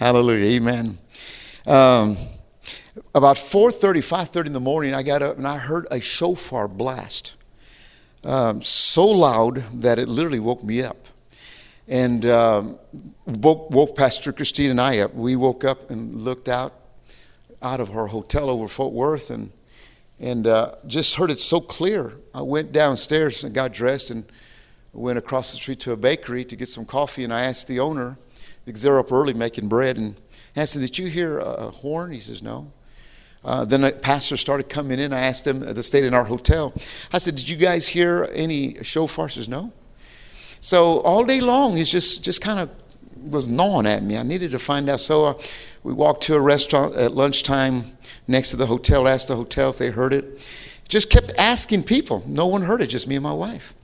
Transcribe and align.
Hallelujah. 0.00 0.56
Amen. 0.56 0.96
Um, 1.66 2.16
about 3.14 3.36
4.30, 3.36 3.96
5.30 3.98 4.46
in 4.46 4.52
the 4.54 4.58
morning, 4.58 4.94
I 4.94 5.02
got 5.02 5.20
up 5.20 5.36
and 5.36 5.46
I 5.46 5.58
heard 5.58 5.86
a 5.90 6.00
shofar 6.00 6.68
blast. 6.68 7.36
Um, 8.24 8.62
so 8.62 9.04
loud 9.04 9.56
that 9.82 9.98
it 9.98 10.08
literally 10.08 10.40
woke 10.40 10.62
me 10.64 10.82
up. 10.82 10.96
And 11.86 12.24
um, 12.24 12.78
woke, 13.26 13.70
woke 13.72 13.94
Pastor 13.94 14.32
Christine 14.32 14.70
and 14.70 14.80
I 14.80 15.00
up. 15.00 15.12
We 15.12 15.36
woke 15.36 15.64
up 15.64 15.90
and 15.90 16.14
looked 16.14 16.48
out 16.48 16.72
out 17.60 17.80
of 17.80 17.94
our 17.94 18.06
hotel 18.06 18.48
over 18.48 18.68
Fort 18.68 18.94
Worth 18.94 19.28
and 19.28 19.52
and 20.18 20.46
uh, 20.46 20.76
just 20.86 21.16
heard 21.16 21.30
it 21.30 21.40
so 21.40 21.60
clear. 21.60 22.14
I 22.34 22.40
went 22.40 22.72
downstairs 22.72 23.44
and 23.44 23.54
got 23.54 23.74
dressed 23.74 24.10
and 24.10 24.24
went 24.94 25.18
across 25.18 25.50
the 25.50 25.58
street 25.58 25.80
to 25.80 25.92
a 25.92 25.96
bakery 25.98 26.46
to 26.46 26.56
get 26.56 26.70
some 26.70 26.86
coffee. 26.86 27.22
And 27.22 27.34
I 27.34 27.44
asked 27.44 27.68
the 27.68 27.80
owner, 27.80 28.16
because 28.64 28.82
they're 28.82 28.98
up 28.98 29.12
early 29.12 29.34
making 29.34 29.68
bread, 29.68 29.96
and 29.96 30.14
I 30.56 30.60
him, 30.60 30.80
Did 30.80 30.98
you 30.98 31.06
hear 31.06 31.38
a 31.38 31.70
horn? 31.70 32.12
He 32.12 32.20
says, 32.20 32.42
No. 32.42 32.72
Uh, 33.42 33.64
then 33.64 33.82
a 33.84 33.90
pastor 33.90 34.36
started 34.36 34.68
coming 34.68 34.98
in. 34.98 35.12
I 35.12 35.20
asked 35.20 35.46
them, 35.46 35.60
they 35.60 35.80
stayed 35.80 36.04
in 36.04 36.12
our 36.12 36.24
hotel. 36.24 36.72
I 37.12 37.18
said, 37.18 37.36
Did 37.36 37.48
you 37.48 37.56
guys 37.56 37.88
hear 37.88 38.28
any 38.32 38.82
shofar? 38.82 39.28
He 39.28 39.32
says, 39.32 39.48
No. 39.48 39.72
So 40.60 41.00
all 41.00 41.24
day 41.24 41.40
long, 41.40 41.76
he's 41.76 41.90
just, 41.90 42.24
just 42.24 42.42
kind 42.42 42.60
of 42.60 42.70
was 43.30 43.48
gnawing 43.48 43.86
at 43.86 44.02
me. 44.02 44.16
I 44.16 44.22
needed 44.22 44.50
to 44.52 44.58
find 44.58 44.88
out. 44.88 45.00
So 45.00 45.24
uh, 45.26 45.34
we 45.82 45.92
walked 45.92 46.22
to 46.24 46.34
a 46.34 46.40
restaurant 46.40 46.96
at 46.96 47.12
lunchtime 47.12 47.82
next 48.28 48.50
to 48.50 48.56
the 48.56 48.66
hotel, 48.66 49.08
asked 49.08 49.28
the 49.28 49.36
hotel 49.36 49.70
if 49.70 49.78
they 49.78 49.90
heard 49.90 50.12
it. 50.12 50.46
Just 50.88 51.10
kept 51.10 51.32
asking 51.38 51.84
people. 51.84 52.22
No 52.26 52.46
one 52.46 52.62
heard 52.62 52.82
it, 52.82 52.88
just 52.88 53.08
me 53.08 53.16
and 53.16 53.22
my 53.22 53.32
wife. 53.32 53.74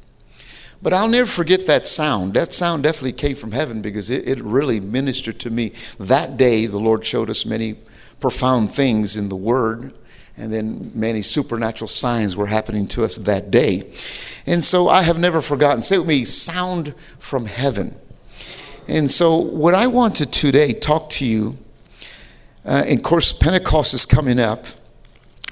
But 0.87 0.93
I'll 0.93 1.09
never 1.09 1.27
forget 1.27 1.67
that 1.67 1.85
sound. 1.85 2.35
That 2.35 2.53
sound 2.53 2.85
definitely 2.85 3.15
came 3.15 3.35
from 3.35 3.51
heaven 3.51 3.83
because 3.83 4.09
it, 4.09 4.29
it 4.29 4.41
really 4.41 4.79
ministered 4.79 5.41
to 5.41 5.51
me. 5.51 5.73
That 5.99 6.37
day, 6.37 6.67
the 6.67 6.79
Lord 6.79 7.05
showed 7.05 7.29
us 7.29 7.45
many 7.45 7.75
profound 8.21 8.71
things 8.71 9.17
in 9.17 9.29
the 9.29 9.35
Word 9.35 9.93
and 10.37 10.53
then 10.53 10.93
many 10.95 11.23
supernatural 11.23 11.89
signs 11.89 12.37
were 12.37 12.47
happening 12.47 12.87
to 12.87 13.03
us 13.03 13.17
that 13.17 13.51
day. 13.51 13.91
And 14.47 14.63
so 14.63 14.89
I 14.89 15.03
have 15.03 15.19
never 15.19 15.41
forgotten. 15.41 15.83
Say 15.83 15.99
with 15.99 16.07
me, 16.07 16.25
sound 16.25 16.95
from 17.19 17.47
heaven. 17.47 17.93
And 18.87 19.11
so, 19.11 19.39
what 19.39 19.75
I 19.75 19.89
want 19.89 20.15
to 20.19 20.31
today 20.31 20.73
talk 20.73 21.11
to 21.11 21.27
you 21.27 21.57
uh, 22.65 22.85
and 22.87 23.01
of 23.01 23.03
course, 23.03 23.33
Pentecost 23.33 23.93
is 23.93 24.07
coming 24.07 24.39
up 24.39 24.67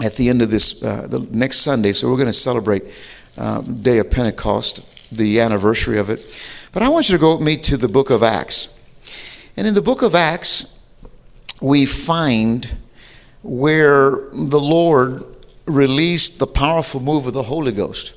at 0.00 0.14
the 0.14 0.28
end 0.28 0.42
of 0.42 0.50
this, 0.52 0.84
uh, 0.84 1.08
the 1.08 1.26
next 1.32 1.62
Sunday, 1.62 1.90
so 1.90 2.08
we're 2.08 2.18
going 2.18 2.28
to 2.28 2.32
celebrate 2.32 2.84
uh, 3.36 3.62
Day 3.62 3.98
of 3.98 4.12
Pentecost, 4.12 4.93
the 5.10 5.40
anniversary 5.40 5.98
of 5.98 6.10
it. 6.10 6.68
But 6.72 6.82
I 6.82 6.88
want 6.88 7.08
you 7.08 7.14
to 7.16 7.20
go 7.20 7.36
with 7.36 7.46
me 7.46 7.56
to 7.58 7.76
the 7.76 7.88
book 7.88 8.10
of 8.10 8.22
Acts. 8.22 8.70
And 9.56 9.66
in 9.66 9.74
the 9.74 9.82
book 9.82 10.02
of 10.02 10.14
Acts, 10.14 10.80
we 11.60 11.86
find 11.86 12.74
where 13.42 14.28
the 14.32 14.60
Lord 14.60 15.24
released 15.66 16.38
the 16.38 16.46
powerful 16.46 17.00
move 17.00 17.26
of 17.26 17.34
the 17.34 17.42
Holy 17.42 17.72
Ghost. 17.72 18.16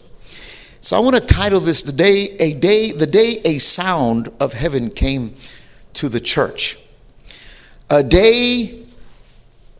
So 0.81 0.95
I 0.95 0.99
want 0.99 1.15
to 1.15 1.21
title 1.21 1.59
this 1.59 1.83
the 1.83 1.91
day 1.91 2.35
a 2.39 2.53
day 2.53 2.91
the 2.91 3.07
day 3.07 3.41
a 3.43 3.57
sound 3.57 4.29
of 4.39 4.53
heaven 4.53 4.89
came 4.89 5.33
to 5.93 6.09
the 6.09 6.19
church. 6.19 6.77
A 7.89 8.03
day 8.03 8.85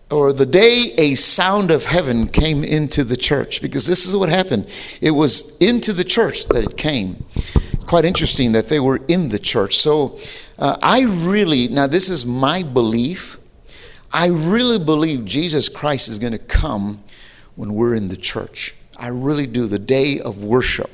or 0.09 0.31
the 0.31 0.45
day 0.45 0.93
a 0.97 1.15
sound 1.15 1.69
of 1.69 1.83
heaven 1.85 2.27
came 2.27 2.63
into 2.63 3.03
the 3.03 3.17
church, 3.17 3.61
because 3.61 3.85
this 3.85 4.05
is 4.05 4.15
what 4.15 4.29
happened. 4.29 4.67
It 5.01 5.11
was 5.11 5.57
into 5.59 5.91
the 5.91 6.03
church 6.03 6.47
that 6.47 6.63
it 6.63 6.77
came. 6.77 7.25
It's 7.35 7.83
quite 7.83 8.05
interesting 8.05 8.53
that 8.53 8.67
they 8.67 8.79
were 8.79 9.01
in 9.07 9.29
the 9.29 9.39
church. 9.39 9.75
So 9.75 10.17
uh, 10.57 10.77
I 10.81 11.03
really, 11.25 11.67
now 11.67 11.87
this 11.87 12.09
is 12.09 12.25
my 12.25 12.63
belief, 12.63 13.37
I 14.13 14.29
really 14.29 14.79
believe 14.79 15.25
Jesus 15.25 15.67
Christ 15.67 16.07
is 16.07 16.19
going 16.19 16.31
to 16.31 16.39
come 16.39 17.03
when 17.55 17.73
we're 17.73 17.95
in 17.95 18.07
the 18.07 18.15
church. 18.15 18.75
I 18.97 19.09
really 19.09 19.45
do, 19.45 19.67
the 19.67 19.77
day 19.77 20.19
of 20.19 20.43
worship, 20.43 20.89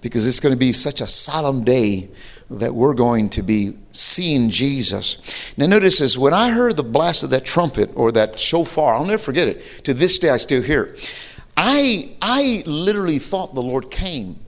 because 0.00 0.26
it's 0.26 0.40
going 0.40 0.54
to 0.54 0.58
be 0.58 0.72
such 0.72 1.02
a 1.02 1.06
solemn 1.06 1.64
day 1.64 2.08
that 2.50 2.74
we're 2.74 2.94
going 2.94 3.28
to 3.28 3.42
be 3.42 3.72
seeing 3.90 4.48
Jesus. 4.48 5.56
Now, 5.58 5.66
notice 5.66 5.98
this 5.98 6.16
when 6.16 6.32
I 6.32 6.50
heard 6.50 6.76
the 6.76 6.82
blast 6.82 7.22
of 7.22 7.30
that 7.30 7.44
trumpet 7.44 7.90
or 7.94 8.10
that 8.12 8.38
shofar, 8.38 8.94
I'll 8.94 9.04
never 9.04 9.18
forget 9.18 9.48
it. 9.48 9.60
To 9.84 9.92
this 9.92 10.18
day, 10.18 10.30
I 10.30 10.38
still 10.38 10.62
hear 10.62 10.84
it. 10.84 11.36
I, 11.56 12.16
I 12.22 12.62
literally 12.66 13.18
thought 13.18 13.54
the 13.54 13.62
Lord 13.62 13.90
came. 13.90 14.38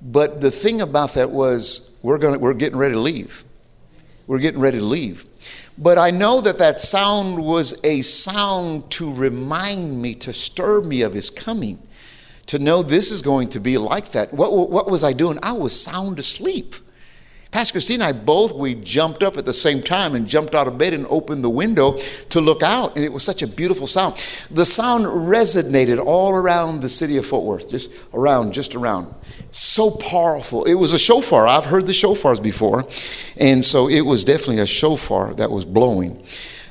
But 0.00 0.40
the 0.40 0.50
thing 0.50 0.80
about 0.80 1.14
that 1.14 1.30
was, 1.30 1.98
we're, 2.02 2.18
gonna, 2.18 2.38
we're 2.38 2.54
getting 2.54 2.78
ready 2.78 2.94
to 2.94 3.00
leave. 3.00 3.44
We're 4.26 4.38
getting 4.38 4.60
ready 4.60 4.78
to 4.78 4.84
leave. 4.84 5.26
But 5.76 5.98
I 5.98 6.10
know 6.10 6.40
that 6.40 6.58
that 6.58 6.80
sound 6.80 7.42
was 7.42 7.82
a 7.84 8.02
sound 8.02 8.90
to 8.92 9.12
remind 9.12 10.00
me, 10.00 10.14
to 10.16 10.32
stir 10.32 10.82
me 10.82 11.02
of 11.02 11.12
his 11.12 11.30
coming, 11.30 11.78
to 12.46 12.58
know 12.58 12.82
this 12.82 13.10
is 13.10 13.22
going 13.22 13.48
to 13.50 13.60
be 13.60 13.78
like 13.78 14.10
that. 14.12 14.32
What, 14.32 14.70
what 14.70 14.90
was 14.90 15.04
I 15.04 15.12
doing? 15.12 15.38
I 15.42 15.52
was 15.52 15.78
sound 15.78 16.18
asleep. 16.18 16.74
Pastor 17.52 17.74
Christine 17.74 18.00
and 18.00 18.04
I 18.04 18.12
both, 18.12 18.54
we 18.54 18.74
jumped 18.76 19.22
up 19.22 19.36
at 19.36 19.44
the 19.44 19.52
same 19.52 19.82
time 19.82 20.14
and 20.14 20.26
jumped 20.26 20.54
out 20.54 20.66
of 20.66 20.78
bed 20.78 20.94
and 20.94 21.06
opened 21.08 21.44
the 21.44 21.50
window 21.50 21.98
to 22.30 22.40
look 22.40 22.62
out. 22.62 22.96
And 22.96 23.04
it 23.04 23.12
was 23.12 23.22
such 23.22 23.42
a 23.42 23.46
beautiful 23.46 23.86
sound. 23.86 24.14
The 24.50 24.64
sound 24.64 25.04
resonated 25.04 26.02
all 26.02 26.32
around 26.32 26.80
the 26.80 26.88
city 26.88 27.18
of 27.18 27.26
Fort 27.26 27.44
Worth, 27.44 27.70
just 27.70 28.08
around, 28.14 28.54
just 28.54 28.74
around. 28.74 29.14
So 29.50 29.90
powerful. 29.90 30.64
It 30.64 30.74
was 30.74 30.94
a 30.94 30.98
shofar. 30.98 31.46
I've 31.46 31.66
heard 31.66 31.86
the 31.86 31.92
shofars 31.92 32.42
before. 32.42 32.86
And 33.36 33.62
so 33.62 33.86
it 33.86 34.00
was 34.00 34.24
definitely 34.24 34.60
a 34.60 34.66
shofar 34.66 35.34
that 35.34 35.50
was 35.50 35.66
blowing. 35.66 36.24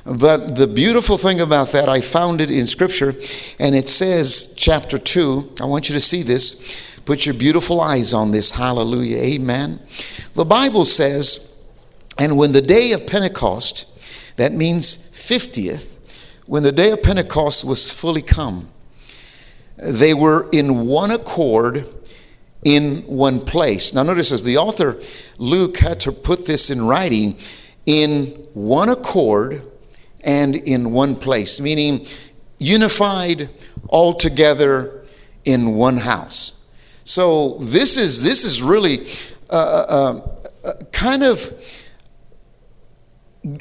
But 0.04 0.56
the 0.56 0.66
beautiful 0.66 1.16
thing 1.16 1.40
about 1.40 1.68
that, 1.68 1.88
I 1.88 2.00
found 2.00 2.40
it 2.40 2.50
in 2.50 2.66
Scripture, 2.66 3.14
and 3.60 3.76
it 3.76 3.88
says, 3.88 4.56
chapter 4.58 4.98
2, 4.98 5.54
I 5.60 5.64
want 5.64 5.88
you 5.88 5.94
to 5.94 6.00
see 6.00 6.22
this. 6.22 6.91
Put 7.04 7.26
your 7.26 7.34
beautiful 7.34 7.80
eyes 7.80 8.14
on 8.14 8.30
this. 8.30 8.52
Hallelujah. 8.52 9.18
Amen. 9.18 9.80
The 10.34 10.44
Bible 10.44 10.84
says, 10.84 11.64
and 12.18 12.36
when 12.36 12.52
the 12.52 12.62
day 12.62 12.92
of 12.92 13.06
Pentecost, 13.06 14.36
that 14.36 14.52
means 14.52 14.94
50th, 14.94 15.98
when 16.46 16.62
the 16.62 16.72
day 16.72 16.90
of 16.90 17.02
Pentecost 17.02 17.64
was 17.64 17.90
fully 17.90 18.22
come, 18.22 18.68
they 19.76 20.14
were 20.14 20.48
in 20.52 20.86
one 20.86 21.10
accord 21.10 21.86
in 22.64 22.98
one 23.06 23.40
place. 23.40 23.92
Now, 23.92 24.02
notice 24.04 24.30
as 24.30 24.42
the 24.42 24.56
author 24.56 25.00
Luke 25.38 25.78
had 25.78 25.98
to 26.00 26.12
put 26.12 26.46
this 26.46 26.70
in 26.70 26.86
writing 26.86 27.36
in 27.86 28.26
one 28.54 28.88
accord 28.88 29.62
and 30.22 30.54
in 30.54 30.92
one 30.92 31.16
place, 31.16 31.60
meaning 31.60 32.06
unified 32.58 33.50
all 33.88 34.14
together 34.14 35.02
in 35.44 35.74
one 35.74 35.96
house. 35.96 36.61
So 37.04 37.58
this 37.60 37.96
is 37.96 38.22
this 38.22 38.44
is 38.44 38.62
really 38.62 39.06
uh, 39.50 39.84
uh, 39.88 40.20
uh, 40.64 40.72
kind 40.92 41.22
of 41.22 41.40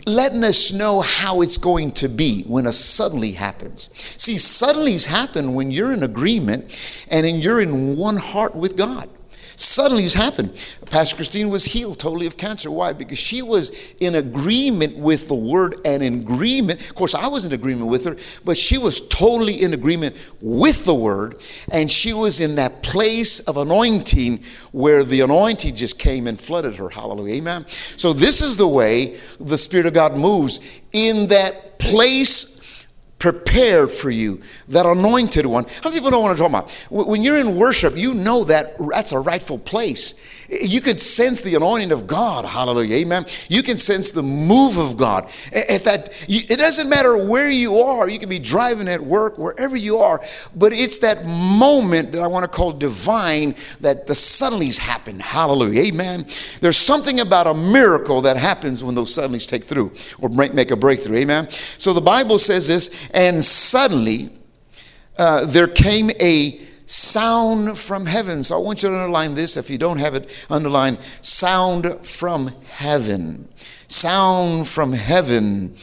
letting 0.05 0.43
us 0.43 0.71
know 0.71 1.01
how 1.01 1.41
it's 1.41 1.57
going 1.57 1.91
to 1.91 2.07
be 2.07 2.43
when 2.43 2.67
a 2.67 2.71
suddenly 2.71 3.31
happens. 3.31 3.89
See, 4.21 4.35
suddenlies 4.35 5.07
happen 5.07 5.55
when 5.55 5.71
you're 5.71 5.91
in 5.91 6.03
agreement 6.03 7.07
and 7.09 7.43
you're 7.43 7.61
in 7.61 7.97
one 7.97 8.17
heart 8.17 8.55
with 8.55 8.77
God. 8.77 9.09
Suddenly 9.55 10.03
it's 10.03 10.13
happened. 10.13 10.53
Pastor 10.89 11.15
Christine 11.15 11.49
was 11.49 11.65
healed 11.65 11.99
totally 11.99 12.27
of 12.27 12.37
cancer. 12.37 12.69
Why? 12.69 12.93
Because 12.93 13.19
she 13.19 13.41
was 13.41 13.93
in 13.99 14.15
agreement 14.15 14.97
with 14.97 15.27
the 15.27 15.35
word 15.35 15.75
and 15.85 16.03
in 16.03 16.21
agreement. 16.21 16.81
Of 16.89 16.95
course, 16.95 17.15
I 17.15 17.27
was 17.27 17.45
in 17.45 17.53
agreement 17.53 17.89
with 17.89 18.05
her, 18.05 18.15
but 18.43 18.57
she 18.57 18.77
was 18.77 19.07
totally 19.07 19.63
in 19.63 19.73
agreement 19.73 20.33
with 20.41 20.85
the 20.85 20.95
word. 20.95 21.45
And 21.71 21.89
she 21.89 22.13
was 22.13 22.41
in 22.41 22.55
that 22.55 22.83
place 22.83 23.39
of 23.41 23.57
anointing 23.57 24.43
where 24.71 25.03
the 25.03 25.21
anointing 25.21 25.75
just 25.75 25.99
came 25.99 26.27
and 26.27 26.39
flooded 26.39 26.75
her. 26.75 26.89
Hallelujah. 26.89 27.35
Amen. 27.35 27.67
So, 27.67 28.13
this 28.13 28.41
is 28.41 28.57
the 28.57 28.67
way 28.67 29.17
the 29.39 29.57
Spirit 29.57 29.85
of 29.85 29.93
God 29.93 30.17
moves 30.17 30.81
in 30.93 31.27
that 31.27 31.79
place 31.79 32.60
prepared 33.21 33.91
for 33.91 34.09
you, 34.09 34.41
that 34.69 34.87
anointed 34.87 35.45
one. 35.45 35.63
How 35.83 35.89
many 35.89 35.97
people 35.97 36.09
know 36.09 36.21
what 36.21 36.31
I'm 36.31 36.37
talking 36.37 36.55
about? 36.55 36.71
When 36.89 37.21
you're 37.21 37.37
in 37.37 37.55
worship, 37.55 37.95
you 37.95 38.15
know 38.15 38.43
that 38.45 38.73
that's 38.79 39.11
a 39.11 39.19
rightful 39.19 39.59
place. 39.59 40.40
You 40.51 40.81
could 40.81 40.99
sense 40.99 41.41
the 41.41 41.55
anointing 41.55 41.93
of 41.93 42.05
God. 42.05 42.43
Hallelujah. 42.43 42.97
Amen. 42.97 43.25
You 43.47 43.63
can 43.63 43.77
sense 43.77 44.11
the 44.11 44.21
move 44.21 44.77
of 44.77 44.97
God. 44.97 45.25
If 45.53 45.85
that, 45.85 46.09
it 46.27 46.57
doesn't 46.57 46.89
matter 46.89 47.25
where 47.25 47.49
you 47.49 47.75
are. 47.75 48.09
You 48.09 48.19
can 48.19 48.27
be 48.27 48.39
driving 48.39 48.89
at 48.89 48.99
work, 48.99 49.37
wherever 49.37 49.77
you 49.77 49.97
are. 49.97 50.19
But 50.55 50.73
it's 50.73 50.97
that 50.99 51.25
moment 51.25 52.11
that 52.11 52.21
I 52.21 52.27
want 52.27 52.43
to 52.43 52.51
call 52.51 52.73
divine 52.73 53.55
that 53.79 54.07
the 54.07 54.13
suddenlies 54.13 54.77
happen. 54.77 55.21
Hallelujah. 55.21 55.83
Amen. 55.83 56.25
There's 56.59 56.77
something 56.77 57.21
about 57.21 57.47
a 57.47 57.53
miracle 57.53 58.21
that 58.21 58.35
happens 58.35 58.83
when 58.83 58.93
those 58.93 59.15
suddenlies 59.15 59.47
take 59.47 59.63
through 59.63 59.93
or 60.19 60.27
make 60.29 60.71
a 60.71 60.75
breakthrough. 60.75 61.19
Amen. 61.19 61.49
So 61.49 61.93
the 61.93 62.01
Bible 62.01 62.39
says 62.39 62.67
this, 62.67 63.09
and 63.11 63.43
suddenly 63.43 64.31
uh, 65.17 65.45
there 65.45 65.67
came 65.67 66.09
a 66.19 66.59
sound 66.91 67.77
from 67.77 68.05
heaven. 68.05 68.43
So 68.43 68.55
I 68.55 68.59
want 68.61 68.83
you 68.83 68.89
to 68.89 68.95
underline 68.95 69.35
this. 69.35 69.57
If 69.57 69.69
you 69.69 69.77
don't 69.77 69.99
have 69.99 70.15
it 70.15 70.45
underlined, 70.49 70.99
sound 71.21 71.87
from 72.05 72.47
heaven. 72.67 73.47
Sound 73.87 74.67
from 74.67 74.93
heaven 74.93 75.75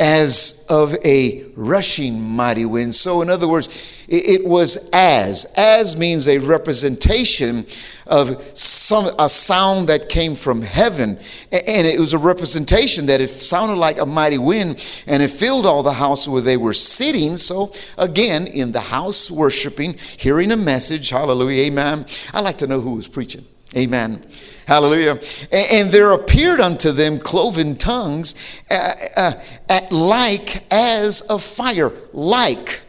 as 0.00 0.66
of 0.70 0.96
a 1.04 1.44
rushing 1.54 2.18
mighty 2.22 2.64
wind. 2.64 2.94
So, 2.94 3.20
in 3.20 3.28
other 3.28 3.46
words, 3.46 4.06
it, 4.08 4.44
was 4.44 4.88
as. 4.94 5.52
As 5.58 5.98
means 5.98 6.26
a 6.26 6.38
representation 6.38 7.66
of 8.06 8.42
some 8.56 9.04
a 9.18 9.28
sound 9.28 9.88
that 9.88 10.08
came 10.08 10.34
from 10.34 10.62
heaven, 10.62 11.18
and 11.52 11.86
it 11.86 12.00
was 12.00 12.14
a 12.14 12.18
representation 12.18 13.06
that 13.06 13.20
it 13.20 13.28
sounded 13.28 13.76
like 13.76 14.00
a 14.00 14.06
mighty 14.06 14.38
wind, 14.38 15.04
and 15.06 15.22
it 15.22 15.30
filled 15.30 15.66
all 15.66 15.82
the 15.82 15.92
house 15.92 16.26
where 16.26 16.40
they 16.40 16.56
were 16.56 16.74
sitting. 16.74 17.36
So, 17.36 17.70
again, 17.98 18.46
in 18.46 18.72
the 18.72 18.80
house 18.80 19.30
worshiping, 19.30 19.96
hearing 20.18 20.50
a 20.50 20.56
message. 20.56 21.10
Hallelujah, 21.10 21.66
Amen. 21.66 22.06
I 22.32 22.40
like 22.40 22.56
to 22.58 22.66
know 22.66 22.80
who 22.80 22.94
was 22.94 23.06
preaching. 23.06 23.44
Amen. 23.76 24.20
Hallelujah. 24.66 25.18
And, 25.52 25.90
there 25.90 26.12
appeared 26.12 26.60
unto 26.60 26.92
them 26.92 27.18
cloven 27.18 27.76
tongues 27.76 28.60
uh, 28.70 29.32
uh, 29.68 29.80
like 29.90 30.64
as 30.72 31.22
of 31.22 31.42
fire. 31.42 31.92
Like. 32.12 32.82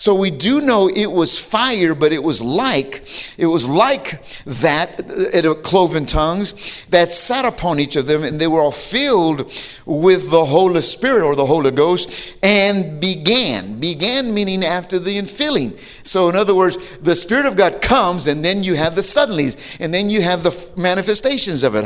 So 0.00 0.14
we 0.14 0.30
do 0.30 0.62
know 0.62 0.88
it 0.88 1.12
was 1.12 1.38
fire, 1.38 1.94
but 1.94 2.10
it 2.10 2.22
was 2.22 2.42
like, 2.42 3.04
it 3.36 3.44
was 3.44 3.68
like 3.68 4.22
that, 4.44 4.98
it, 5.34 5.44
uh, 5.44 5.52
cloven 5.52 6.06
tongues 6.06 6.86
that 6.86 7.12
sat 7.12 7.44
upon 7.44 7.78
each 7.78 7.96
of 7.96 8.06
them, 8.06 8.22
and 8.22 8.40
they 8.40 8.46
were 8.46 8.62
all 8.62 8.72
filled 8.72 9.40
with 9.84 10.30
the 10.30 10.42
Holy 10.46 10.80
Spirit 10.80 11.22
or 11.22 11.36
the 11.36 11.44
Holy 11.44 11.70
Ghost, 11.70 12.34
and 12.42 12.98
began. 12.98 13.78
Began 13.78 14.32
meaning 14.32 14.64
after 14.64 14.98
the 14.98 15.18
infilling. 15.18 15.78
So, 16.06 16.30
in 16.30 16.34
other 16.34 16.54
words, 16.54 16.96
the 16.96 17.14
Spirit 17.14 17.44
of 17.44 17.58
God 17.58 17.82
comes, 17.82 18.26
and 18.26 18.42
then 18.42 18.62
you 18.62 18.76
have 18.76 18.94
the 18.94 19.02
suddenlies, 19.02 19.78
and 19.80 19.92
then 19.92 20.08
you 20.08 20.22
have 20.22 20.42
the 20.42 20.72
manifestations 20.78 21.62
of 21.62 21.74
it. 21.74 21.84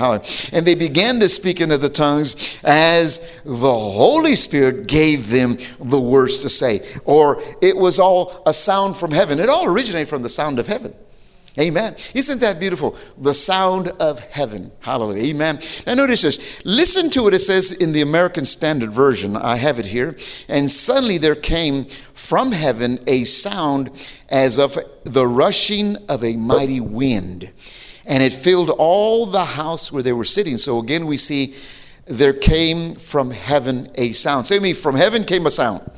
And 0.52 0.64
they 0.64 0.76
began 0.76 1.19
to 1.19 1.28
speak 1.28 1.61
into 1.61 1.78
the 1.78 1.88
tongues 1.88 2.61
as 2.62 3.43
the 3.43 3.75
Holy 3.75 4.37
Spirit 4.37 4.87
gave 4.87 5.31
them 5.31 5.58
the 5.81 6.00
words 6.00 6.43
to 6.43 6.49
say, 6.49 6.81
or 7.06 7.43
it 7.61 7.76
was 7.76 8.04
all 8.05 8.43
a 8.47 8.53
sound 8.53 8.97
from 8.97 9.11
heaven. 9.11 9.41
It 9.41 9.49
all 9.49 9.65
originated 9.65 10.09
from 10.09 10.23
the 10.23 10.29
sound 10.29 10.59
of 10.59 10.67
heaven. 10.67 10.95
Amen. 11.59 11.95
Isn't 12.15 12.41
that 12.41 12.59
beautiful? 12.59 12.97
The 13.17 13.33
sound 13.33 13.89
of 14.01 14.19
heaven. 14.19 14.73
Hallelujah. 14.81 15.23
Amen. 15.35 15.61
Now 15.87 15.95
notice 15.95 16.23
this. 16.23 16.65
Listen 16.65 17.11
to 17.11 17.23
what 17.23 17.33
it 17.33 17.39
says 17.41 17.73
in 17.73 17.93
the 17.93 18.03
American 18.03 18.45
Standard 18.45 18.91
Version. 18.91 19.37
I 19.37 19.56
have 19.56 19.79
it 19.79 19.87
here. 19.87 20.17
And 20.49 20.69
suddenly 20.69 21.17
there 21.17 21.37
came 21.37 21.85
from 21.85 22.51
heaven 22.51 22.99
a 23.06 23.23
sound 23.23 23.91
as 24.31 24.59
of 24.59 24.77
the 25.05 25.27
rushing 25.27 25.97
of 26.09 26.25
a 26.25 26.35
mighty 26.35 26.81
wind. 26.81 27.53
And 28.05 28.23
it 28.23 28.33
filled 28.33 28.71
all 28.71 29.25
the 29.25 29.45
house 29.45 29.93
where 29.93 30.03
they 30.03 30.12
were 30.12 30.25
sitting. 30.25 30.59
So 30.59 30.81
again, 30.81 31.07
we 31.07 31.17
see 31.17 31.55
there 32.07 32.35
came 32.35 32.97
from 32.97 33.31
heaven 33.31 33.91
a 33.95 34.11
sound. 34.12 34.47
Say 34.47 34.59
me, 34.59 34.73
from 34.73 34.97
heaven 34.97 35.23
came 35.23 35.47
a 35.47 35.53
sound. 35.53 35.89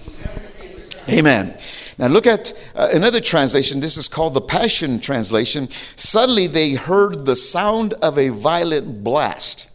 Amen. 1.09 1.57
Now 1.99 2.09
look 2.09 2.27
at 2.27 2.53
uh, 2.75 2.89
another 2.93 3.21
translation. 3.21 3.81
This 3.81 3.97
is 3.97 4.09
called 4.09 4.35
the 4.35 4.41
Passion 4.41 5.01
Translation. 5.01 5.69
Suddenly 5.71 6.47
they 6.47 6.75
heard 6.75 7.25
the 7.25 7.37
sound 7.37 7.95
of 7.95 8.19
a 8.19 8.29
violent 8.29 9.03
blast 9.03 9.71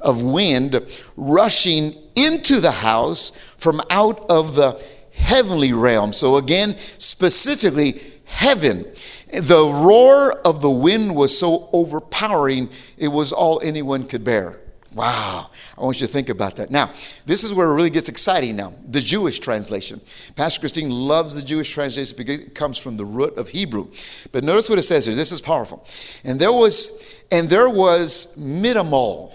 of 0.00 0.22
wind 0.22 0.80
rushing 1.16 1.94
into 2.16 2.60
the 2.60 2.70
house 2.70 3.30
from 3.58 3.80
out 3.90 4.30
of 4.30 4.54
the 4.54 4.82
heavenly 5.14 5.72
realm. 5.72 6.14
So 6.14 6.36
again, 6.36 6.76
specifically 6.78 8.00
heaven. 8.24 8.86
The 9.32 9.70
roar 9.70 10.40
of 10.44 10.62
the 10.62 10.70
wind 10.70 11.14
was 11.14 11.38
so 11.38 11.68
overpowering, 11.72 12.70
it 12.96 13.08
was 13.08 13.32
all 13.32 13.60
anyone 13.62 14.06
could 14.06 14.24
bear. 14.24 14.58
Wow. 15.00 15.48
I 15.78 15.80
want 15.80 15.98
you 15.98 16.06
to 16.06 16.12
think 16.12 16.28
about 16.28 16.56
that. 16.56 16.70
Now, 16.70 16.88
this 17.24 17.42
is 17.42 17.54
where 17.54 17.70
it 17.70 17.74
really 17.74 17.88
gets 17.88 18.10
exciting 18.10 18.54
now. 18.54 18.74
The 18.90 19.00
Jewish 19.00 19.38
translation. 19.38 19.98
Pastor 20.36 20.60
Christine 20.60 20.90
loves 20.90 21.34
the 21.34 21.40
Jewish 21.40 21.72
translation 21.72 22.14
because 22.18 22.40
it 22.40 22.54
comes 22.54 22.76
from 22.76 22.98
the 22.98 23.04
root 23.06 23.38
of 23.38 23.48
Hebrew. 23.48 23.90
But 24.30 24.44
notice 24.44 24.68
what 24.68 24.78
it 24.78 24.82
says 24.82 25.06
here. 25.06 25.14
This 25.14 25.32
is 25.32 25.40
powerful. 25.40 25.86
And 26.22 26.38
there 26.38 26.52
was 26.52 27.18
and 27.32 27.48
there 27.48 27.70
was 27.70 28.36
midamol. 28.38 29.32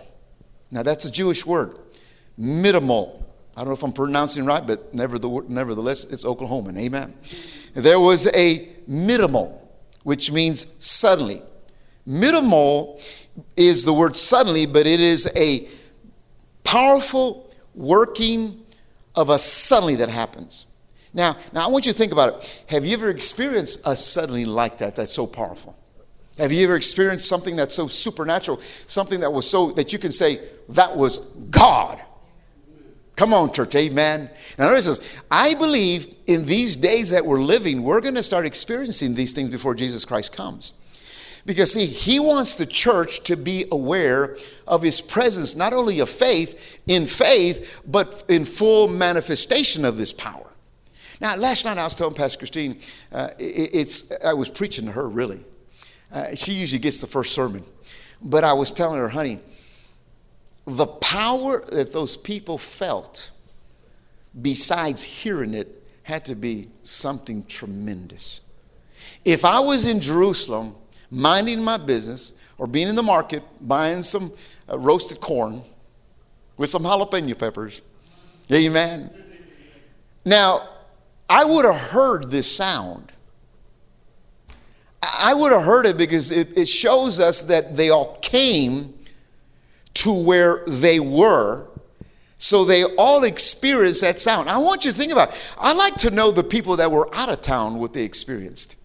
Now 0.69 0.83
that's 0.83 1.05
a 1.05 1.11
Jewish 1.11 1.47
word. 1.47 1.75
Midamol. 2.39 3.23
I 3.57 3.61
don't 3.61 3.69
know 3.69 3.73
if 3.73 3.81
I'm 3.81 3.91
pronouncing 3.91 4.43
it 4.43 4.47
right, 4.47 4.67
but 4.67 4.93
nevertheless, 4.93 6.03
it's 6.11 6.25
Oklahoman. 6.25 6.77
Amen. 6.77 7.11
There 7.73 7.99
was 7.99 8.27
a 8.35 8.69
midamol, 8.87 9.59
which 10.03 10.31
means 10.31 10.85
suddenly. 10.85 11.41
Midamol 12.07 13.01
is 13.57 13.85
the 13.85 13.93
word 13.93 14.17
suddenly, 14.17 14.65
but 14.65 14.87
it 14.87 14.99
is 14.99 15.31
a 15.35 15.67
powerful 16.63 17.49
working 17.73 18.61
of 19.15 19.29
a 19.29 19.39
suddenly 19.39 19.95
that 19.95 20.09
happens. 20.09 20.67
Now, 21.13 21.37
now 21.53 21.65
I 21.65 21.71
want 21.71 21.85
you 21.85 21.93
to 21.93 21.97
think 21.97 22.11
about 22.11 22.33
it. 22.33 22.63
Have 22.67 22.85
you 22.85 22.93
ever 22.93 23.09
experienced 23.09 23.81
a 23.85 23.95
suddenly 23.95 24.45
like 24.45 24.79
that 24.79 24.95
that's 24.95 25.13
so 25.13 25.25
powerful? 25.25 25.77
Have 26.37 26.51
you 26.51 26.65
ever 26.65 26.75
experienced 26.75 27.29
something 27.29 27.55
that's 27.55 27.73
so 27.73 27.87
supernatural, 27.87 28.57
something 28.59 29.21
that 29.21 29.31
was 29.31 29.49
so 29.49 29.71
that 29.71 29.93
you 29.93 29.99
can 29.99 30.11
say 30.11 30.39
that 30.69 30.95
was 30.95 31.19
God? 31.49 32.01
Come 33.15 33.33
on, 33.33 33.53
church, 33.53 33.75
amen. 33.75 34.29
Now, 34.59 34.65
notice 34.69 34.85
this. 34.87 35.21
I 35.31 35.53
believe 35.55 36.13
in 36.27 36.45
these 36.45 36.75
days 36.75 37.11
that 37.11 37.25
we're 37.25 37.39
living, 37.39 37.81
we're 37.81 38.01
going 38.01 38.15
to 38.15 38.23
start 38.23 38.45
experiencing 38.45 39.15
these 39.15 39.31
things 39.31 39.49
before 39.49 39.73
Jesus 39.73 40.03
Christ 40.03 40.35
comes. 40.35 40.73
Because, 41.45 41.73
see, 41.73 41.85
he 41.85 42.19
wants 42.19 42.55
the 42.55 42.65
church 42.65 43.21
to 43.25 43.37
be 43.37 43.65
aware 43.71 44.35
of 44.67 44.81
his 44.81 44.99
presence, 44.99 45.55
not 45.55 45.73
only 45.73 45.99
of 45.99 46.09
faith, 46.09 46.81
in 46.87 47.05
faith, 47.05 47.81
but 47.87 48.23
in 48.27 48.45
full 48.45 48.87
manifestation 48.87 49.85
of 49.85 49.97
this 49.97 50.11
power. 50.11 50.47
Now, 51.21 51.35
last 51.35 51.65
night 51.65 51.77
I 51.77 51.83
was 51.83 51.95
telling 51.95 52.15
Pastor 52.15 52.39
Christine, 52.39 52.79
uh, 53.11 53.29
it, 53.37 53.69
it's, 53.73 54.11
I 54.23 54.33
was 54.33 54.49
preaching 54.49 54.85
to 54.85 54.91
her, 54.91 55.07
really. 55.07 55.43
Uh, 56.11 56.33
she 56.33 56.53
usually 56.53 56.79
gets 56.79 56.99
the 56.99 57.07
first 57.07 57.33
sermon. 57.33 57.63
But 58.21 58.43
I 58.43 58.53
was 58.53 58.71
telling 58.71 58.99
her, 58.99 59.09
honey, 59.09 59.39
the 60.65 60.87
power 60.87 61.63
that 61.71 61.93
those 61.93 62.17
people 62.17 62.57
felt, 62.57 63.29
besides 64.41 65.03
hearing 65.03 65.53
it, 65.53 65.83
had 66.03 66.25
to 66.25 66.35
be 66.35 66.69
something 66.83 67.45
tremendous. 67.45 68.41
If 69.23 69.45
I 69.45 69.59
was 69.59 69.87
in 69.87 69.99
Jerusalem, 69.99 70.75
minding 71.15 71.63
my 71.63 71.77
business 71.77 72.33
or 72.57 72.67
being 72.67 72.87
in 72.87 72.95
the 72.95 73.03
market 73.03 73.43
buying 73.61 74.03
some 74.03 74.31
uh, 74.69 74.77
roasted 74.77 75.19
corn 75.19 75.61
with 76.57 76.69
some 76.69 76.83
jalapeno 76.83 77.37
peppers. 77.37 77.81
Amen. 78.51 79.09
Now, 80.25 80.59
I 81.29 81.45
would 81.45 81.65
have 81.65 81.79
heard 81.79 82.29
this 82.31 82.53
sound. 82.53 83.11
I 85.01 85.33
would 85.33 85.51
have 85.51 85.63
heard 85.63 85.85
it 85.85 85.97
because 85.97 86.31
it, 86.31 86.57
it 86.57 86.67
shows 86.67 87.19
us 87.19 87.43
that 87.43 87.75
they 87.75 87.89
all 87.89 88.17
came 88.21 88.93
to 89.95 90.11
where 90.25 90.63
they 90.67 90.99
were. 90.99 91.67
So 92.37 92.65
they 92.65 92.83
all 92.97 93.23
experienced 93.23 94.01
that 94.01 94.19
sound. 94.19 94.49
I 94.49 94.57
want 94.57 94.83
you 94.83 94.91
to 94.91 94.97
think 94.97 95.11
about 95.11 95.29
it. 95.29 95.55
I 95.57 95.73
like 95.73 95.95
to 95.97 96.11
know 96.11 96.31
the 96.31 96.43
people 96.43 96.75
that 96.77 96.91
were 96.91 97.07
out 97.15 97.29
of 97.29 97.41
town 97.41 97.79
what 97.79 97.93
they 97.93 98.03
experienced. 98.03 98.75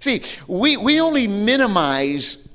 See, 0.00 0.22
we, 0.48 0.76
we 0.78 1.00
only 1.00 1.26
minimize 1.26 2.48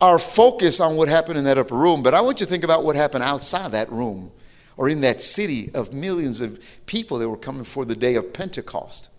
our 0.00 0.18
focus 0.18 0.80
on 0.80 0.96
what 0.96 1.08
happened 1.08 1.38
in 1.38 1.44
that 1.44 1.58
upper 1.58 1.74
room, 1.74 2.02
but 2.02 2.14
I 2.14 2.20
want 2.20 2.40
you 2.40 2.46
to 2.46 2.50
think 2.50 2.62
about 2.62 2.84
what 2.84 2.94
happened 2.94 3.24
outside 3.24 3.72
that 3.72 3.90
room 3.90 4.30
or 4.76 4.88
in 4.88 5.00
that 5.00 5.20
city 5.20 5.70
of 5.74 5.92
millions 5.92 6.40
of 6.40 6.86
people 6.86 7.18
that 7.18 7.28
were 7.28 7.36
coming 7.36 7.64
for 7.64 7.84
the 7.84 7.96
day 7.96 8.14
of 8.14 8.32
Pentecost. 8.32 9.10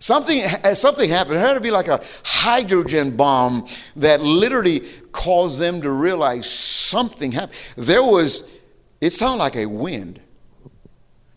Something, 0.00 0.40
something 0.74 1.08
happened. 1.08 1.36
It 1.36 1.40
had 1.40 1.54
to 1.54 1.60
be 1.60 1.70
like 1.70 1.88
a 1.88 2.02
hydrogen 2.24 3.16
bomb 3.16 3.66
that 3.96 4.20
literally 4.20 4.80
caused 5.12 5.60
them 5.60 5.80
to 5.82 5.90
realize 5.90 6.50
something 6.50 7.32
happened. 7.32 7.56
There 7.76 8.02
was, 8.02 8.60
it 9.00 9.10
sounded 9.10 9.38
like 9.38 9.56
a 9.56 9.66
wind. 9.66 10.20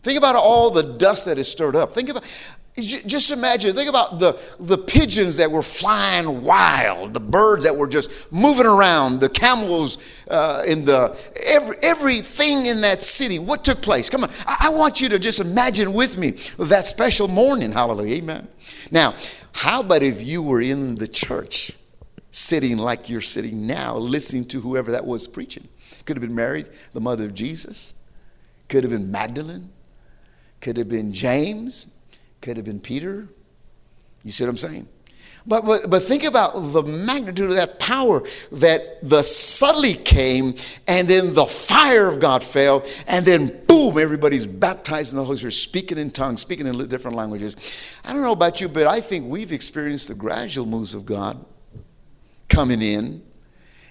Think 0.02 0.18
about 0.18 0.36
all 0.36 0.70
the 0.70 0.96
dust 0.98 1.26
that 1.26 1.38
is 1.38 1.48
stirred 1.48 1.76
up. 1.76 1.92
Think 1.92 2.08
about, 2.08 2.24
just 2.80 3.30
imagine, 3.30 3.74
think 3.74 3.88
about 3.88 4.18
the, 4.18 4.40
the 4.60 4.78
pigeons 4.78 5.36
that 5.36 5.50
were 5.50 5.62
flying 5.62 6.42
wild, 6.42 7.14
the 7.14 7.20
birds 7.20 7.64
that 7.64 7.76
were 7.76 7.88
just 7.88 8.32
moving 8.32 8.66
around, 8.66 9.20
the 9.20 9.28
camels 9.28 10.26
uh, 10.30 10.62
in 10.66 10.84
the, 10.84 11.18
every, 11.46 11.76
everything 11.82 12.66
in 12.66 12.80
that 12.80 13.02
city. 13.02 13.38
What 13.38 13.64
took 13.64 13.80
place? 13.82 14.08
Come 14.08 14.24
on, 14.24 14.30
I, 14.46 14.66
I 14.66 14.70
want 14.70 15.00
you 15.00 15.08
to 15.10 15.18
just 15.18 15.40
imagine 15.40 15.92
with 15.92 16.18
me 16.18 16.30
that 16.58 16.86
special 16.86 17.28
morning. 17.28 17.72
Hallelujah, 17.72 18.16
amen. 18.16 18.48
Now, 18.90 19.14
how 19.52 19.80
about 19.80 20.02
if 20.02 20.26
you 20.26 20.42
were 20.42 20.60
in 20.60 20.94
the 20.94 21.08
church, 21.08 21.72
sitting 22.30 22.76
like 22.76 23.08
you're 23.08 23.20
sitting 23.20 23.66
now, 23.66 23.96
listening 23.96 24.44
to 24.44 24.60
whoever 24.60 24.92
that 24.92 25.04
was 25.04 25.26
preaching? 25.26 25.66
Could 26.04 26.16
have 26.16 26.22
been 26.22 26.34
Mary, 26.34 26.64
the 26.92 27.00
mother 27.00 27.24
of 27.26 27.34
Jesus, 27.34 27.94
could 28.68 28.84
have 28.84 28.92
been 28.92 29.10
Magdalene, 29.10 29.68
could 30.60 30.76
have 30.76 30.88
been 30.88 31.12
James, 31.12 31.97
could 32.40 32.56
have 32.56 32.66
been 32.66 32.80
Peter, 32.80 33.28
You 34.24 34.30
see 34.30 34.44
what 34.44 34.50
I'm 34.50 34.56
saying? 34.56 34.88
But, 35.46 35.64
but, 35.64 35.88
but 35.88 36.02
think 36.02 36.24
about 36.24 36.52
the 36.52 36.82
magnitude 36.82 37.46
of 37.48 37.54
that 37.54 37.78
power 37.78 38.20
that 38.52 38.98
the 39.02 39.22
suddenly 39.22 39.94
came 39.94 40.54
and 40.86 41.08
then 41.08 41.32
the 41.32 41.46
fire 41.46 42.06
of 42.06 42.20
God 42.20 42.42
fell 42.42 42.84
and 43.06 43.24
then 43.24 43.64
boom, 43.66 43.96
everybody's 43.96 44.46
baptized 44.46 45.12
in 45.12 45.18
the 45.18 45.24
Holy 45.24 45.38
Spirit, 45.38 45.52
speaking 45.52 45.96
in 45.96 46.10
tongues, 46.10 46.42
speaking 46.42 46.66
in 46.66 46.86
different 46.88 47.16
languages. 47.16 48.00
I 48.04 48.12
don't 48.12 48.22
know 48.22 48.32
about 48.32 48.60
you, 48.60 48.68
but 48.68 48.86
I 48.86 49.00
think 49.00 49.26
we've 49.26 49.52
experienced 49.52 50.08
the 50.08 50.14
gradual 50.14 50.66
moves 50.66 50.94
of 50.94 51.06
God 51.06 51.42
coming 52.48 52.82
in 52.82 53.22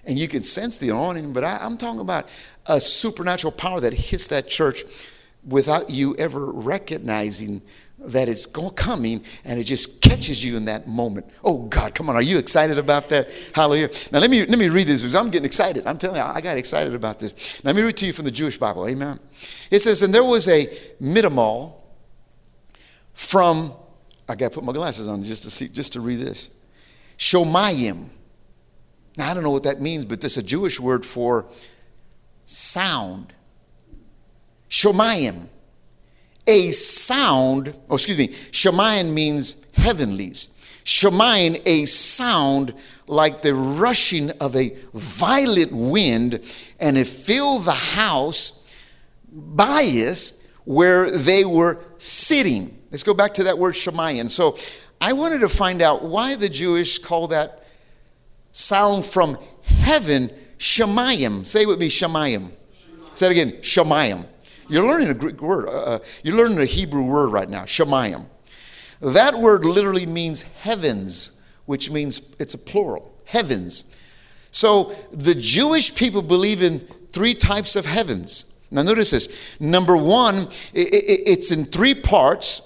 and 0.08 0.18
you 0.18 0.28
can 0.28 0.42
sense 0.42 0.78
the 0.78 0.90
anointing, 0.90 1.34
but 1.34 1.44
I, 1.44 1.58
I'm 1.58 1.78
talking 1.78 2.00
about 2.00 2.30
a 2.66 2.80
supernatural 2.80 3.52
power 3.52 3.80
that 3.82 3.94
hits 3.94 4.30
that 4.30 4.48
church 4.48 4.84
without 5.46 5.90
you 5.90 6.16
ever 6.18 6.52
recognizing 6.52 7.62
that 8.00 8.30
it's 8.30 8.46
coming 8.46 9.24
and 9.44 9.60
it 9.60 9.64
just 9.64 10.02
catches 10.02 10.44
you 10.44 10.56
in 10.56 10.66
that 10.66 10.88
moment. 10.88 11.26
Oh 11.44 11.64
God, 11.64 11.96
come 11.96 12.10
on, 12.10 12.16
are 12.16 12.22
you 12.22 12.38
excited 12.38 12.78
about 12.78 13.10
that? 13.10 13.28
Hallelujah. 13.54 13.90
Now 14.12 14.20
let 14.20 14.30
me 14.30 14.46
let 14.46 14.60
me 14.60 14.70
read 14.70 14.88
this 14.88 15.02
because 15.02 15.16
I'm 15.16 15.30
getting 15.30 15.46
excited. 15.46 15.86
I'm 15.88 15.98
telling 15.98 16.18
you, 16.18 16.24
I 16.24 16.40
got 16.42 16.58
excited 16.58 16.94
about 16.94 17.20
this. 17.20 17.64
Now, 17.64 17.70
let 17.70 17.76
me 17.76 17.82
read 17.82 17.98
to 17.98 18.06
you 18.06 18.14
from 18.14 18.26
the 18.26 18.32
Jewish 18.32 18.58
Bible. 18.58 18.88
Amen. 18.88 19.20
It 19.72 19.80
says, 19.80 20.04
and 20.04 20.14
there 20.14 20.24
was 20.24 20.48
a 20.48 20.68
mitamol 21.02 21.74
from 23.14 23.74
I 24.30 24.36
gotta 24.36 24.54
put 24.54 24.64
my 24.64 24.74
glasses 24.74 25.08
on 25.08 25.24
just 25.24 25.44
to 25.44 25.52
see 25.52 25.68
just 25.68 25.94
to 25.94 26.02
read 26.02 26.18
this. 26.18 26.52
Shomayim. 27.18 28.10
Now 29.18 29.32
I 29.32 29.34
don't 29.34 29.42
know 29.42 29.52
what 29.52 29.64
that 29.64 29.82
means, 29.82 30.06
but 30.06 30.22
this 30.22 30.38
is 30.38 30.44
a 30.44 30.46
Jewish 30.46 30.80
word 30.80 31.04
for 31.04 31.48
sound. 32.46 33.34
Shomayim 34.70 35.48
a 36.48 36.72
sound, 36.72 37.78
oh, 37.90 37.96
excuse 37.96 38.18
me, 38.18 38.28
Shemayan 38.28 39.12
means 39.14 39.70
heavenlies. 39.74 40.54
Shemayan, 40.84 41.62
a 41.66 41.86
sound 41.86 42.74
like 43.08 43.42
the 43.42 43.54
rushing 43.54 44.32
of 44.40 44.56
a 44.56 44.76
violent 44.94 45.72
wind, 45.74 46.40
and 46.80 46.98
it 46.98 47.08
filled 47.08 47.66
the 47.66 47.72
house 47.72 48.64
bias 49.30 50.52
where 50.64 51.12
they 51.12 51.46
were 51.46 51.80
sitting. 51.98 52.78
Let's 52.92 53.04
go 53.04 53.14
back 53.14 53.34
to 53.36 53.44
that 53.44 53.58
word 53.58 53.74
Shemayan. 53.74 54.30
So 54.30 54.58
I 55.02 55.14
wanted 55.14 55.42
to 55.42 55.50
find 55.50 55.82
out 55.82 56.04
why 56.04 56.36
the 56.36 56.50
Jewish 56.50 57.00
call 57.00 57.28
that 57.28 57.64
sound 58.52 59.06
from 59.06 59.38
heaven 59.64 60.32
Shemayim. 60.58 61.46
Say 61.46 61.66
with 61.66 61.80
me, 61.80 61.90
Shemayim. 61.90 62.50
Say 63.14 63.28
it 63.28 63.32
again, 63.32 63.52
Shemayim. 63.62 64.26
You're 64.70 64.86
learning 64.86 65.10
a 65.10 65.14
Greek 65.14 65.42
word. 65.42 65.68
Uh, 65.68 65.72
uh, 65.72 66.00
you're 66.24 66.36
learning 66.36 66.60
a 66.60 66.66
Hebrew 66.66 67.04
word 67.04 67.30
right 67.30 67.50
now, 67.50 67.64
shemayim. 67.64 68.26
That 69.02 69.36
word 69.36 69.64
literally 69.64 70.06
means 70.06 70.42
heavens, 70.42 71.44
which 71.66 71.92
means 71.92 72.36
it's 72.40 72.54
a 72.54 72.58
plural, 72.58 73.14
heavens. 73.26 73.96
So 74.52 74.92
the 75.12 75.36
Jewish 75.36 75.96
people 75.96 76.22
believe 76.22 76.64
in 76.64 76.80
three 76.80 77.34
types 77.34 77.76
of 77.76 77.86
heavens. 77.86 78.54
Now, 78.72 78.84
notice 78.84 79.12
this. 79.12 79.60
Number 79.62 79.96
one, 79.96 80.48
it's 80.74 81.52
in 81.52 81.66
three 81.66 81.96
parts, 81.96 82.62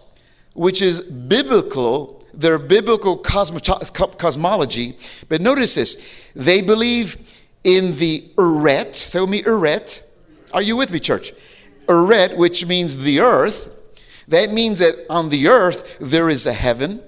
which 0.53 0.81
is 0.81 1.01
biblical. 1.01 2.25
Their 2.33 2.57
biblical 2.57 3.17
cosmology. 3.17 4.95
But 5.27 5.41
notice 5.41 5.75
this. 5.75 6.31
They 6.33 6.61
believe 6.61 7.17
in 7.63 7.91
the 7.97 8.21
Eret. 8.37 8.95
Say 8.95 9.19
with 9.19 9.29
me, 9.29 9.41
Eret. 9.43 10.07
Are 10.53 10.61
you 10.61 10.77
with 10.77 10.91
me, 10.91 10.99
church? 10.99 11.33
Eret, 11.87 12.37
which 12.37 12.65
means 12.65 13.03
the 13.03 13.21
earth. 13.21 13.77
That 14.27 14.51
means 14.51 14.79
that 14.79 15.05
on 15.09 15.29
the 15.29 15.47
earth 15.47 15.97
there 15.99 16.29
is 16.29 16.45
a 16.45 16.53
heaven. 16.53 17.01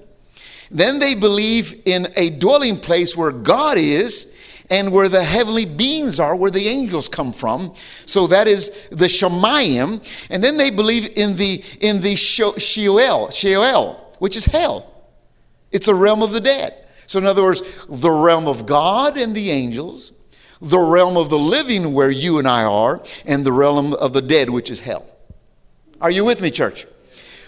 Then 0.70 0.98
they 0.98 1.14
believe 1.14 1.82
in 1.84 2.08
a 2.16 2.30
dwelling 2.30 2.76
place 2.76 3.16
where 3.16 3.30
God 3.30 3.78
is 3.78 4.34
and 4.70 4.90
where 4.92 5.08
the 5.08 5.22
heavenly 5.22 5.66
beings 5.66 6.18
are, 6.18 6.34
where 6.34 6.50
the 6.50 6.66
angels 6.66 7.08
come 7.08 7.32
from. 7.32 7.72
So 7.76 8.26
that 8.28 8.48
is 8.48 8.88
the 8.88 9.06
Shemayim. 9.06 10.28
And 10.30 10.42
then 10.42 10.56
they 10.56 10.70
believe 10.70 11.16
in 11.16 11.36
the 11.36 11.62
in 11.80 12.00
the 12.00 12.16
Sheol, 12.16 13.30
Sheol, 13.30 14.14
which 14.18 14.36
is 14.36 14.46
hell. 14.46 14.90
It's 15.70 15.88
a 15.88 15.94
realm 15.94 16.22
of 16.22 16.32
the 16.32 16.40
dead. 16.40 16.72
So 17.06 17.18
in 17.18 17.26
other 17.26 17.42
words, 17.42 17.86
the 17.86 18.10
realm 18.10 18.46
of 18.46 18.64
God 18.64 19.18
and 19.18 19.34
the 19.34 19.50
angels, 19.50 20.12
the 20.64 20.78
realm 20.78 21.16
of 21.16 21.28
the 21.30 21.38
living 21.38 21.92
where 21.92 22.10
you 22.10 22.38
and 22.38 22.48
I 22.48 22.64
are, 22.64 23.02
and 23.26 23.44
the 23.44 23.52
realm 23.52 23.92
of 23.94 24.12
the 24.12 24.22
dead, 24.22 24.48
which 24.50 24.70
is 24.70 24.80
hell. 24.80 25.06
Are 26.00 26.10
you 26.10 26.24
with 26.24 26.42
me, 26.42 26.50
church? 26.50 26.86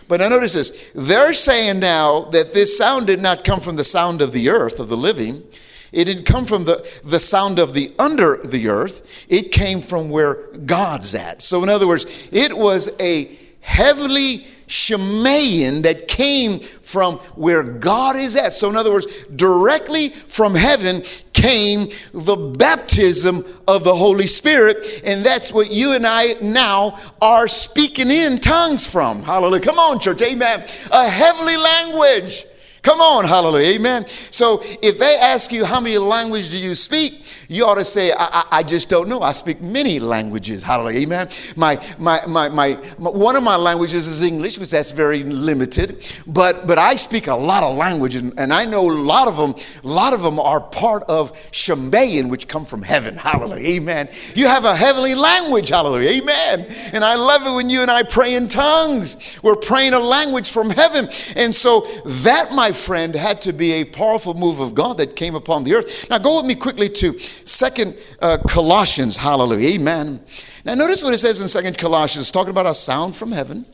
But 0.08 0.20
now 0.20 0.28
notice 0.28 0.52
this. 0.52 0.92
They're 0.94 1.32
saying 1.32 1.80
now 1.80 2.26
that 2.30 2.52
this 2.52 2.76
sound 2.78 3.06
did 3.06 3.20
not 3.20 3.42
come 3.42 3.60
from 3.60 3.76
the 3.76 3.84
sound 3.84 4.22
of 4.22 4.32
the 4.32 4.50
earth, 4.50 4.78
of 4.78 4.88
the 4.88 4.96
living. 4.96 5.42
It 5.92 6.04
didn't 6.04 6.24
come 6.24 6.44
from 6.44 6.64
the, 6.64 7.00
the 7.04 7.18
sound 7.18 7.58
of 7.58 7.72
the 7.72 7.90
under 7.98 8.36
the 8.36 8.68
earth. 8.68 9.26
It 9.28 9.50
came 9.50 9.80
from 9.80 10.10
where 10.10 10.56
God's 10.58 11.14
at. 11.14 11.42
So, 11.42 11.62
in 11.62 11.68
other 11.68 11.88
words, 11.88 12.28
it 12.32 12.52
was 12.52 13.00
a 13.00 13.36
heavenly 13.60 14.46
Shemayan 14.66 15.82
that 15.82 16.08
came 16.08 16.58
from 16.58 17.16
where 17.36 17.62
God 17.62 18.16
is 18.16 18.36
at. 18.36 18.52
So, 18.52 18.68
in 18.68 18.76
other 18.76 18.92
words, 18.92 19.26
directly 19.28 20.08
from 20.08 20.54
heaven 20.54 21.02
came 21.36 21.88
the 22.12 22.54
baptism 22.58 23.44
of 23.68 23.84
the 23.84 23.94
Holy 23.94 24.26
Spirit, 24.26 25.02
and 25.04 25.24
that's 25.24 25.52
what 25.52 25.70
you 25.70 25.92
and 25.92 26.06
I 26.06 26.32
now 26.40 26.98
are 27.20 27.46
speaking 27.46 28.10
in 28.10 28.38
tongues 28.38 28.90
from. 28.90 29.22
Hallelujah. 29.22 29.60
Come 29.60 29.78
on, 29.78 30.00
church. 30.00 30.22
Amen. 30.22 30.64
A 30.90 31.08
heavenly 31.08 31.56
language. 31.56 32.46
Come 32.82 33.00
on, 33.00 33.24
hallelujah, 33.24 33.74
amen. 33.74 34.06
So 34.06 34.60
if 34.62 35.00
they 35.00 35.16
ask 35.20 35.52
you 35.52 35.64
how 35.64 35.80
many 35.80 35.98
languages 35.98 36.52
do 36.52 36.58
you 36.58 36.76
speak, 36.76 37.14
you 37.48 37.64
ought 37.64 37.76
to 37.76 37.84
say, 37.84 38.10
I, 38.12 38.16
I, 38.18 38.44
I, 38.58 38.62
just 38.62 38.88
don't 38.88 39.08
know. 39.08 39.20
I 39.20 39.32
speak 39.32 39.60
many 39.60 39.98
languages. 39.98 40.62
Hallelujah. 40.62 41.00
Amen. 41.00 41.28
My, 41.56 41.78
my, 41.98 42.20
my, 42.26 42.48
my, 42.48 42.72
one 42.98 43.36
of 43.36 43.42
my 43.42 43.56
languages 43.56 44.06
is 44.06 44.22
English, 44.22 44.58
which 44.58 44.70
that's 44.70 44.90
very 44.90 45.22
limited. 45.22 46.06
But, 46.26 46.66
but 46.66 46.78
I 46.78 46.96
speak 46.96 47.28
a 47.28 47.34
lot 47.34 47.62
of 47.62 47.76
languages, 47.76 48.22
and 48.36 48.52
I 48.52 48.64
know 48.64 48.90
a 48.90 48.90
lot 48.90 49.28
of 49.28 49.36
them, 49.36 49.54
a 49.84 49.86
lot 49.86 50.12
of 50.12 50.22
them 50.22 50.40
are 50.40 50.60
part 50.60 51.04
of 51.08 51.32
Shembayan, 51.52 52.30
which 52.30 52.48
come 52.48 52.64
from 52.64 52.82
heaven. 52.82 53.16
Hallelujah. 53.16 53.80
Amen. 53.80 54.08
You 54.34 54.46
have 54.46 54.64
a 54.64 54.74
heavenly 54.74 55.14
language. 55.14 55.68
Hallelujah. 55.68 56.22
Amen. 56.22 56.66
And 56.92 57.04
I 57.04 57.14
love 57.14 57.46
it 57.46 57.54
when 57.54 57.70
you 57.70 57.82
and 57.82 57.90
I 57.90 58.02
pray 58.02 58.34
in 58.34 58.48
tongues. 58.48 59.40
We're 59.42 59.56
praying 59.56 59.92
a 59.92 60.00
language 60.00 60.50
from 60.50 60.70
heaven. 60.70 61.06
And 61.36 61.54
so 61.54 61.86
that, 62.24 62.50
my 62.54 62.72
friend, 62.72 63.14
had 63.14 63.40
to 63.42 63.52
be 63.52 63.74
a 63.74 63.84
powerful 63.84 64.34
move 64.34 64.60
of 64.60 64.74
God 64.74 64.98
that 64.98 65.14
came 65.16 65.34
upon 65.34 65.64
the 65.64 65.74
earth. 65.74 66.08
Now 66.10 66.18
go 66.18 66.38
with 66.38 66.46
me 66.46 66.54
quickly 66.54 66.88
to 66.88 67.12
Second 67.44 67.96
uh, 68.20 68.38
Colossians, 68.48 69.16
hallelujah, 69.16 69.78
amen. 69.78 70.20
Now 70.64 70.74
notice 70.74 71.02
what 71.02 71.14
it 71.14 71.18
says 71.18 71.40
in 71.40 71.48
Second 71.48 71.78
Colossians, 71.78 72.30
talking 72.30 72.50
about 72.50 72.66
a 72.66 72.74
sound 72.74 73.14
from 73.14 73.32
heaven. 73.32 73.64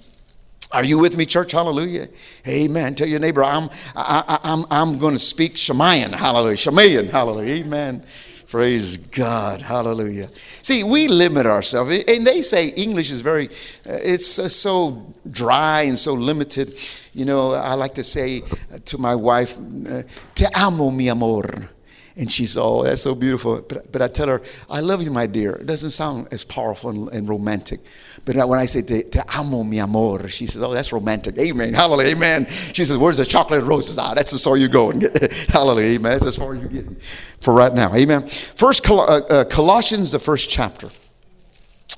Are 0.73 0.85
you 0.85 0.99
with 0.99 1.19
me, 1.19 1.26
church? 1.26 1.52
Hallelujah. 1.52 2.07
Amen. 2.49 2.95
Tell 2.95 3.07
your 3.07 3.21
neighbor, 3.21 3.45
I'm, 3.45 3.69
I, 3.95 4.25
I, 4.26 4.38
I'm, 4.42 4.64
I'm 4.71 4.99
going 4.99 5.12
to 5.12 5.21
speak 5.21 5.52
Shemayan. 5.52 6.12
Hallelujah. 6.12 6.57
Shemayan. 6.57 7.11
Hallelujah. 7.11 7.64
Amen. 7.64 8.02
Praise 8.49 8.97
God. 8.97 9.61
Hallelujah. 9.61 10.28
See, 10.35 10.83
we 10.83 11.09
limit 11.09 11.45
ourselves. 11.45 11.90
And 12.09 12.26
they 12.26 12.40
say 12.40 12.69
English 12.69 13.11
is 13.11 13.21
very, 13.21 13.49
uh, 13.49 13.99
it's 14.02 14.38
uh, 14.38 14.49
so 14.49 15.14
dry 15.31 15.83
and 15.83 15.99
so 15.99 16.14
limited. 16.14 16.75
You 17.12 17.26
know, 17.26 17.52
I 17.52 17.75
like 17.75 17.95
to 17.95 18.04
say 18.04 18.40
to 18.87 18.99
my 18.99 19.14
wife, 19.14 19.59
uh, 19.59 20.02
Te 20.35 20.47
amo, 20.54 20.90
mi 20.90 21.09
amor. 21.09 21.69
And 22.16 22.31
she 22.31 22.45
said, 22.45 22.61
Oh, 22.62 22.83
that's 22.83 23.02
so 23.02 23.14
beautiful. 23.14 23.62
But, 23.62 23.90
but 23.90 24.02
I 24.02 24.09
tell 24.09 24.28
her, 24.28 24.42
I 24.69 24.81
love 24.81 25.02
you, 25.02 25.11
my 25.11 25.26
dear. 25.26 25.52
It 25.52 25.66
doesn't 25.66 25.90
sound 25.90 26.28
as 26.31 26.45
powerful 26.45 26.90
and, 26.90 27.09
and 27.09 27.28
romantic. 27.28 27.81
But 28.25 28.37
when 28.49 28.59
I 28.59 28.66
say, 28.66 28.83
te, 28.83 29.09
te, 29.09 29.21
amo, 29.35 29.64
mi 29.64 29.78
amor, 29.78 30.28
she 30.28 30.47
says, 30.47 30.62
Oh, 30.62 30.73
that's 30.73 30.92
romantic. 30.92 31.38
Amen. 31.38 31.73
Hallelujah. 31.73 32.14
Amen. 32.14 32.47
She 32.47 32.85
says, 32.85 32.99
Where's 32.99 33.16
the 33.16 33.25
chocolate 33.25 33.64
roses? 33.64 33.99
Ah, 33.99 34.12
that's 34.14 34.35
as 34.35 34.45
far 34.45 34.57
you 34.57 34.69
go. 34.69 34.92
Hallelujah. 35.49 35.99
Amen. 35.99 36.12
That's 36.12 36.26
as 36.26 36.37
far 36.37 36.54
as 36.54 36.62
you 36.62 36.69
get 36.69 37.02
for 37.02 37.54
right 37.54 37.73
now. 37.73 37.95
Amen. 37.95 38.26
First, 38.26 38.85
Col- 38.85 39.00
uh, 39.00 39.21
uh, 39.31 39.45
Colossians, 39.45 40.12
the 40.12 40.19
first 40.19 40.50
chapter. 40.50 40.88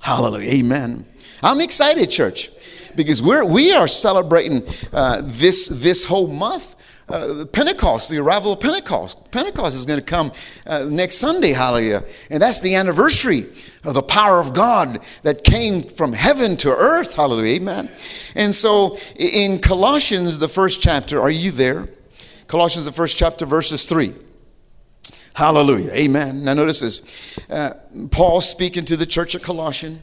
Hallelujah. 0.00 0.52
Amen. 0.52 1.04
I'm 1.42 1.60
excited, 1.60 2.08
church, 2.10 2.50
because 2.94 3.22
we're, 3.22 3.44
we 3.44 3.72
are 3.72 3.88
celebrating 3.88 4.62
uh, 4.92 5.22
this, 5.24 5.68
this 5.68 6.04
whole 6.04 6.28
month 6.28 6.76
uh, 7.08 7.44
Pentecost, 7.52 8.10
the 8.10 8.18
arrival 8.18 8.54
of 8.54 8.60
Pentecost. 8.60 9.30
Pentecost 9.30 9.76
is 9.76 9.84
going 9.84 10.00
to 10.00 10.04
come 10.04 10.32
uh, 10.66 10.86
next 10.88 11.16
Sunday, 11.16 11.52
hallelujah. 11.52 12.02
And 12.30 12.40
that's 12.40 12.60
the 12.60 12.74
anniversary 12.74 13.40
of 13.84 13.94
the 13.94 14.02
power 14.02 14.40
of 14.40 14.54
God 14.54 15.00
that 15.22 15.44
came 15.44 15.82
from 15.82 16.12
heaven 16.12 16.56
to 16.58 16.70
earth, 16.70 17.16
hallelujah, 17.16 17.56
amen. 17.56 17.90
And 18.36 18.54
so 18.54 18.96
in 19.18 19.58
Colossians, 19.58 20.38
the 20.38 20.48
first 20.48 20.80
chapter, 20.80 21.20
are 21.20 21.30
you 21.30 21.50
there? 21.50 21.88
Colossians, 22.46 22.86
the 22.86 22.92
first 22.92 23.18
chapter, 23.18 23.44
verses 23.44 23.86
3. 23.86 24.14
Hallelujah, 25.34 25.90
amen. 25.92 26.44
Now 26.44 26.54
notice 26.54 26.80
this. 26.80 27.38
Uh, 27.50 27.74
Paul 28.10 28.40
speaking 28.40 28.84
to 28.86 28.96
the 28.96 29.06
church 29.06 29.34
of 29.34 29.42
Colossian. 29.42 30.02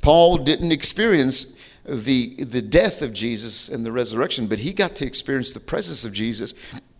Paul 0.00 0.38
didn't 0.38 0.72
experience 0.72 1.59
the, 1.90 2.36
the 2.44 2.62
death 2.62 3.02
of 3.02 3.12
Jesus 3.12 3.68
and 3.68 3.84
the 3.84 3.92
resurrection, 3.92 4.46
but 4.46 4.60
he 4.60 4.72
got 4.72 4.94
to 4.96 5.06
experience 5.06 5.52
the 5.52 5.60
presence 5.60 6.04
of 6.04 6.12
Jesus 6.12 6.54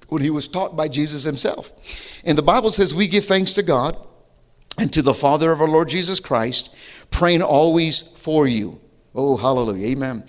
when 0.08 0.22
he 0.22 0.30
was 0.30 0.48
taught 0.48 0.76
by 0.76 0.88
Jesus 0.88 1.24
himself. 1.24 2.22
And 2.24 2.36
the 2.36 2.42
Bible 2.42 2.70
says 2.70 2.94
we 2.94 3.06
give 3.06 3.24
thanks 3.24 3.54
to 3.54 3.62
God 3.62 3.96
and 4.78 4.92
to 4.92 5.02
the 5.02 5.14
Father 5.14 5.52
of 5.52 5.60
our 5.60 5.68
Lord 5.68 5.88
Jesus 5.88 6.18
Christ, 6.18 6.74
praying 7.10 7.42
always 7.42 8.00
for 8.00 8.48
you. 8.48 8.80
Oh, 9.14 9.36
hallelujah. 9.36 9.88
Amen. 9.88 10.24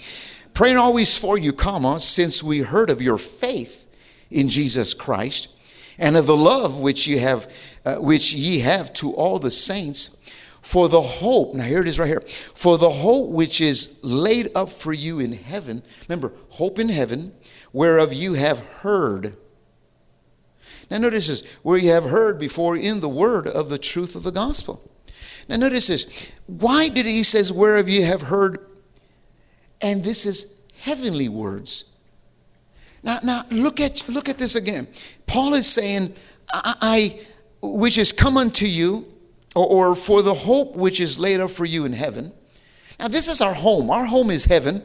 Praying 0.54 0.78
always 0.78 1.18
for 1.18 1.38
you, 1.38 1.54
comma, 1.54 2.00
since 2.00 2.44
we 2.44 2.60
heard 2.60 2.90
of 2.90 3.02
your 3.02 3.18
faith 3.18 3.88
in 4.30 4.50
Jesus 4.50 4.94
Christ 4.94 5.50
and 5.98 6.16
of 6.16 6.28
the 6.28 6.36
love 6.36 6.80
which 6.80 7.08
you 7.08 7.20
have, 7.20 7.52
uh, 7.86 7.96
which 7.96 8.34
ye 8.34 8.60
have 8.60 8.94
to 8.94 9.14
all 9.14 9.40
the 9.40 9.52
saints 9.52 10.21
for 10.62 10.88
the 10.88 11.02
hope, 11.02 11.56
now 11.56 11.64
here 11.64 11.82
it 11.82 11.88
is 11.88 11.98
right 11.98 12.08
here. 12.08 12.22
For 12.22 12.78
the 12.78 12.90
hope 12.90 13.32
which 13.32 13.62
is 13.62 14.00
laid 14.04 14.56
up 14.56 14.70
for 14.70 14.94
you 14.94 15.20
in 15.20 15.34
heaven. 15.34 15.82
Remember, 16.08 16.34
hope 16.50 16.78
in 16.78 16.90
heaven, 16.90 17.34
whereof 17.74 18.14
you 18.14 18.36
have 18.36 18.60
heard. 18.60 19.36
Now 20.92 21.00
notice 21.00 21.28
this, 21.28 21.56
where 21.64 21.78
you 21.78 21.92
have 21.92 22.04
heard 22.04 22.40
before 22.40 22.78
in 22.78 23.00
the 23.00 23.10
word 23.10 23.48
of 23.48 23.70
the 23.70 23.80
truth 23.80 24.16
of 24.16 24.24
the 24.24 24.32
gospel. 24.32 24.88
Now 25.50 25.58
notice 25.58 25.88
this. 25.88 26.32
Why 26.46 26.90
did 26.90 27.08
he 27.08 27.24
says 27.24 27.52
whereof 27.52 27.90
you 27.90 28.06
have 28.06 28.22
heard? 28.22 28.68
And 29.82 30.04
this 30.04 30.28
is 30.28 30.62
heavenly 30.80 31.28
words. 31.28 31.86
Now, 33.04 33.18
now 33.24 33.42
look 33.50 33.80
at 33.80 34.08
look 34.08 34.30
at 34.30 34.38
this 34.38 34.56
again. 34.56 34.88
Paul 35.26 35.56
is 35.56 35.66
saying, 35.66 36.14
I, 36.54 36.76
I 36.82 37.20
which 37.64 37.98
is 37.98 38.12
come 38.12 38.38
unto 38.38 38.66
you 38.66 39.12
or, 39.56 39.66
or 39.66 39.96
for 39.96 40.22
the 40.22 40.34
hope 40.34 40.76
which 40.76 41.00
is 41.00 41.20
laid 41.20 41.40
up 41.40 41.52
for 41.52 41.66
you 41.66 41.86
in 41.86 41.94
heaven. 41.94 42.32
Now, 43.00 43.08
this 43.08 43.28
is 43.28 43.42
our 43.42 43.54
home. 43.54 43.90
Our 43.90 44.06
home 44.06 44.30
is 44.30 44.46
heaven. 44.46 44.84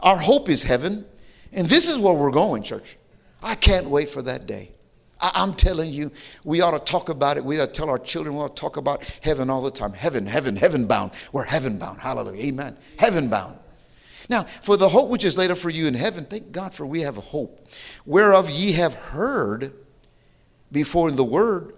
Our 0.00 0.16
hope 0.16 0.48
is 0.48 0.62
heaven. 0.62 1.04
And 1.52 1.66
this 1.66 1.88
is 1.88 1.98
where 1.98 2.14
we're 2.14 2.30
going, 2.30 2.62
church. 2.62 2.96
I 3.42 3.54
can't 3.54 3.88
wait 3.88 4.08
for 4.08 4.22
that 4.22 4.46
day. 4.46 4.72
I, 5.20 5.42
am 5.42 5.52
telling 5.52 5.90
you, 5.90 6.12
we 6.44 6.60
ought 6.60 6.78
to 6.78 6.92
talk 6.92 7.08
about 7.08 7.36
it. 7.36 7.44
We 7.44 7.60
ought 7.60 7.66
to 7.66 7.72
tell 7.72 7.90
our 7.90 7.98
children, 7.98 8.36
we 8.36 8.42
ought 8.42 8.56
to 8.56 8.60
talk 8.60 8.76
about 8.76 9.02
heaven 9.22 9.50
all 9.50 9.62
the 9.62 9.70
time. 9.70 9.92
Heaven, 9.92 10.26
heaven, 10.26 10.56
heaven 10.56 10.86
bound. 10.86 11.12
We're 11.32 11.44
heaven 11.44 11.78
bound. 11.78 11.98
Hallelujah. 11.98 12.44
Amen. 12.46 12.76
Heaven 12.98 13.28
bound. 13.28 13.58
Now, 14.30 14.42
for 14.42 14.76
the 14.76 14.88
hope 14.88 15.10
which 15.10 15.24
is 15.24 15.38
laid 15.38 15.50
up 15.50 15.58
for 15.58 15.70
you 15.70 15.86
in 15.86 15.94
heaven, 15.94 16.24
thank 16.24 16.52
God 16.52 16.74
for 16.74 16.86
we 16.86 17.00
have 17.00 17.16
a 17.16 17.22
hope, 17.22 17.66
whereof 18.04 18.50
ye 18.50 18.72
have 18.72 18.94
heard 18.94 19.72
before 20.70 21.10
the 21.10 21.24
word 21.24 21.74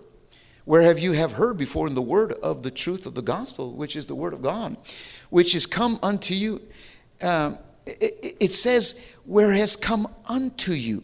where 0.71 0.83
have 0.83 1.01
you 1.01 1.11
have 1.11 1.33
heard 1.33 1.59
before 1.59 1.89
in 1.89 1.97
the 1.97 2.01
word 2.01 2.33
of 2.45 2.63
the 2.63 2.71
truth 2.71 3.05
of 3.05 3.17
the 3.17 3.23
gospel, 3.23 3.73
which 3.73 3.97
is 3.97 4.07
the 4.07 4.15
word 4.15 4.33
of 4.33 4.41
God, 4.41 4.77
which 5.29 5.57
is 5.57 5.67
come 5.67 5.99
unto 6.01 6.33
you. 6.33 6.61
Um, 7.21 7.59
it, 7.87 8.37
it, 8.41 8.53
says, 8.53 9.17
where 9.27 9.51
has 9.51 9.75
come 9.75 10.07
unto 10.29 10.71
you. 10.71 11.03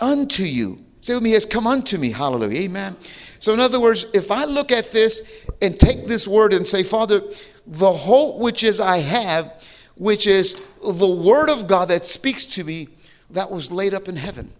Unto 0.00 0.42
you. 0.42 0.84
Say 0.98 1.14
with 1.14 1.22
me, 1.22 1.30
has 1.30 1.46
come 1.46 1.68
unto 1.68 1.96
me. 1.96 2.10
Hallelujah. 2.10 2.62
Amen. 2.62 2.96
So, 3.38 3.54
in 3.54 3.60
other 3.60 3.80
words, 3.80 4.06
if 4.14 4.32
I 4.32 4.46
look 4.46 4.72
at 4.72 4.86
this 4.86 5.46
and 5.62 5.78
take 5.78 6.06
this 6.06 6.26
word 6.26 6.52
and 6.52 6.66
say, 6.66 6.82
Father, 6.82 7.20
the 7.68 7.92
hope 7.92 8.40
which 8.40 8.64
is 8.64 8.80
I 8.80 8.96
have, 8.96 9.64
which 9.94 10.26
is 10.26 10.72
the 10.82 11.22
word 11.24 11.50
of 11.50 11.68
God 11.68 11.90
that 11.90 12.04
speaks 12.04 12.46
to 12.46 12.64
me, 12.64 12.88
that 13.30 13.48
was 13.48 13.70
laid 13.70 13.94
up 13.94 14.08
in 14.08 14.16
heaven. 14.16 14.50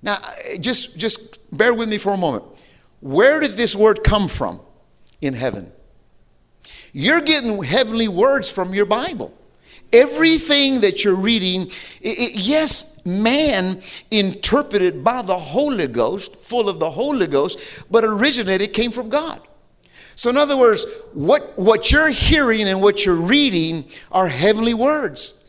Now, 0.00 0.18
just, 0.60 0.96
just 0.96 1.40
bear 1.56 1.74
with 1.74 1.88
me 1.88 1.98
for 1.98 2.12
a 2.12 2.16
moment. 2.16 2.44
Where 3.00 3.40
did 3.40 3.52
this 3.52 3.76
word 3.76 4.02
come 4.04 4.28
from? 4.28 4.60
In 5.20 5.34
heaven. 5.34 5.72
You're 6.92 7.20
getting 7.20 7.62
heavenly 7.62 8.08
words 8.08 8.50
from 8.50 8.74
your 8.74 8.86
Bible. 8.86 9.34
Everything 9.92 10.82
that 10.82 11.02
you're 11.02 11.20
reading, 11.20 11.62
it, 11.62 11.72
it, 12.02 12.32
yes, 12.36 13.04
man 13.06 13.80
interpreted 14.10 15.02
by 15.02 15.22
the 15.22 15.38
Holy 15.38 15.86
Ghost, 15.86 16.36
full 16.36 16.68
of 16.68 16.78
the 16.78 16.90
Holy 16.90 17.26
Ghost, 17.26 17.90
but 17.90 18.04
originated 18.04 18.72
came 18.74 18.90
from 18.90 19.08
God. 19.08 19.40
So, 20.14 20.30
in 20.30 20.36
other 20.36 20.58
words, 20.58 20.84
what, 21.14 21.58
what 21.58 21.90
you're 21.90 22.10
hearing 22.10 22.68
and 22.68 22.82
what 22.82 23.06
you're 23.06 23.14
reading 23.14 23.84
are 24.12 24.28
heavenly 24.28 24.74
words. 24.74 25.47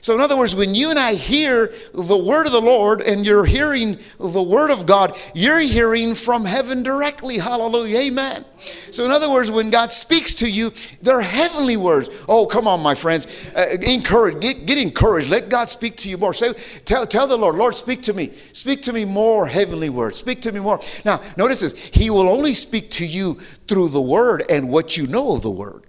So, 0.00 0.14
in 0.14 0.20
other 0.20 0.36
words, 0.36 0.54
when 0.54 0.74
you 0.74 0.90
and 0.90 0.98
I 0.98 1.14
hear 1.14 1.72
the 1.92 2.16
word 2.16 2.46
of 2.46 2.52
the 2.52 2.60
Lord 2.60 3.02
and 3.02 3.26
you're 3.26 3.44
hearing 3.44 3.98
the 4.18 4.42
word 4.42 4.72
of 4.72 4.86
God, 4.86 5.16
you're 5.34 5.60
hearing 5.60 6.14
from 6.14 6.44
heaven 6.44 6.82
directly. 6.82 7.38
Hallelujah. 7.38 7.98
Amen. 7.98 8.44
So, 8.58 9.04
in 9.04 9.10
other 9.10 9.30
words, 9.30 9.50
when 9.50 9.68
God 9.70 9.92
speaks 9.92 10.34
to 10.34 10.50
you, 10.50 10.72
they're 11.02 11.20
heavenly 11.20 11.76
words. 11.76 12.24
Oh, 12.28 12.46
come 12.46 12.66
on, 12.66 12.80
my 12.80 12.94
friends. 12.94 13.50
Uh, 13.54 13.76
encourage, 13.82 14.40
get, 14.40 14.66
get 14.66 14.78
encouraged. 14.78 15.28
Let 15.28 15.50
God 15.50 15.68
speak 15.68 15.96
to 15.96 16.10
you 16.10 16.16
more. 16.16 16.32
Say, 16.32 16.52
tell, 16.84 17.06
tell 17.06 17.26
the 17.26 17.36
Lord, 17.36 17.56
Lord, 17.56 17.74
speak 17.74 18.02
to 18.02 18.14
me. 18.14 18.30
Speak 18.30 18.82
to 18.82 18.92
me 18.92 19.04
more 19.04 19.46
heavenly 19.46 19.90
words. 19.90 20.18
Speak 20.18 20.40
to 20.42 20.52
me 20.52 20.60
more. 20.60 20.80
Now, 21.04 21.20
notice 21.36 21.60
this 21.60 21.88
He 21.88 22.08
will 22.10 22.28
only 22.28 22.54
speak 22.54 22.90
to 22.92 23.06
you 23.06 23.34
through 23.34 23.88
the 23.88 24.00
word 24.00 24.44
and 24.50 24.70
what 24.70 24.96
you 24.96 25.06
know 25.06 25.32
of 25.32 25.42
the 25.42 25.50
word. 25.50 25.84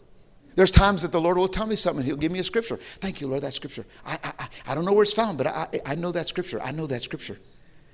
There's 0.56 0.72
times 0.72 1.02
that 1.04 1.12
the 1.12 1.22
Lord 1.22 1.38
will 1.38 1.48
tell 1.48 1.68
me 1.68 1.76
something. 1.76 2.04
He'll 2.04 2.16
give 2.16 2.32
me 2.32 2.40
a 2.40 2.44
scripture. 2.44 2.78
Thank 2.78 3.22
you, 3.22 3.28
Lord, 3.28 3.44
that 3.44 3.54
scripture. 3.54 3.86
I, 4.06 4.18
I, 4.24 4.48
I 4.68 4.76
don't 4.76 4.86
know 4.86 4.94
where 4.94 5.04
it's 5.04 5.14
found, 5.14 5.38
but 5.38 5.48
I, 5.48 5.68
I 5.86 5.96
know 5.96 6.12
that 6.12 6.28
scripture. 6.28 6.62
I 6.62 6.72
know 6.72 6.88
that 6.88 7.04
scripture. 7.04 7.38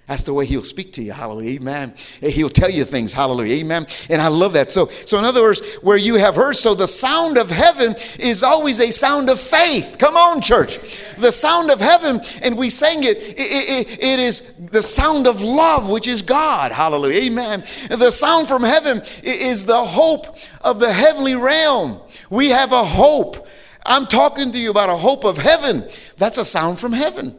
That's 0.08 0.24
the 0.24 0.34
way 0.34 0.46
he'll 0.46 0.64
speak 0.64 0.94
to 0.94 1.04
you. 1.04 1.12
Hallelujah. 1.12 1.60
Amen. 1.60 1.94
He'll 2.22 2.48
tell 2.48 2.70
you 2.70 2.86
things. 2.86 3.12
Hallelujah. 3.12 3.58
Amen. 3.58 3.86
And 4.10 4.22
I 4.22 4.30
love 4.30 4.54
that. 4.54 4.72
So, 4.72 4.86
so 4.86 5.20
in 5.20 5.26
other 5.26 5.42
words, 5.42 5.76
where 5.82 5.98
you 5.98 6.16
have 6.16 6.34
heard, 6.36 6.54
so 6.54 6.74
the 6.74 6.88
sound 6.88 7.38
of 7.38 7.50
heaven 7.50 7.94
is 8.18 8.42
always 8.42 8.80
a 8.80 8.90
sound 8.90 9.30
of 9.30 9.38
faith. 9.38 9.98
Come 10.00 10.16
on, 10.16 10.40
church. 10.42 10.78
The 11.16 11.32
sound 11.32 11.72
of 11.72 11.82
heaven, 11.82 12.22
and 12.42 12.58
we 12.58 12.70
sang 12.70 13.04
it, 13.04 13.18
it, 13.18 13.34
it, 13.38 13.98
it 14.02 14.20
is 14.20 14.56
the 14.68 14.82
sound 14.82 15.28
of 15.28 15.42
love, 15.42 15.90
which 15.90 16.08
is 16.08 16.22
God. 16.22 16.72
Hallelujah. 16.72 17.30
Amen. 17.30 17.60
The 17.90 18.10
sound 18.10 18.48
from 18.48 18.64
heaven 18.64 19.02
is 19.24 19.66
the 19.66 19.84
hope 19.84 20.38
of 20.62 20.80
the 20.80 20.92
heavenly 20.92 21.36
realm. 21.36 22.00
We 22.30 22.50
have 22.50 22.72
a 22.72 22.84
hope. 22.84 23.48
I'm 23.86 24.06
talking 24.06 24.52
to 24.52 24.60
you 24.60 24.70
about 24.70 24.90
a 24.90 24.98
hope 24.98 25.24
of 25.24 25.38
heaven. 25.38 25.84
That's 26.18 26.38
a 26.38 26.46
sound 26.46 26.78
from 26.78 26.92
heaven. 26.92 27.38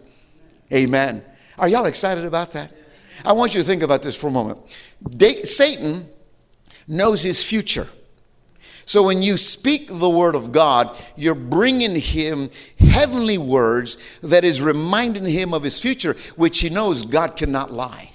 Amen. 0.72 1.24
Are 1.58 1.68
y'all 1.68 1.86
excited 1.86 2.24
about 2.24 2.52
that? 2.52 2.72
I 3.24 3.32
want 3.32 3.54
you 3.54 3.60
to 3.60 3.66
think 3.66 3.82
about 3.82 4.02
this 4.02 4.18
for 4.18 4.28
a 4.28 4.30
moment. 4.30 4.58
Satan 5.44 6.06
knows 6.86 7.22
his 7.22 7.46
future. 7.46 7.86
So 8.84 9.02
when 9.02 9.20
you 9.20 9.36
speak 9.36 9.88
the 9.88 10.08
word 10.08 10.34
of 10.34 10.50
God, 10.50 10.96
you're 11.14 11.34
bringing 11.34 11.94
him 11.94 12.48
heavenly 12.78 13.36
words 13.36 14.18
that 14.20 14.44
is 14.44 14.62
reminding 14.62 15.26
him 15.26 15.52
of 15.52 15.62
his 15.62 15.82
future, 15.82 16.14
which 16.36 16.60
he 16.60 16.70
knows 16.70 17.04
God 17.04 17.36
cannot 17.36 17.70
lie. 17.70 18.10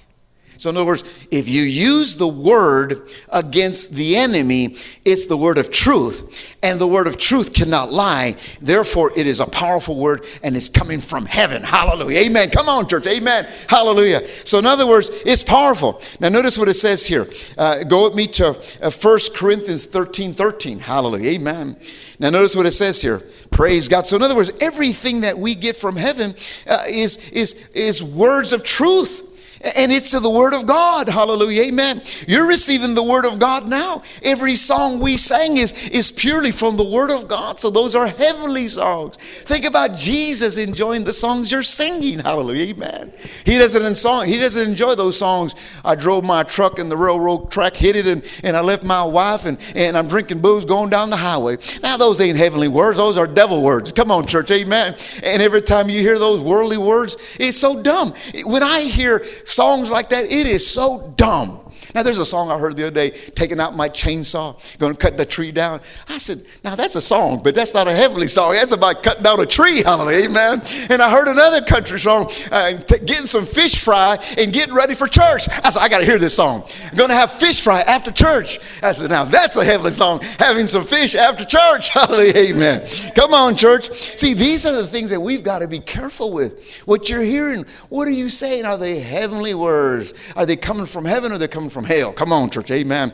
So, 0.56 0.70
in 0.70 0.76
other 0.76 0.86
words, 0.86 1.26
if 1.30 1.48
you 1.48 1.62
use 1.62 2.16
the 2.16 2.28
word 2.28 3.10
against 3.32 3.94
the 3.94 4.16
enemy, 4.16 4.76
it's 5.04 5.26
the 5.26 5.36
word 5.36 5.58
of 5.58 5.70
truth. 5.70 6.56
And 6.62 6.80
the 6.80 6.86
word 6.86 7.06
of 7.06 7.18
truth 7.18 7.52
cannot 7.52 7.92
lie. 7.92 8.36
Therefore, 8.60 9.10
it 9.16 9.26
is 9.26 9.40
a 9.40 9.46
powerful 9.46 9.98
word 9.98 10.24
and 10.42 10.56
it's 10.56 10.68
coming 10.68 11.00
from 11.00 11.26
heaven. 11.26 11.62
Hallelujah. 11.62 12.20
Amen. 12.20 12.50
Come 12.50 12.68
on, 12.68 12.88
church. 12.88 13.06
Amen. 13.06 13.46
Hallelujah. 13.68 14.26
So, 14.26 14.58
in 14.58 14.66
other 14.66 14.86
words, 14.86 15.10
it's 15.26 15.42
powerful. 15.42 16.00
Now, 16.20 16.28
notice 16.28 16.56
what 16.56 16.68
it 16.68 16.74
says 16.74 17.04
here. 17.06 17.26
Uh, 17.58 17.82
go 17.84 18.04
with 18.04 18.14
me 18.14 18.26
to 18.28 18.50
uh, 18.82 18.90
1 18.90 19.18
Corinthians 19.34 19.86
13 19.86 20.32
13. 20.32 20.78
Hallelujah. 20.78 21.32
Amen. 21.32 21.76
Now, 22.20 22.30
notice 22.30 22.54
what 22.54 22.66
it 22.66 22.72
says 22.72 23.02
here. 23.02 23.20
Praise 23.50 23.88
God. 23.88 24.06
So, 24.06 24.16
in 24.16 24.22
other 24.22 24.36
words, 24.36 24.52
everything 24.60 25.22
that 25.22 25.36
we 25.36 25.54
get 25.54 25.76
from 25.76 25.96
heaven 25.96 26.34
uh, 26.68 26.84
is, 26.88 27.30
is, 27.32 27.70
is 27.70 28.02
words 28.02 28.52
of 28.52 28.62
truth 28.62 29.32
and 29.76 29.90
it's 29.90 30.10
the 30.10 30.30
Word 30.30 30.52
of 30.52 30.66
God. 30.66 31.08
Hallelujah. 31.08 31.62
Amen. 31.64 32.00
You're 32.28 32.46
receiving 32.46 32.94
the 32.94 33.02
Word 33.02 33.24
of 33.24 33.38
God 33.38 33.68
now. 33.68 34.02
Every 34.22 34.56
song 34.56 35.00
we 35.00 35.16
sang 35.16 35.56
is, 35.56 35.88
is 35.88 36.12
purely 36.12 36.50
from 36.50 36.76
the 36.76 36.84
Word 36.84 37.10
of 37.10 37.28
God. 37.28 37.58
So 37.58 37.70
those 37.70 37.94
are 37.94 38.06
heavenly 38.06 38.68
songs. 38.68 39.16
Think 39.16 39.66
about 39.66 39.96
Jesus 39.96 40.58
enjoying 40.58 41.04
the 41.04 41.12
songs 41.12 41.50
you're 41.50 41.62
singing. 41.62 42.18
Hallelujah. 42.18 42.74
Amen. 42.74 43.12
He 43.44 43.58
doesn't, 43.58 43.96
song, 43.96 44.26
he 44.26 44.38
doesn't 44.38 44.68
enjoy 44.68 44.94
those 44.94 45.18
songs. 45.18 45.80
I 45.84 45.94
drove 45.94 46.24
my 46.24 46.42
truck 46.42 46.78
in 46.78 46.88
the 46.88 46.96
railroad 46.96 47.50
track, 47.50 47.74
hit 47.74 47.96
it, 47.96 48.06
and, 48.06 48.40
and 48.44 48.56
I 48.56 48.60
left 48.60 48.84
my 48.84 49.04
wife, 49.04 49.46
and, 49.46 49.58
and 49.74 49.96
I'm 49.96 50.08
drinking 50.08 50.40
booze 50.40 50.64
going 50.64 50.90
down 50.90 51.10
the 51.10 51.16
highway. 51.16 51.56
Now, 51.82 51.96
those 51.96 52.20
ain't 52.20 52.36
heavenly 52.36 52.68
words. 52.68 52.98
Those 52.98 53.16
are 53.16 53.26
devil 53.26 53.62
words. 53.62 53.92
Come 53.92 54.10
on, 54.10 54.26
church. 54.26 54.50
Amen. 54.50 54.94
And 55.24 55.42
every 55.42 55.62
time 55.62 55.88
you 55.88 56.00
hear 56.00 56.18
those 56.18 56.42
worldly 56.42 56.78
words, 56.78 57.36
it's 57.40 57.56
so 57.56 57.82
dumb. 57.82 58.12
When 58.44 58.62
I 58.62 58.82
hear 58.82 59.24
songs 59.54 59.90
like 59.90 60.08
that, 60.08 60.24
it 60.24 60.46
is 60.46 60.66
so 60.66 61.12
dumb. 61.16 61.63
Now, 61.94 62.02
there's 62.02 62.18
a 62.18 62.24
song 62.24 62.50
I 62.50 62.58
heard 62.58 62.76
the 62.76 62.88
other 62.88 62.94
day, 62.94 63.10
taking 63.10 63.60
out 63.60 63.76
my 63.76 63.88
chainsaw, 63.88 64.78
going 64.78 64.92
to 64.92 64.98
cut 64.98 65.16
the 65.16 65.24
tree 65.24 65.52
down. 65.52 65.80
I 66.08 66.18
said, 66.18 66.38
now 66.64 66.74
that's 66.74 66.96
a 66.96 67.00
song, 67.00 67.40
but 67.44 67.54
that's 67.54 67.72
not 67.72 67.86
a 67.86 67.92
heavenly 67.92 68.26
song. 68.26 68.54
That's 68.54 68.72
about 68.72 69.04
cutting 69.04 69.22
down 69.22 69.38
a 69.38 69.46
tree, 69.46 69.82
hallelujah, 69.82 70.28
amen. 70.28 70.60
And 70.90 71.00
I 71.00 71.08
heard 71.08 71.28
another 71.28 71.60
country 71.64 72.00
song, 72.00 72.28
uh, 72.50 72.78
t- 72.78 73.04
getting 73.04 73.26
some 73.26 73.44
fish 73.44 73.84
fry 73.84 74.18
and 74.38 74.52
getting 74.52 74.74
ready 74.74 74.94
for 74.94 75.06
church. 75.06 75.48
I 75.48 75.70
said, 75.70 75.80
I 75.80 75.88
got 75.88 76.00
to 76.00 76.04
hear 76.04 76.18
this 76.18 76.34
song. 76.34 76.64
I'm 76.90 76.96
going 76.96 77.10
to 77.10 77.14
have 77.14 77.30
fish 77.30 77.62
fry 77.62 77.82
after 77.82 78.10
church. 78.10 78.58
I 78.82 78.90
said, 78.90 79.10
now 79.10 79.22
that's 79.22 79.56
a 79.56 79.64
heavenly 79.64 79.92
song, 79.92 80.20
having 80.40 80.66
some 80.66 80.82
fish 80.82 81.14
after 81.14 81.44
church, 81.44 81.88
hallelujah, 81.90 82.54
amen. 82.54 82.86
Come 83.14 83.32
on, 83.32 83.54
church. 83.54 83.88
See, 83.90 84.34
these 84.34 84.66
are 84.66 84.74
the 84.74 84.86
things 84.86 85.10
that 85.10 85.20
we've 85.20 85.44
got 85.44 85.60
to 85.60 85.68
be 85.68 85.78
careful 85.78 86.32
with. 86.32 86.82
What 86.86 87.08
you're 87.08 87.22
hearing, 87.22 87.64
what 87.88 88.08
are 88.08 88.12
you 88.12 88.28
saying? 88.28 88.64
Are 88.64 88.78
they 88.78 88.98
heavenly 88.98 89.54
words? 89.54 90.32
Are 90.34 90.44
they 90.44 90.56
coming 90.56 90.86
from 90.86 91.04
heaven 91.04 91.30
or 91.30 91.36
are 91.36 91.38
they 91.38 91.46
coming 91.46 91.70
from 91.70 91.83
hell? 91.84 92.12
Come 92.12 92.32
on, 92.32 92.50
church. 92.50 92.70
Amen. 92.70 93.12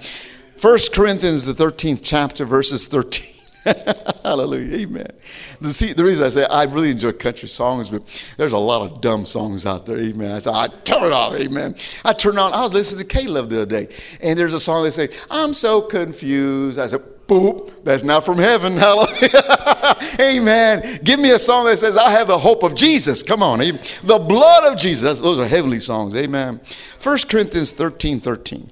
First 0.56 0.94
Corinthians, 0.94 1.46
the 1.46 1.52
13th 1.52 2.00
chapter, 2.04 2.44
verses 2.44 2.86
13. 2.88 3.40
Hallelujah. 4.24 4.86
Amen. 4.86 5.06
The, 5.60 5.70
see, 5.70 5.92
the 5.92 6.04
reason 6.04 6.26
I 6.26 6.28
say 6.30 6.46
I 6.50 6.64
really 6.64 6.90
enjoy 6.90 7.12
country 7.12 7.48
songs, 7.48 7.90
but 7.90 8.34
there's 8.36 8.52
a 8.52 8.58
lot 8.58 8.90
of 8.90 9.00
dumb 9.00 9.26
songs 9.26 9.66
out 9.66 9.86
there. 9.86 9.98
Amen. 9.98 10.32
I 10.32 10.38
said, 10.38 10.54
I 10.54 10.68
turn 10.68 11.04
it 11.04 11.12
off. 11.12 11.34
Amen. 11.34 11.74
I 12.04 12.12
turned 12.12 12.38
on, 12.38 12.52
I 12.52 12.62
was 12.62 12.72
listening 12.72 13.06
to 13.06 13.16
K-Love 13.16 13.50
the 13.50 13.62
other 13.62 13.84
day, 13.84 13.92
and 14.22 14.38
there's 14.38 14.54
a 14.54 14.60
song 14.60 14.84
they 14.84 14.90
say, 14.90 15.08
I'm 15.30 15.52
so 15.52 15.82
confused. 15.82 16.78
I 16.78 16.86
said, 16.86 17.02
boop, 17.30 17.84
that's 17.84 18.02
not 18.02 18.24
from 18.24 18.38
heaven. 18.38 18.72
Hallelujah. 18.76 19.96
Amen. 20.20 20.82
Give 21.04 21.20
me 21.20 21.30
a 21.30 21.38
song 21.38 21.66
that 21.66 21.78
says, 21.78 21.96
I 21.96 22.10
have 22.10 22.26
the 22.26 22.38
hope 22.38 22.62
of 22.62 22.74
Jesus. 22.74 23.22
Come 23.22 23.42
on. 23.42 23.60
The 23.60 24.24
blood 24.28 24.72
of 24.72 24.78
Jesus. 24.78 25.20
Those 25.20 25.38
are 25.38 25.46
heavenly 25.46 25.80
songs. 25.80 26.16
Amen. 26.16 26.60
1 27.02 27.18
Corinthians 27.28 27.70
13 27.70 28.20
13. 28.20 28.70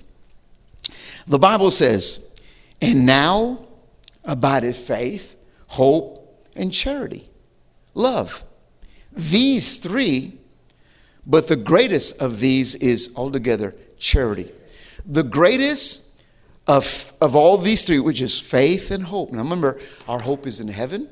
The 1.27 1.38
Bible 1.38 1.71
says, 1.71 2.35
and 2.81 3.07
now 3.07 3.59
abideth 4.25 4.77
faith, 4.77 5.37
hope, 5.66 6.49
and 6.57 6.73
charity. 6.73 7.29
Love. 7.94 8.44
These 9.12 9.79
three, 9.79 10.38
but 11.27 11.49
the 11.49 11.57
greatest 11.57 12.23
of 12.23 12.40
these 12.40 12.75
is 12.77 13.12
altogether 13.16 13.75
charity. 13.99 14.51
The 15.05 15.23
greatest 15.23 16.08
of, 16.69 17.13
of 17.21 17.35
all 17.35 17.57
these 17.57 17.85
three, 17.85 17.99
which 17.99 18.21
is 18.21 18.39
faith 18.39 18.91
and 18.91 19.03
hope. 19.03 19.33
Now 19.33 19.39
remember, 19.39 19.81
our 20.07 20.21
hope 20.21 20.47
is 20.47 20.61
in 20.61 20.69
heaven. 20.69 21.09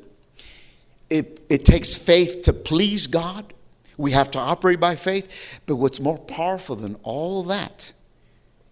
It, 1.09 1.41
it 1.49 1.65
takes 1.65 1.95
faith 1.95 2.43
to 2.43 2.53
please 2.53 3.07
God. 3.07 3.53
We 3.97 4.11
have 4.11 4.31
to 4.33 4.39
operate 4.39 4.79
by 4.79 4.97
faith. 4.97 5.61
But 5.67 5.77
what's 5.77 5.99
more 5.99 6.19
powerful 6.19 6.77
than 6.77 6.97
all 7.03 7.43
that 7.45 7.93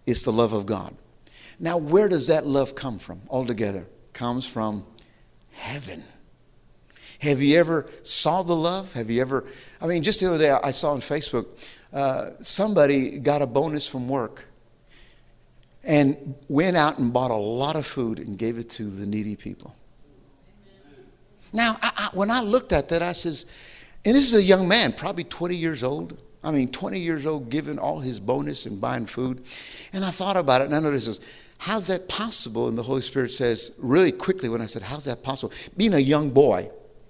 is 0.05 0.23
the 0.23 0.31
love 0.31 0.53
of 0.53 0.67
God. 0.67 0.95
Now, 1.59 1.77
where 1.77 2.07
does 2.07 2.27
that 2.27 2.45
love 2.45 2.75
come 2.75 2.99
from 2.99 3.21
altogether? 3.29 3.87
Comes 4.13 4.45
from 4.45 4.85
heaven. 5.53 6.03
Have 7.19 7.41
you 7.41 7.57
ever 7.57 7.87
saw 8.03 8.43
the 8.43 8.55
love? 8.55 8.93
Have 8.93 9.09
you 9.09 9.21
ever? 9.21 9.45
I 9.81 9.87
mean, 9.87 10.03
just 10.03 10.19
the 10.19 10.27
other 10.27 10.37
day 10.37 10.51
I 10.51 10.71
saw 10.71 10.91
on 10.91 10.99
Facebook 10.99 11.47
uh, 11.93 12.31
somebody 12.41 13.19
got 13.19 13.41
a 13.41 13.47
bonus 13.47 13.87
from 13.87 14.07
work 14.07 14.45
and 15.85 16.35
went 16.49 16.75
out 16.75 16.97
and 16.97 17.13
bought 17.13 17.31
a 17.31 17.35
lot 17.35 17.75
of 17.75 17.85
food 17.85 18.19
and 18.19 18.37
gave 18.37 18.57
it 18.57 18.69
to 18.69 18.83
the 18.83 19.05
needy 19.05 19.35
people. 19.35 19.75
Now, 21.53 21.75
I, 21.81 21.91
I, 21.95 22.09
when 22.13 22.31
I 22.31 22.41
looked 22.41 22.73
at 22.73 22.89
that, 22.89 23.01
I 23.01 23.13
says, 23.13 23.45
and 24.03 24.15
this 24.15 24.33
is 24.33 24.39
a 24.39 24.43
young 24.43 24.67
man, 24.67 24.91
probably 24.91 25.23
20 25.23 25.55
years 25.55 25.83
old. 25.83 26.17
I 26.43 26.51
mean, 26.51 26.67
20 26.67 26.99
years 26.99 27.25
old, 27.25 27.49
giving 27.49 27.79
all 27.79 27.99
his 27.99 28.19
bonus 28.19 28.65
and 28.65 28.79
buying 28.79 29.05
food. 29.05 29.45
And 29.93 30.03
I 30.03 30.11
thought 30.11 30.37
about 30.37 30.61
it, 30.61 30.65
and 30.65 30.75
I 30.75 30.79
noticed 30.79 31.07
this. 31.07 31.49
How's 31.57 31.87
that 31.87 32.07
possible? 32.07 32.67
And 32.67 32.77
the 32.77 32.83
Holy 32.83 33.01
Spirit 33.01 33.31
says, 33.31 33.79
really 33.81 34.11
quickly, 34.11 34.49
when 34.49 34.61
I 34.61 34.67
said, 34.67 34.83
How's 34.83 35.05
that 35.05 35.23
possible? 35.23 35.53
Being 35.77 35.93
a 35.93 35.99
young 35.99 36.29
boy, 36.29 36.69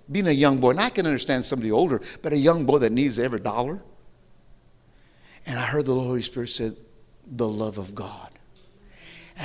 being 0.10 0.28
a 0.28 0.32
young 0.32 0.60
boy, 0.60 0.70
and 0.70 0.80
I 0.80 0.90
can 0.90 1.06
understand 1.06 1.44
somebody 1.44 1.72
older, 1.72 2.00
but 2.22 2.32
a 2.32 2.38
young 2.38 2.66
boy 2.66 2.78
that 2.80 2.92
needs 2.92 3.20
every 3.20 3.40
dollar. 3.40 3.82
And 5.46 5.60
I 5.60 5.66
heard 5.66 5.86
the 5.86 5.94
Holy 5.94 6.22
Spirit 6.22 6.50
said, 6.50 6.74
The 7.28 7.48
love 7.48 7.78
of 7.78 7.94
God. 7.94 8.32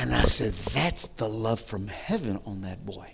And 0.00 0.14
I 0.14 0.22
said, 0.22 0.54
That's 0.72 1.08
the 1.08 1.28
love 1.28 1.60
from 1.60 1.86
heaven 1.86 2.40
on 2.46 2.62
that 2.62 2.86
boy. 2.86 3.12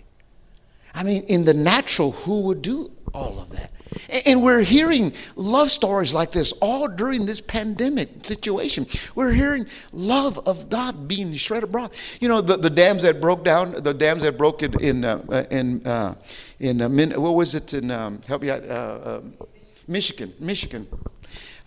I 0.95 1.03
mean, 1.03 1.23
in 1.23 1.43
the 1.43 1.53
natural, 1.53 2.11
who 2.11 2.43
would 2.43 2.61
do 2.61 2.89
all 3.13 3.41
of 3.41 3.49
that? 3.49 3.71
And 4.25 4.41
we're 4.41 4.61
hearing 4.61 5.11
love 5.35 5.69
stories 5.69 6.13
like 6.13 6.31
this 6.31 6.53
all 6.53 6.87
during 6.87 7.25
this 7.25 7.41
pandemic 7.41 8.25
situation. 8.25 8.85
We're 9.15 9.33
hearing 9.33 9.67
love 9.91 10.39
of 10.47 10.69
God 10.69 11.09
being 11.09 11.33
spread 11.33 11.63
abroad. 11.63 11.91
You 12.21 12.29
know, 12.29 12.39
the, 12.39 12.55
the 12.55 12.69
dams 12.69 13.03
that 13.03 13.19
broke 13.19 13.43
down, 13.43 13.73
the 13.83 13.93
dams 13.93 14.23
that 14.23 14.37
broke 14.37 14.63
in, 14.63 14.81
in, 14.81 15.03
uh, 15.03 15.45
in, 15.51 15.85
uh, 15.85 16.15
in 16.59 16.81
uh, 16.81 16.89
what 17.19 17.35
was 17.35 17.53
it 17.53 17.73
in, 17.73 17.91
um, 17.91 18.21
help 18.27 18.41
me 18.41 18.49
out, 18.49 18.63
uh, 18.63 19.19
um, 19.19 19.33
Michigan, 19.89 20.33
Michigan. 20.39 20.87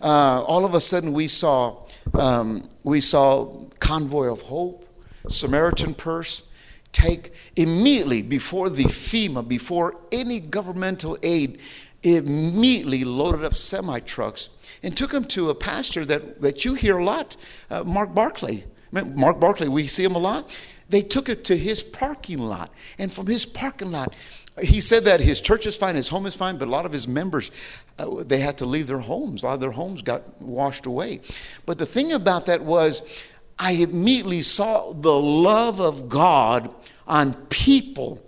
Uh, 0.01 0.43
all 0.47 0.65
of 0.65 0.73
a 0.73 0.79
sudden 0.81 1.13
we 1.13 1.27
saw, 1.27 1.85
um, 2.15 2.67
we 2.83 2.99
saw 2.99 3.65
Convoy 3.79 4.31
of 4.31 4.41
Hope, 4.41 4.87
Samaritan 5.27 5.93
Purse, 5.93 6.43
take 6.91 7.33
immediately 7.55 8.21
before 8.21 8.69
the 8.69 8.83
FEMA, 8.83 9.47
before 9.47 9.95
any 10.11 10.39
governmental 10.39 11.17
aid, 11.23 11.59
immediately 12.03 13.03
loaded 13.03 13.45
up 13.45 13.55
semi 13.55 13.99
trucks 13.99 14.49
and 14.83 14.95
took 14.95 15.11
them 15.11 15.25
to 15.25 15.49
a 15.49 15.55
pastor 15.55 16.05
that, 16.05 16.41
that 16.41 16.65
you 16.65 16.73
hear 16.73 16.97
a 16.97 17.03
lot, 17.03 17.35
uh, 17.69 17.83
Mark 17.83 18.13
Barclay. 18.13 18.63
Mark 18.91 19.39
Barclay, 19.39 19.69
we 19.69 19.87
see 19.87 20.03
him 20.03 20.15
a 20.15 20.19
lot. 20.19 20.53
They 20.89 21.01
took 21.01 21.29
it 21.29 21.45
to 21.45 21.55
his 21.55 21.81
parking 21.81 22.39
lot. 22.39 22.69
And 22.99 23.09
from 23.09 23.27
his 23.27 23.45
parking 23.45 23.91
lot, 23.91 24.13
he 24.61 24.81
said 24.81 25.05
that 25.05 25.21
his 25.21 25.39
church 25.39 25.65
is 25.65 25.77
fine, 25.77 25.95
his 25.95 26.09
home 26.09 26.25
is 26.25 26.35
fine, 26.35 26.57
but 26.57 26.67
a 26.67 26.71
lot 26.71 26.85
of 26.85 26.91
his 26.91 27.07
members, 27.07 27.51
uh, 27.97 28.23
they 28.25 28.39
had 28.39 28.57
to 28.57 28.65
leave 28.65 28.87
their 28.87 28.99
homes. 28.99 29.43
A 29.43 29.45
lot 29.45 29.53
of 29.53 29.59
their 29.61 29.71
homes 29.71 30.01
got 30.01 30.41
washed 30.41 30.85
away. 30.85 31.21
But 31.65 31.77
the 31.77 31.85
thing 31.85 32.11
about 32.11 32.47
that 32.47 32.61
was, 32.61 33.30
I 33.61 33.73
immediately 33.73 34.41
saw 34.41 34.91
the 34.91 35.13
love 35.13 35.79
of 35.79 36.09
God 36.09 36.73
on 37.07 37.35
people 37.49 38.19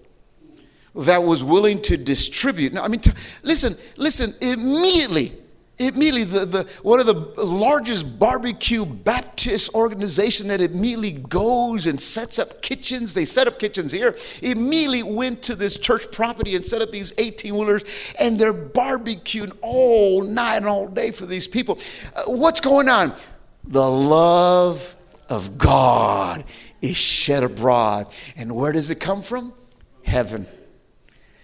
that 0.93 1.23
was 1.23 1.43
willing 1.43 1.81
to 1.81 1.97
distribute. 1.97 2.71
Now, 2.71 2.83
I 2.83 2.87
mean, 2.87 2.99
t- 2.99 3.11
listen, 3.41 3.73
listen, 3.97 4.31
immediately, 4.47 5.31
immediately, 5.79 6.25
the, 6.25 6.45
the, 6.45 6.79
one 6.83 6.99
of 6.99 7.07
the 7.07 7.15
largest 7.43 8.19
barbecue 8.19 8.85
Baptist 8.85 9.73
organization 9.73 10.49
that 10.49 10.61
immediately 10.61 11.13
goes 11.13 11.87
and 11.87 11.99
sets 11.99 12.37
up 12.37 12.61
kitchens, 12.61 13.15
they 13.15 13.25
set 13.25 13.47
up 13.47 13.57
kitchens 13.57 13.91
here, 13.91 14.15
immediately 14.43 15.01
went 15.01 15.41
to 15.41 15.55
this 15.55 15.77
church 15.77 16.11
property 16.11 16.55
and 16.55 16.63
set 16.63 16.83
up 16.83 16.91
these 16.91 17.11
18 17.17 17.55
wheelers, 17.55 18.13
and 18.19 18.37
they're 18.39 18.53
barbecuing 18.53 19.57
all 19.63 20.21
night 20.21 20.57
and 20.57 20.67
all 20.67 20.87
day 20.87 21.09
for 21.09 21.25
these 21.25 21.47
people. 21.47 21.79
Uh, 22.15 22.25
what's 22.27 22.61
going 22.61 22.87
on? 22.87 23.11
The 23.63 23.89
love 23.89 24.95
of 25.33 25.57
God 25.57 26.43
is 26.81 26.95
shed 26.95 27.43
abroad. 27.43 28.15
And 28.37 28.55
where 28.55 28.71
does 28.71 28.91
it 28.91 28.99
come 28.99 29.21
from? 29.21 29.53
Heaven. 30.03 30.45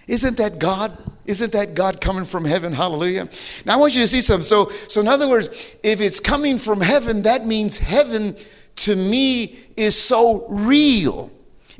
Isn't 0.07 0.37
that 0.37 0.59
God? 0.59 0.97
Isn't 1.25 1.51
that 1.51 1.75
God 1.75 2.01
coming 2.01 2.25
from 2.25 2.45
heaven? 2.45 2.73
Hallelujah. 2.73 3.27
Now 3.65 3.75
I 3.75 3.77
want 3.77 3.95
you 3.95 4.01
to 4.01 4.07
see 4.07 4.21
something. 4.21 4.43
So, 4.43 4.69
so 4.69 5.01
in 5.01 5.07
other 5.07 5.29
words, 5.29 5.77
if 5.83 6.01
it's 6.01 6.19
coming 6.19 6.57
from 6.57 6.81
heaven, 6.81 7.21
that 7.23 7.45
means 7.45 7.77
heaven 7.77 8.35
to 8.77 8.95
me 8.95 9.59
is 9.77 9.95
so 9.95 10.47
real. 10.49 11.31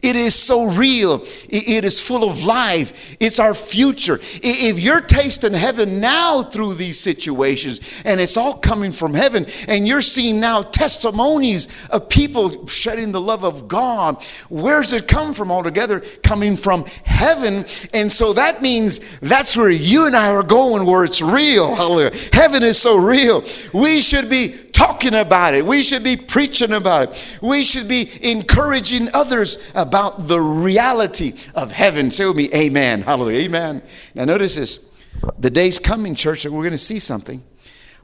It 0.02 0.16
is 0.16 0.36
so 0.36 0.72
real. 0.72 1.22
It 1.50 1.86
is 1.86 2.02
full 2.02 2.30
of 2.30 2.44
life. 2.44 3.18
It's 3.20 3.40
our 3.40 3.54
future. 3.54 4.20
If 4.22 4.80
you're 4.80 5.02
tasting 5.02 5.54
heaven 5.54 6.00
now 6.00 6.42
through 6.42 6.76
these 6.76 7.00
situations, 7.00 8.02
and 8.06 8.20
it's 8.22 8.38
all 8.38 8.54
coming 8.54 8.92
from 8.92 9.14
heaven, 9.14 9.46
and 9.68 9.88
you're 9.88 10.02
seeing 10.02 10.40
now 10.40 10.64
testimonies 10.64 11.88
of 11.90 12.10
people 12.10 12.68
shedding 12.68 13.12
the 13.12 13.22
love 13.22 13.44
of 13.44 13.68
God, 13.68 14.24
where's 14.50 14.94
it 14.94 15.08
come 15.08 15.34
from 15.34 15.52
altogether? 15.52 16.02
Coming 16.24 16.56
from 16.56 16.86
heaven. 17.04 17.66
And 17.94 18.12
so 18.12 18.34
that 18.34 18.62
means 18.62 19.20
that's 19.20 19.58
where 19.58 19.70
you 19.70 20.06
and 20.06 20.16
I 20.16 20.32
are 20.32 20.44
going, 20.44 20.86
where 20.86 21.04
it's 21.04 21.22
real. 21.22 21.76
Hallelujah. 21.76 22.12
Heaven 22.34 22.64
is 22.64 22.78
so 22.78 22.98
real. 22.98 23.44
We 23.74 24.02
should 24.02 24.30
be 24.30 24.56
talking 24.80 25.14
about 25.14 25.54
it. 25.54 25.66
We 25.66 25.82
should 25.82 26.04
be 26.04 26.16
preaching 26.16 26.72
about 26.72 27.10
it. 27.10 27.40
We 27.42 27.64
should 27.64 27.90
be 27.90 28.08
encouraging 28.24 29.10
others 29.14 29.72
about 29.76 30.28
the 30.28 30.40
reality 30.40 31.34
of 31.54 31.72
heaven. 31.72 32.10
Say 32.12 32.26
with 32.26 32.38
me, 32.38 32.50
Amen. 32.56 33.02
Hallelujah. 33.02 33.46
Amen. 33.46 33.82
Now, 34.16 34.26
notice 34.26 34.56
this. 34.56 34.90
The 35.38 35.50
day's 35.50 35.80
coming, 35.80 36.16
church, 36.16 36.46
and 36.46 36.54
we're 36.54 36.64
going 36.64 36.72
to 36.72 36.78
see 36.78 37.00
something. 37.00 37.44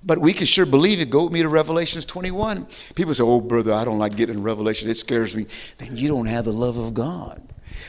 But 0.04 0.20
we 0.20 0.34
can 0.34 0.46
sure 0.46 0.66
believe 0.66 1.00
it. 1.00 1.10
Go 1.10 1.24
with 1.24 1.34
me 1.34 1.42
to 1.42 1.50
Revelations 1.50 2.04
21. 2.06 2.68
People 2.94 3.14
say, 3.14 3.24
Oh, 3.24 3.40
brother, 3.40 3.74
I 3.74 3.86
don't 3.86 3.98
like 3.98 4.16
getting 4.16 4.36
in 4.36 4.44
Revelation. 4.44 4.90
It 4.90 4.96
scares 4.96 5.36
me. 5.36 5.46
Then 5.78 5.96
you 5.96 6.10
don't 6.10 6.28
have 6.28 6.46
the 6.46 6.54
love 6.54 6.78
of 6.78 6.94
God. 6.94 7.42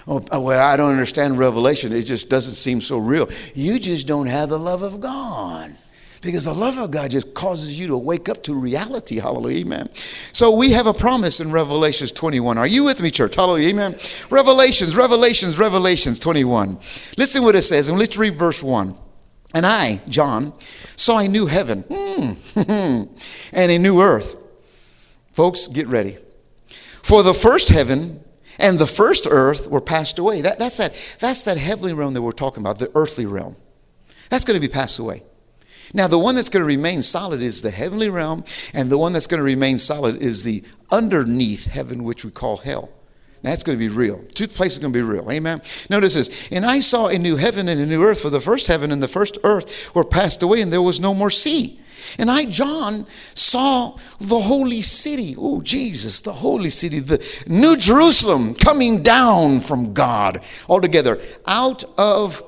Oh, 0.06 0.24
uh, 0.32 0.40
well, 0.40 0.62
I 0.62 0.76
don't 0.76 0.92
understand 0.92 1.38
Revelation. 1.38 1.92
It 1.92 2.02
just 2.02 2.30
doesn't 2.30 2.54
seem 2.54 2.80
so 2.80 2.98
real. 2.98 3.28
You 3.54 3.78
just 3.80 4.06
don't 4.06 4.26
have 4.26 4.48
the 4.48 4.58
love 4.58 4.82
of 4.82 5.00
God. 5.00 5.74
Because 6.22 6.44
the 6.44 6.54
love 6.54 6.78
of 6.78 6.90
God 6.90 7.10
just 7.10 7.34
causes 7.34 7.78
you 7.78 7.88
to 7.88 7.96
wake 7.96 8.28
up 8.28 8.42
to 8.44 8.54
reality. 8.54 9.18
Hallelujah. 9.18 9.64
Amen. 9.64 9.88
So 9.94 10.54
we 10.54 10.70
have 10.72 10.86
a 10.86 10.94
promise 10.94 11.40
in 11.40 11.52
Revelations 11.52 12.12
21. 12.12 12.58
Are 12.58 12.66
you 12.66 12.84
with 12.84 13.02
me, 13.02 13.10
church? 13.10 13.34
Hallelujah. 13.34 13.68
Amen. 13.68 13.96
Revelations, 14.30 14.96
Revelations, 14.96 15.58
Revelations 15.58 16.18
21. 16.18 16.76
Listen 17.18 17.42
what 17.42 17.54
it 17.54 17.62
says, 17.62 17.88
and 17.88 17.98
let's 17.98 18.16
read 18.16 18.34
verse 18.34 18.62
1. 18.62 18.94
And 19.54 19.64
I, 19.64 20.00
John, 20.08 20.58
saw 20.58 21.18
a 21.18 21.28
new 21.28 21.46
heaven 21.46 21.84
hmm, 21.88 22.32
and 23.52 23.72
a 23.72 23.78
new 23.78 24.00
earth. 24.00 24.36
Folks, 25.32 25.68
get 25.68 25.86
ready. 25.86 26.16
For 26.66 27.22
the 27.22 27.34
first 27.34 27.68
heaven 27.68 28.20
and 28.58 28.78
the 28.78 28.86
first 28.86 29.26
earth 29.30 29.68
were 29.68 29.80
passed 29.80 30.18
away. 30.18 30.42
That, 30.42 30.58
that's, 30.58 30.78
that, 30.78 31.18
that's 31.20 31.44
that 31.44 31.58
heavenly 31.58 31.92
realm 31.92 32.14
that 32.14 32.22
we're 32.22 32.32
talking 32.32 32.62
about, 32.62 32.78
the 32.78 32.90
earthly 32.94 33.26
realm. 33.26 33.54
That's 34.30 34.44
going 34.44 34.60
to 34.60 34.66
be 34.66 34.72
passed 34.72 34.98
away. 34.98 35.22
Now, 35.94 36.08
the 36.08 36.18
one 36.18 36.34
that's 36.34 36.48
going 36.48 36.62
to 36.62 36.66
remain 36.66 37.02
solid 37.02 37.40
is 37.40 37.62
the 37.62 37.70
heavenly 37.70 38.10
realm, 38.10 38.44
and 38.74 38.90
the 38.90 38.98
one 38.98 39.12
that's 39.12 39.26
going 39.26 39.38
to 39.38 39.44
remain 39.44 39.78
solid 39.78 40.22
is 40.22 40.42
the 40.42 40.62
underneath 40.90 41.66
heaven, 41.66 42.04
which 42.04 42.24
we 42.24 42.30
call 42.30 42.56
hell. 42.58 42.90
Now, 43.42 43.50
that's 43.50 43.62
going 43.62 43.78
to 43.78 43.84
be 43.84 43.94
real. 43.94 44.22
Two 44.34 44.48
places 44.48 44.78
going 44.78 44.92
to 44.92 44.98
be 44.98 45.02
real. 45.02 45.30
Amen. 45.30 45.60
Notice 45.88 46.14
this. 46.14 46.48
And 46.50 46.64
I 46.64 46.80
saw 46.80 47.08
a 47.08 47.18
new 47.18 47.36
heaven 47.36 47.68
and 47.68 47.80
a 47.80 47.86
new 47.86 48.02
earth, 48.02 48.20
for 48.20 48.30
the 48.30 48.40
first 48.40 48.66
heaven 48.66 48.90
and 48.90 49.02
the 49.02 49.08
first 49.08 49.38
earth 49.44 49.94
were 49.94 50.04
passed 50.04 50.42
away, 50.42 50.60
and 50.60 50.72
there 50.72 50.82
was 50.82 51.00
no 51.00 51.14
more 51.14 51.30
sea. 51.30 51.78
And 52.18 52.30
I, 52.30 52.44
John, 52.44 53.06
saw 53.06 53.96
the 54.20 54.40
holy 54.40 54.82
city. 54.82 55.34
Oh, 55.38 55.60
Jesus, 55.60 56.20
the 56.20 56.32
holy 56.32 56.70
city, 56.70 56.98
the 57.00 57.44
New 57.48 57.76
Jerusalem 57.76 58.54
coming 58.54 59.02
down 59.02 59.60
from 59.60 59.92
God 59.92 60.44
altogether 60.68 61.18
out 61.46 61.84
of 61.98 62.42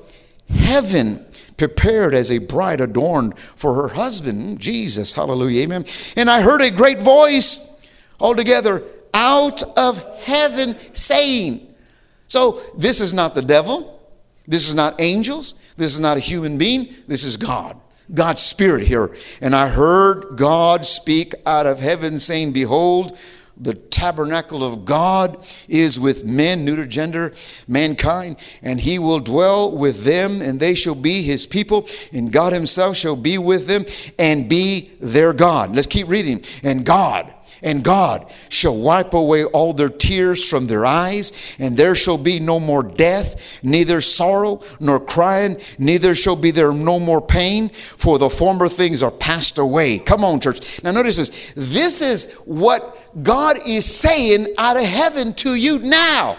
heaven 0.49 1.25
prepared 1.59 2.15
as 2.15 2.31
a 2.31 2.39
bride 2.39 2.81
adorned 2.81 3.37
for 3.37 3.75
her 3.75 3.89
husband, 3.89 4.59
Jesus. 4.59 5.13
Hallelujah. 5.13 5.63
Amen. 5.63 5.85
And 6.17 6.29
I 6.29 6.41
heard 6.41 6.61
a 6.61 6.71
great 6.71 6.97
voice 6.97 7.87
altogether 8.19 8.81
out 9.13 9.61
of 9.77 10.21
heaven 10.21 10.75
saying, 10.93 11.67
So 12.25 12.61
this 12.77 13.01
is 13.01 13.13
not 13.13 13.35
the 13.35 13.41
devil. 13.43 13.99
This 14.47 14.67
is 14.67 14.73
not 14.73 14.99
angels. 14.99 15.53
This 15.75 15.93
is 15.93 15.99
not 15.99 16.17
a 16.17 16.21
human 16.21 16.57
being. 16.57 16.89
This 17.07 17.23
is 17.23 17.37
God. 17.37 17.79
God's 18.11 18.41
Spirit 18.41 18.87
here. 18.87 19.15
And 19.41 19.55
I 19.55 19.67
heard 19.67 20.37
God 20.37 20.85
speak 20.85 21.35
out 21.45 21.67
of 21.67 21.79
heaven, 21.79 22.17
saying, 22.17 22.53
Behold, 22.53 23.19
the 23.59 23.73
tabernacle 23.73 24.63
of 24.63 24.85
God 24.85 25.37
is 25.67 25.99
with 25.99 26.25
men, 26.25 26.63
neuter 26.63 26.85
gender, 26.85 27.33
mankind, 27.67 28.37
and 28.61 28.79
he 28.79 28.99
will 28.99 29.19
dwell 29.19 29.75
with 29.75 30.03
them, 30.03 30.41
and 30.41 30.59
they 30.59 30.75
shall 30.75 30.95
be 30.95 31.21
his 31.21 31.45
people, 31.45 31.87
and 32.13 32.31
God 32.31 32.53
himself 32.53 32.95
shall 32.95 33.15
be 33.15 33.37
with 33.37 33.67
them 33.67 33.85
and 34.17 34.49
be 34.49 34.89
their 35.01 35.33
God. 35.33 35.75
Let's 35.75 35.87
keep 35.87 36.07
reading. 36.07 36.43
And 36.63 36.85
God 36.85 37.33
and 37.63 37.83
God 37.83 38.25
shall 38.49 38.75
wipe 38.75 39.13
away 39.13 39.45
all 39.45 39.73
their 39.73 39.89
tears 39.89 40.47
from 40.47 40.67
their 40.67 40.85
eyes, 40.85 41.55
and 41.59 41.75
there 41.75 41.95
shall 41.95 42.17
be 42.17 42.39
no 42.39 42.59
more 42.59 42.83
death, 42.83 43.63
neither 43.63 44.01
sorrow 44.01 44.61
nor 44.79 44.99
crying, 44.99 45.57
neither 45.77 46.15
shall 46.15 46.35
be 46.35 46.51
there 46.51 46.73
no 46.73 46.99
more 46.99 47.21
pain, 47.21 47.69
for 47.69 48.17
the 48.17 48.29
former 48.29 48.69
things 48.69 49.03
are 49.03 49.11
passed 49.11 49.59
away. 49.59 49.99
Come 49.99 50.23
on, 50.23 50.39
church. 50.39 50.83
Now, 50.83 50.91
notice 50.91 51.17
this. 51.17 51.53
This 51.53 52.01
is 52.01 52.35
what 52.45 53.07
God 53.23 53.57
is 53.65 53.85
saying 53.85 54.47
out 54.57 54.77
of 54.77 54.83
heaven 54.83 55.33
to 55.33 55.55
you 55.55 55.79
now. 55.79 56.37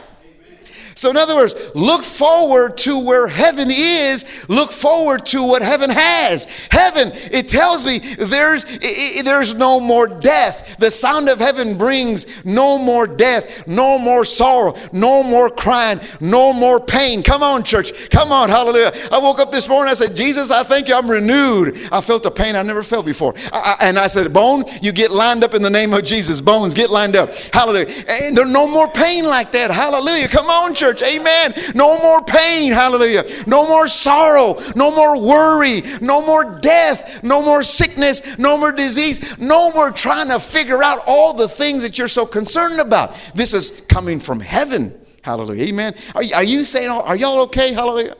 So, 0.94 1.10
in 1.10 1.16
other 1.16 1.34
words, 1.34 1.72
look 1.74 2.02
forward 2.02 2.76
to 2.78 2.98
where 2.98 3.26
heaven 3.26 3.68
is. 3.70 4.48
Look 4.48 4.70
forward 4.72 5.26
to 5.26 5.46
what 5.46 5.62
heaven 5.62 5.90
has. 5.90 6.68
Heaven, 6.70 7.10
it 7.32 7.48
tells 7.48 7.84
me 7.84 7.98
there's, 7.98 8.64
it, 8.80 9.24
there's 9.24 9.54
no 9.54 9.80
more 9.80 10.06
death. 10.06 10.76
The 10.78 10.90
sound 10.90 11.28
of 11.28 11.38
heaven 11.38 11.76
brings 11.76 12.44
no 12.44 12.78
more 12.78 13.06
death, 13.06 13.66
no 13.66 13.98
more 13.98 14.24
sorrow, 14.24 14.76
no 14.92 15.22
more 15.22 15.50
crying, 15.50 16.00
no 16.20 16.52
more 16.52 16.80
pain. 16.80 17.22
Come 17.22 17.42
on, 17.42 17.64
church. 17.64 18.10
Come 18.10 18.32
on. 18.32 18.48
Hallelujah. 18.48 18.92
I 19.12 19.18
woke 19.18 19.40
up 19.40 19.50
this 19.50 19.68
morning. 19.68 19.90
I 19.90 19.94
said, 19.94 20.16
Jesus, 20.16 20.50
I 20.50 20.62
thank 20.62 20.88
you. 20.88 20.94
I'm 20.94 21.10
renewed. 21.10 21.76
I 21.92 22.00
felt 22.00 22.22
the 22.22 22.30
pain 22.30 22.56
I 22.56 22.62
never 22.62 22.82
felt 22.82 23.06
before. 23.06 23.34
I, 23.52 23.76
I, 23.80 23.88
and 23.88 23.98
I 23.98 24.06
said, 24.06 24.32
Bone, 24.32 24.64
you 24.82 24.92
get 24.92 25.10
lined 25.10 25.44
up 25.44 25.54
in 25.54 25.62
the 25.62 25.70
name 25.70 25.92
of 25.92 26.04
Jesus. 26.04 26.40
Bones, 26.40 26.74
get 26.74 26.90
lined 26.90 27.16
up. 27.16 27.30
Hallelujah. 27.52 27.86
And 28.08 28.36
there's 28.36 28.50
no 28.50 28.66
more 28.66 28.88
pain 28.88 29.24
like 29.24 29.52
that. 29.52 29.70
Hallelujah. 29.70 30.28
Come 30.28 30.46
on, 30.46 30.74
church. 30.80 31.02
Amen. 31.02 31.52
No 31.74 31.98
more 31.98 32.22
pain. 32.24 32.72
Hallelujah. 32.72 33.24
No 33.46 33.68
more 33.68 33.86
sorrow. 33.86 34.56
No 34.74 34.90
more 34.90 35.20
worry. 35.20 35.82
No 36.00 36.24
more 36.24 36.58
death. 36.60 37.22
No 37.22 37.42
more 37.42 37.62
sickness. 37.62 38.38
No 38.38 38.56
more 38.56 38.72
disease. 38.72 39.38
No 39.38 39.70
more 39.72 39.90
trying 39.90 40.28
to 40.30 40.40
figure 40.40 40.82
out 40.82 41.00
all 41.06 41.34
the 41.34 41.48
things 41.48 41.82
that 41.82 41.98
you're 41.98 42.08
so 42.08 42.24
concerned 42.24 42.80
about. 42.80 43.12
This 43.34 43.52
is 43.52 43.82
coming 43.82 44.18
from 44.18 44.40
heaven. 44.40 44.98
Hallelujah. 45.22 45.66
Amen. 45.66 45.94
Are, 46.14 46.22
are 46.36 46.44
you 46.44 46.64
saying, 46.64 46.88
are 46.88 47.16
y'all 47.16 47.40
okay? 47.42 47.74
Hallelujah. 47.74 48.16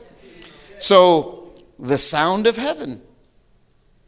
So, 0.77 1.53
the 1.79 1.97
sound 1.97 2.45
of 2.45 2.57
heaven 2.57 3.01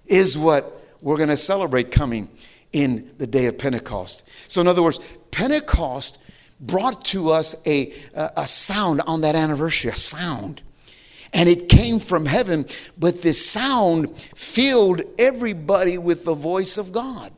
is 0.06 0.38
what 0.38 0.72
we're 1.02 1.18
going 1.18 1.30
to 1.30 1.38
celebrate 1.38 1.92
coming 1.92 2.30
in 2.72 3.12
the 3.18 3.28
day 3.28 3.48
of 3.48 3.58
Pentecost. 3.58 4.52
So, 4.52 4.62
in 4.62 4.68
other 4.68 4.84
words, 4.84 5.00
Pentecost 5.32 6.20
brought 6.68 7.06
to 7.06 7.30
us 7.30 7.56
a, 7.68 7.94
a 8.16 8.48
sound 8.48 9.02
on 9.06 9.22
that 9.22 9.36
anniversary, 9.36 9.92
a 9.92 9.96
sound. 9.96 10.62
And 11.34 11.50
it 11.50 11.68
came 11.68 12.00
from 12.00 12.26
heaven, 12.26 12.66
but 13.00 13.22
this 13.22 13.44
sound 13.44 14.12
filled 14.36 15.02
everybody 15.18 15.98
with 15.98 16.26
the 16.26 16.36
voice 16.36 16.78
of 16.78 16.92
God. 16.92 17.32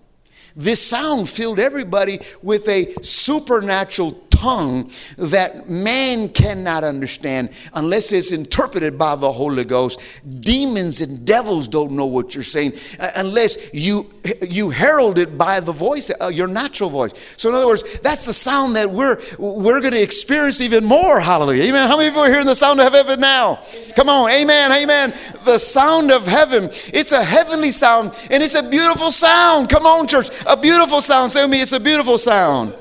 This 0.55 0.81
sound 0.85 1.29
filled 1.29 1.59
everybody 1.59 2.19
with 2.41 2.67
a 2.69 2.93
supernatural 3.01 4.11
tongue 4.35 4.89
that 5.17 5.69
man 5.69 6.29
cannot 6.29 6.83
understand 6.83 7.49
unless 7.73 8.11
it's 8.11 8.31
interpreted 8.31 8.97
by 8.97 9.15
the 9.15 9.31
Holy 9.31 9.63
Ghost. 9.63 10.21
Demons 10.41 11.01
and 11.01 11.25
devils 11.25 11.67
don't 11.67 11.91
know 11.91 12.05
what 12.05 12.35
you're 12.35 12.43
saying 12.43 12.73
uh, 12.99 13.11
unless 13.17 13.73
you 13.73 14.09
you 14.41 14.69
herald 14.69 15.19
it 15.19 15.37
by 15.37 15.59
the 15.59 15.71
voice, 15.71 16.11
uh, 16.21 16.27
your 16.27 16.47
natural 16.47 16.89
voice. 16.89 17.35
So 17.37 17.49
in 17.49 17.55
other 17.55 17.67
words, 17.67 17.99
that's 17.99 18.25
the 18.25 18.33
sound 18.33 18.75
that 18.75 18.89
we're 18.89 19.17
we're 19.37 19.81
going 19.81 19.93
to 19.93 20.01
experience 20.01 20.61
even 20.61 20.83
more. 20.83 21.19
Hallelujah. 21.19 21.63
Amen. 21.63 21.87
How 21.87 21.97
many 21.97 22.09
people 22.09 22.23
are 22.23 22.31
hearing 22.31 22.47
the 22.47 22.55
sound 22.55 22.79
of 22.79 22.91
heaven 22.91 23.19
now? 23.19 23.61
Come 23.95 24.09
on. 24.09 24.29
Amen. 24.31 24.71
Amen. 24.71 25.11
The 25.45 25.57
sound 25.57 26.11
of 26.11 26.25
heaven. 26.25 26.65
It's 26.65 27.11
a 27.11 27.23
heavenly 27.23 27.71
sound 27.71 28.17
and 28.31 28.41
it's 28.43 28.55
a 28.55 28.67
beautiful 28.69 29.11
sound. 29.11 29.69
Come 29.69 29.85
on, 29.85 30.07
church. 30.07 30.29
A 30.47 30.57
beautiful 30.57 31.01
sound. 31.01 31.31
Say 31.31 31.43
with 31.43 31.51
me, 31.51 31.61
it's 31.61 31.73
a 31.73 31.79
beautiful 31.79 32.17
sound. 32.17 32.75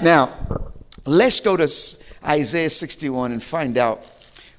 Now, 0.00 0.32
Let's 1.08 1.40
go 1.40 1.56
to 1.56 1.62
Isaiah 1.62 2.68
61 2.68 3.32
and 3.32 3.42
find 3.42 3.78
out 3.78 4.04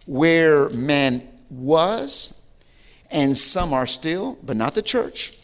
where 0.07 0.69
man 0.69 1.21
was, 1.51 2.43
and 3.11 3.37
some 3.37 3.71
are 3.71 3.85
still, 3.85 4.35
but 4.41 4.57
not 4.57 4.73
the 4.73 4.81
church. 4.81 5.37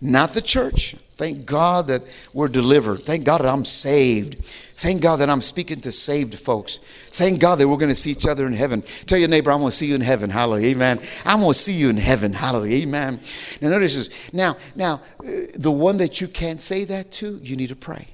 Not 0.00 0.30
the 0.30 0.40
church. 0.40 0.94
Thank 1.16 1.44
God 1.44 1.88
that 1.88 2.30
we're 2.32 2.48
delivered. 2.48 3.00
Thank 3.02 3.26
God 3.26 3.42
that 3.42 3.52
I'm 3.52 3.66
saved. 3.66 4.42
Thank 4.42 5.02
God 5.02 5.16
that 5.16 5.28
I'm 5.28 5.42
speaking 5.42 5.82
to 5.82 5.92
saved 5.92 6.38
folks. 6.38 6.78
Thank 6.78 7.38
God 7.38 7.56
that 7.56 7.68
we're 7.68 7.76
going 7.76 7.90
to 7.90 7.94
see 7.94 8.10
each 8.10 8.26
other 8.26 8.46
in 8.46 8.54
heaven. 8.54 8.80
Tell 8.80 9.18
your 9.18 9.28
neighbor, 9.28 9.52
I'm 9.52 9.60
going 9.60 9.72
to 9.72 9.76
see 9.76 9.88
you 9.88 9.94
in 9.94 10.00
heaven. 10.00 10.30
Hallelujah. 10.30 10.68
Amen. 10.68 11.00
I'm 11.26 11.40
going 11.40 11.52
to 11.52 11.58
see 11.58 11.74
you 11.74 11.90
in 11.90 11.98
heaven. 11.98 12.32
Hallelujah. 12.32 12.86
Amen. 12.86 13.20
Now 13.60 13.68
notice 13.68 13.94
this. 13.94 14.32
Now, 14.32 14.56
now, 14.74 15.02
uh, 15.20 15.30
the 15.54 15.70
one 15.70 15.98
that 15.98 16.22
you 16.22 16.28
can't 16.28 16.62
say 16.62 16.84
that 16.84 17.12
to, 17.12 17.38
you 17.42 17.56
need 17.56 17.68
to 17.68 17.76
pray. 17.76 18.08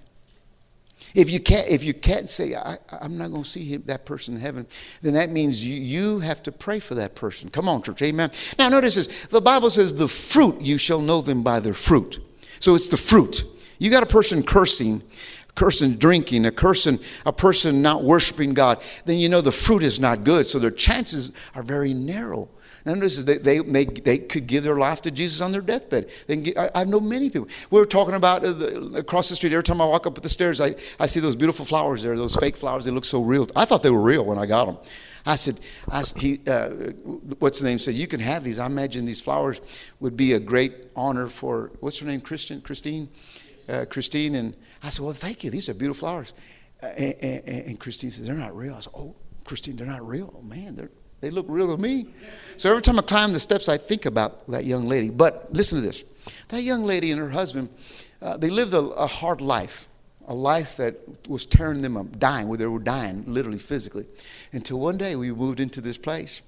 If 1.14 1.30
you 1.30 1.40
can't, 1.40 1.68
if 1.68 1.84
you 1.84 1.94
can't 1.94 2.28
say, 2.28 2.54
I, 2.54 2.78
am 3.00 3.18
not 3.18 3.30
going 3.30 3.42
to 3.42 3.48
see 3.48 3.64
him, 3.64 3.82
that 3.86 4.04
person 4.04 4.34
in 4.34 4.40
heaven, 4.40 4.66
then 5.02 5.14
that 5.14 5.30
means 5.30 5.66
you, 5.66 5.74
you 5.74 6.20
have 6.20 6.42
to 6.44 6.52
pray 6.52 6.78
for 6.78 6.94
that 6.96 7.14
person. 7.14 7.50
Come 7.50 7.68
on, 7.68 7.82
church, 7.82 8.02
amen. 8.02 8.30
Now, 8.58 8.68
notice 8.68 8.94
this 8.94 9.26
the 9.26 9.40
Bible 9.40 9.70
says, 9.70 9.94
The 9.94 10.08
fruit, 10.08 10.60
you 10.60 10.78
shall 10.78 11.00
know 11.00 11.20
them 11.20 11.42
by 11.42 11.60
their 11.60 11.74
fruit. 11.74 12.18
So 12.60 12.74
it's 12.74 12.88
the 12.88 12.96
fruit. 12.96 13.44
You 13.78 13.90
got 13.90 14.02
a 14.02 14.06
person 14.06 14.42
cursing, 14.42 15.02
person 15.54 15.98
drinking, 15.98 16.46
a 16.46 16.52
person, 16.52 16.98
a 17.26 17.32
person 17.32 17.82
not 17.82 18.04
worshiping 18.04 18.54
God, 18.54 18.82
then 19.04 19.18
you 19.18 19.28
know 19.28 19.40
the 19.40 19.52
fruit 19.52 19.82
is 19.82 19.98
not 20.00 20.24
good. 20.24 20.46
So 20.46 20.58
their 20.58 20.70
chances 20.70 21.32
are 21.54 21.62
very 21.62 21.94
narrow. 21.94 22.48
Notice 22.86 23.24
they, 23.24 23.36
they, 23.36 23.58
they, 23.58 23.84
they, 23.84 24.18
could 24.18 24.46
give 24.46 24.64
their 24.64 24.76
life 24.76 25.02
to 25.02 25.10
Jesus 25.10 25.40
on 25.42 25.52
their 25.52 25.60
deathbed. 25.60 26.10
They 26.26 26.36
get, 26.36 26.58
I, 26.58 26.70
I, 26.74 26.84
know 26.84 27.00
many 27.00 27.28
people. 27.28 27.48
We 27.70 27.78
were 27.78 27.86
talking 27.86 28.14
about 28.14 28.42
uh, 28.42 28.52
the, 28.52 28.92
across 28.96 29.28
the 29.28 29.36
street. 29.36 29.52
Every 29.52 29.62
time 29.62 29.82
I 29.82 29.84
walk 29.84 30.06
up 30.06 30.14
the 30.20 30.28
stairs, 30.28 30.60
I, 30.60 30.74
I 30.98 31.06
see 31.06 31.20
those 31.20 31.36
beautiful 31.36 31.66
flowers 31.66 32.02
there, 32.02 32.16
those 32.16 32.36
fake 32.36 32.56
flowers. 32.56 32.86
They 32.86 32.90
look 32.90 33.04
so 33.04 33.22
real. 33.22 33.48
I 33.54 33.66
thought 33.66 33.82
they 33.82 33.90
were 33.90 34.00
real 34.00 34.24
when 34.24 34.38
I 34.38 34.46
got 34.46 34.64
them. 34.66 34.78
I 35.26 35.36
said, 35.36 35.60
I, 35.90 36.02
he, 36.16 36.40
uh, 36.46 36.68
what's 37.38 37.60
the 37.60 37.68
name? 37.68 37.78
Said, 37.78 37.94
you 37.94 38.06
can 38.06 38.20
have 38.20 38.44
these. 38.44 38.58
I 38.58 38.66
imagine 38.66 39.04
these 39.04 39.20
flowers 39.20 39.90
would 40.00 40.16
be 40.16 40.32
a 40.32 40.40
great 40.40 40.72
honor 40.96 41.26
for, 41.26 41.72
what's 41.80 41.98
her 41.98 42.06
name? 42.06 42.22
Christian? 42.22 42.62
Christine? 42.62 43.08
Uh, 43.68 43.84
Christine. 43.90 44.36
And 44.36 44.56
I 44.82 44.88
said, 44.88 45.04
well, 45.04 45.12
thank 45.12 45.44
you. 45.44 45.50
These 45.50 45.68
are 45.68 45.74
beautiful 45.74 46.08
flowers. 46.08 46.32
Uh, 46.82 46.86
and, 46.86 47.14
and, 47.20 47.66
and 47.66 47.80
Christine 47.80 48.10
says, 48.10 48.26
they're 48.26 48.36
not 48.36 48.56
real. 48.56 48.74
I 48.74 48.80
said, 48.80 48.94
oh, 48.96 49.14
Christine, 49.44 49.76
they're 49.76 49.86
not 49.86 50.06
real. 50.06 50.32
Oh, 50.34 50.42
man, 50.42 50.76
they're 50.76 50.90
They 51.20 51.30
look 51.30 51.46
real 51.48 51.74
to 51.76 51.80
me. 51.80 52.06
So 52.56 52.70
every 52.70 52.82
time 52.82 52.98
I 52.98 53.02
climb 53.02 53.32
the 53.32 53.40
steps, 53.40 53.68
I 53.68 53.76
think 53.76 54.06
about 54.06 54.46
that 54.48 54.64
young 54.64 54.88
lady. 54.88 55.10
But 55.10 55.52
listen 55.52 55.80
to 55.80 55.86
this 55.86 56.04
that 56.48 56.62
young 56.62 56.84
lady 56.84 57.12
and 57.12 57.20
her 57.20 57.30
husband, 57.30 57.68
uh, 58.20 58.36
they 58.36 58.50
lived 58.50 58.74
a, 58.74 58.80
a 58.80 59.06
hard 59.06 59.40
life 59.40 59.88
a 60.30 60.34
life 60.34 60.76
that 60.76 60.94
was 61.28 61.44
tearing 61.44 61.82
them 61.82 61.96
up, 61.96 62.18
dying, 62.20 62.46
where 62.46 62.56
they 62.56 62.66
were 62.66 62.78
dying, 62.78 63.24
literally, 63.26 63.58
physically. 63.58 64.06
Until 64.52 64.78
one 64.78 64.96
day 64.96 65.16
we 65.16 65.32
moved 65.32 65.58
into 65.58 65.80
this 65.80 65.98
place. 65.98 66.42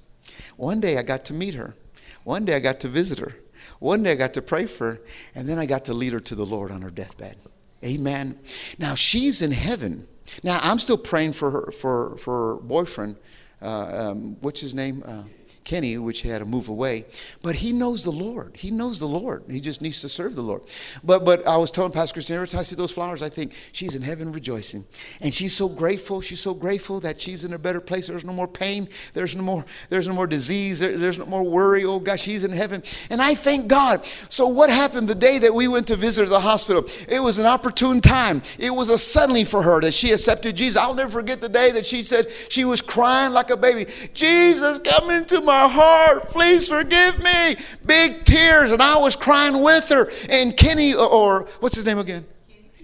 One 0.56 0.78
day 0.78 0.98
I 0.98 1.02
got 1.02 1.24
to 1.26 1.35
meet 1.35 1.54
her. 1.54 1.74
One 2.22 2.44
day 2.44 2.54
I 2.54 2.61
got 2.61 2.78
to 2.80 2.88
visit 2.88 3.18
her. 3.18 3.35
One 3.80 4.04
day 4.04 4.12
I 4.12 4.14
got 4.14 4.35
to 4.35 4.42
pray 4.42 4.66
for 4.66 4.92
her. 4.92 5.00
And 5.35 5.48
then 5.48 5.58
I 5.58 5.66
got 5.66 5.87
to 5.87 5.94
lead 5.94 6.12
her 6.12 6.20
to 6.20 6.35
the 6.37 6.46
Lord 6.46 6.70
on 6.70 6.80
her 6.80 6.92
deathbed. 6.92 7.37
Amen. 7.85 8.38
Now 8.78 8.94
she's 8.94 9.42
in 9.42 9.50
heaven. 9.50 10.06
Now 10.44 10.61
I'm 10.62 10.78
still 10.78 10.96
praying 10.96 11.32
for 11.32 11.50
her, 11.50 11.72
for, 11.72 12.16
for 12.18 12.54
her 12.54 12.61
boyfriend. 12.62 13.16
Uh, 13.62 14.11
um, 14.11 14.37
what's 14.40 14.61
his 14.61 14.75
name? 14.75 15.03
Uh, 15.07 15.22
Kenny, 15.64 15.96
which 15.98 16.22
had 16.22 16.38
to 16.38 16.44
move 16.44 16.68
away. 16.68 17.05
But 17.42 17.55
he 17.55 17.72
knows 17.72 18.05
the 18.05 18.11
Lord. 18.11 18.57
He 18.57 18.70
knows 18.70 18.98
the 18.98 19.07
Lord. 19.07 19.44
He 19.48 19.61
just 19.61 19.83
needs 19.83 20.01
to 20.03 20.09
serve 20.09 20.35
the 20.35 20.42
Lord. 20.42 20.62
But 21.05 21.25
but 21.25 21.46
I 21.46 21.57
was 21.57 21.70
telling 21.70 21.92
Pastor 21.92 22.14
Christine, 22.14 22.37
every 22.37 22.48
time 22.48 22.61
I 22.61 22.64
see 22.64 22.77
those 22.77 22.92
flowers, 22.92 23.22
I 23.22 23.29
think 23.29 23.55
she's 23.72 23.94
in 23.94 24.03
heaven 24.03 24.33
rejoicing. 24.33 24.85
And 25.20 25.33
she's 25.33 25.55
so 25.55 25.68
grateful. 25.68 26.20
She's 26.20 26.40
so 26.40 26.55
grateful 26.55 27.01
that 27.01 27.20
she's 27.20 27.44
in 27.44 27.53
a 27.53 27.59
better 27.59 27.81
place. 27.81 28.09
There's 28.09 28.25
no 28.25 28.33
more 28.33 28.48
pain. 28.48 28.88
There's 29.14 29.37
no 29.37 29.42
more, 29.42 29.64
there's 29.88 30.09
no 30.09 30.14
more 30.14 30.27
disease. 30.27 30.81
There, 30.81 30.96
there's 30.96 31.18
no 31.18 31.27
more 31.27 31.42
worry. 31.42 31.85
Oh 31.85 32.01
gosh, 32.01 32.22
she's 32.22 32.44
in 32.44 32.51
heaven. 32.51 32.83
And 33.11 33.20
I 33.22 33.35
thank 33.35 33.68
God. 33.68 34.05
So 34.05 34.48
what 34.48 34.70
happened 34.70 35.09
the 35.09 35.14
day 35.14 35.38
that 35.38 35.55
we 35.55 35.68
went 35.68 35.87
to 35.88 35.96
visit 35.96 36.29
the 36.29 36.40
hospital? 36.40 36.85
It 37.09 37.20
was 37.20 37.38
an 37.38 37.46
opportune 37.46 38.01
time. 38.01 38.42
It 38.59 38.70
was 38.70 38.90
a 38.90 38.98
suddenly 38.98 39.44
for 39.44 39.62
her 39.62 39.81
that 39.81 39.94
she 39.94 40.11
accepted 40.11 40.57
Jesus. 40.57 40.77
I'll 40.77 40.94
never 40.94 41.11
forget 41.11 41.40
the 41.40 41.48
day 41.48 41.70
that 41.72 41.87
she 41.87 42.05
said 42.05 42.31
she 42.31 42.64
was 42.64 42.81
crying 42.81 43.33
like 43.33 43.51
a 43.51 43.57
baby. 43.57 43.90
Jesus, 44.14 44.79
come 44.79 45.11
into 45.11 45.40
my 45.40 45.51
my 45.52 45.68
heart. 45.68 46.28
Please 46.28 46.68
forgive 46.68 47.18
me. 47.22 47.54
Big 47.84 48.24
tears. 48.24 48.72
And 48.72 48.80
I 48.80 48.98
was 48.98 49.16
crying 49.16 49.62
with 49.62 49.88
her. 49.90 50.10
And 50.30 50.56
Kenny, 50.56 50.94
uh, 50.94 51.04
or 51.04 51.46
what's 51.60 51.76
his 51.76 51.84
name 51.84 51.98
again? 51.98 52.24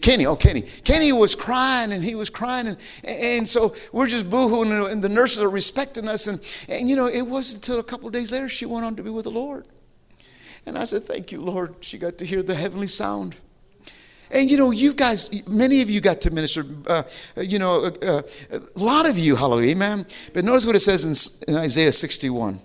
Kenny, 0.02 0.26
oh, 0.26 0.36
Kenny. 0.36 0.62
Kenny 0.62 1.12
was 1.12 1.34
crying 1.34 1.92
and 1.92 2.04
he 2.04 2.14
was 2.14 2.30
crying. 2.30 2.68
And, 2.68 2.78
and 3.04 3.48
so 3.48 3.74
we're 3.92 4.06
just 4.06 4.28
boohooing, 4.30 4.92
and 4.92 5.02
the 5.02 5.08
nurses 5.08 5.42
are 5.42 5.50
respecting 5.50 6.06
us. 6.06 6.26
And, 6.26 6.38
and 6.68 6.88
you 6.88 6.94
know, 6.94 7.06
it 7.06 7.22
wasn't 7.22 7.66
until 7.66 7.80
a 7.80 7.84
couple 7.84 8.08
days 8.10 8.30
later 8.30 8.48
she 8.48 8.66
went 8.66 8.84
on 8.84 8.96
to 8.96 9.02
be 9.02 9.10
with 9.10 9.24
the 9.24 9.30
Lord. 9.30 9.66
And 10.66 10.76
I 10.76 10.84
said, 10.84 11.04
Thank 11.04 11.32
you, 11.32 11.40
Lord. 11.40 11.76
She 11.80 11.96
got 11.96 12.18
to 12.18 12.26
hear 12.26 12.42
the 12.42 12.54
heavenly 12.54 12.86
sound. 12.86 13.38
And 14.30 14.50
you 14.50 14.56
know, 14.56 14.70
you 14.70 14.92
guys, 14.94 15.46
many 15.46 15.80
of 15.80 15.90
you 15.90 16.00
got 16.00 16.20
to 16.22 16.30
minister. 16.30 16.64
Uh, 16.86 17.02
you 17.36 17.58
know, 17.58 17.84
uh, 17.84 17.92
uh, 18.02 18.22
a 18.52 18.78
lot 18.78 19.08
of 19.08 19.18
you, 19.18 19.36
hallelujah, 19.36 19.72
amen. 19.72 20.06
But 20.34 20.44
notice 20.44 20.66
what 20.66 20.76
it 20.76 20.80
says 20.80 21.04
in, 21.04 21.52
in, 21.52 21.58
Isaiah 21.60 21.92
61. 21.92 22.58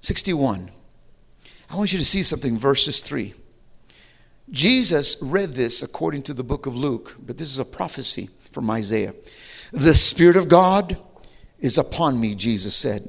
61. 0.00 0.70
I 1.70 1.76
want 1.76 1.92
you 1.92 1.98
to 1.98 2.04
see 2.04 2.22
something, 2.22 2.56
verses 2.56 3.00
3. 3.00 3.34
Jesus 4.50 5.22
read 5.22 5.50
this 5.50 5.82
according 5.82 6.22
to 6.22 6.34
the 6.34 6.42
book 6.42 6.66
of 6.66 6.76
Luke, 6.76 7.16
but 7.24 7.38
this 7.38 7.48
is 7.48 7.58
a 7.58 7.64
prophecy 7.64 8.28
from 8.50 8.70
Isaiah. 8.70 9.14
The 9.72 9.94
Spirit 9.94 10.36
of 10.36 10.48
God 10.48 10.96
is 11.60 11.78
upon 11.78 12.20
me, 12.20 12.34
Jesus 12.34 12.74
said, 12.74 13.08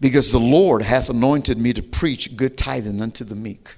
because 0.00 0.30
the 0.30 0.38
Lord 0.38 0.82
hath 0.82 1.08
anointed 1.08 1.56
me 1.56 1.72
to 1.72 1.82
preach 1.82 2.36
good 2.36 2.58
tidings 2.58 3.00
unto 3.00 3.24
the 3.24 3.36
meek. 3.36 3.76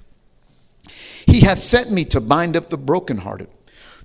He 1.25 1.41
hath 1.41 1.59
sent 1.59 1.91
me 1.91 2.05
to 2.05 2.21
bind 2.21 2.55
up 2.55 2.67
the 2.67 2.77
brokenhearted, 2.77 3.49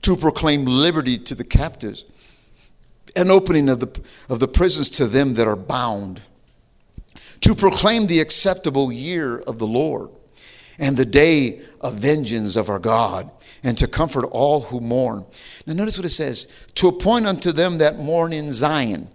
to 0.02 0.16
proclaim 0.16 0.64
liberty 0.64 1.18
to 1.18 1.34
the 1.34 1.44
captives, 1.44 2.04
and 3.16 3.30
opening 3.30 3.68
of 3.68 3.80
the, 3.80 4.00
of 4.28 4.40
the 4.40 4.48
prisons 4.48 4.90
to 4.90 5.06
them 5.06 5.34
that 5.34 5.46
are 5.46 5.56
bound, 5.56 6.20
to 7.40 7.54
proclaim 7.54 8.06
the 8.06 8.20
acceptable 8.20 8.92
year 8.92 9.38
of 9.38 9.58
the 9.58 9.66
Lord, 9.66 10.10
and 10.78 10.96
the 10.96 11.06
day 11.06 11.60
of 11.80 11.94
vengeance 11.94 12.56
of 12.56 12.68
our 12.68 12.78
God, 12.78 13.30
and 13.62 13.78
to 13.78 13.86
comfort 13.86 14.24
all 14.26 14.60
who 14.60 14.80
mourn. 14.80 15.24
Now, 15.66 15.74
notice 15.74 15.96
what 15.96 16.06
it 16.06 16.10
says 16.10 16.66
to 16.74 16.88
appoint 16.88 17.26
unto 17.26 17.52
them 17.52 17.78
that 17.78 17.98
mourn 17.98 18.32
in 18.32 18.52
Zion, 18.52 19.08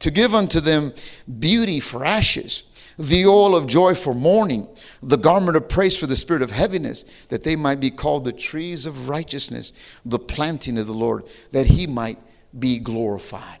to 0.00 0.10
give 0.10 0.34
unto 0.34 0.60
them 0.60 0.92
beauty 1.38 1.78
for 1.78 2.04
ashes 2.04 2.64
the 2.98 3.26
oil 3.26 3.54
of 3.56 3.66
joy 3.66 3.94
for 3.94 4.14
mourning, 4.14 4.68
the 5.02 5.16
garment 5.16 5.56
of 5.56 5.68
praise 5.68 5.98
for 5.98 6.06
the 6.06 6.16
spirit 6.16 6.42
of 6.42 6.50
heaviness, 6.50 7.26
that 7.26 7.44
they 7.44 7.56
might 7.56 7.80
be 7.80 7.90
called 7.90 8.24
the 8.24 8.32
trees 8.32 8.86
of 8.86 9.08
righteousness, 9.08 10.00
the 10.04 10.18
planting 10.18 10.78
of 10.78 10.86
the 10.86 10.92
Lord, 10.92 11.24
that 11.52 11.66
he 11.66 11.86
might 11.86 12.18
be 12.58 12.78
glorified. 12.78 13.58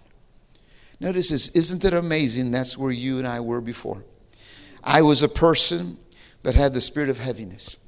Notice 1.00 1.30
this, 1.30 1.48
isn't 1.56 1.84
it 1.84 1.92
amazing? 1.92 2.50
That's 2.50 2.78
where 2.78 2.92
you 2.92 3.18
and 3.18 3.26
I 3.26 3.40
were 3.40 3.60
before. 3.60 4.04
I 4.84 5.02
was 5.02 5.22
a 5.22 5.28
person 5.28 5.98
that 6.42 6.54
had 6.54 6.74
the 6.74 6.80
spirit 6.80 7.08
of 7.08 7.18
heaviness. 7.18 7.78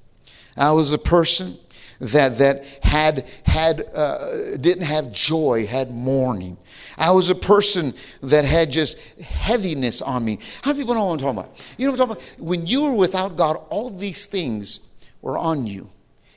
I 0.57 0.73
was 0.73 0.93
a 0.93 0.99
person 0.99 1.55
that 2.01 2.39
that 2.39 2.65
had 2.83 3.29
had 3.45 3.85
uh, 3.95 4.57
didn't 4.57 4.85
have 4.85 5.13
joy, 5.13 5.67
had 5.67 5.93
mourning. 5.93 6.57
I 6.99 7.11
was 7.11 7.31
a 7.31 7.35
person 7.35 7.93
that 8.23 8.45
had 8.45 8.71
just 8.71 9.21
heaviness 9.21 10.03
on 10.03 10.25
me. 10.25 10.39
How 10.63 10.73
many 10.73 10.83
people 10.83 10.95
know 10.95 11.07
what 11.07 11.13
I'm 11.15 11.19
talking 11.19 11.39
about? 11.39 11.75
You 11.79 11.87
know 11.87 11.93
what 11.93 12.01
I'm 12.01 12.09
talking 12.09 12.23
about? 12.23 12.47
When 12.47 12.67
you 12.67 12.83
were 12.85 12.97
without 12.97 13.37
God, 13.37 13.57
all 13.71 13.91
these 13.91 14.27
things 14.27 14.93
were 15.23 15.39
on 15.39 15.67
you. 15.67 15.89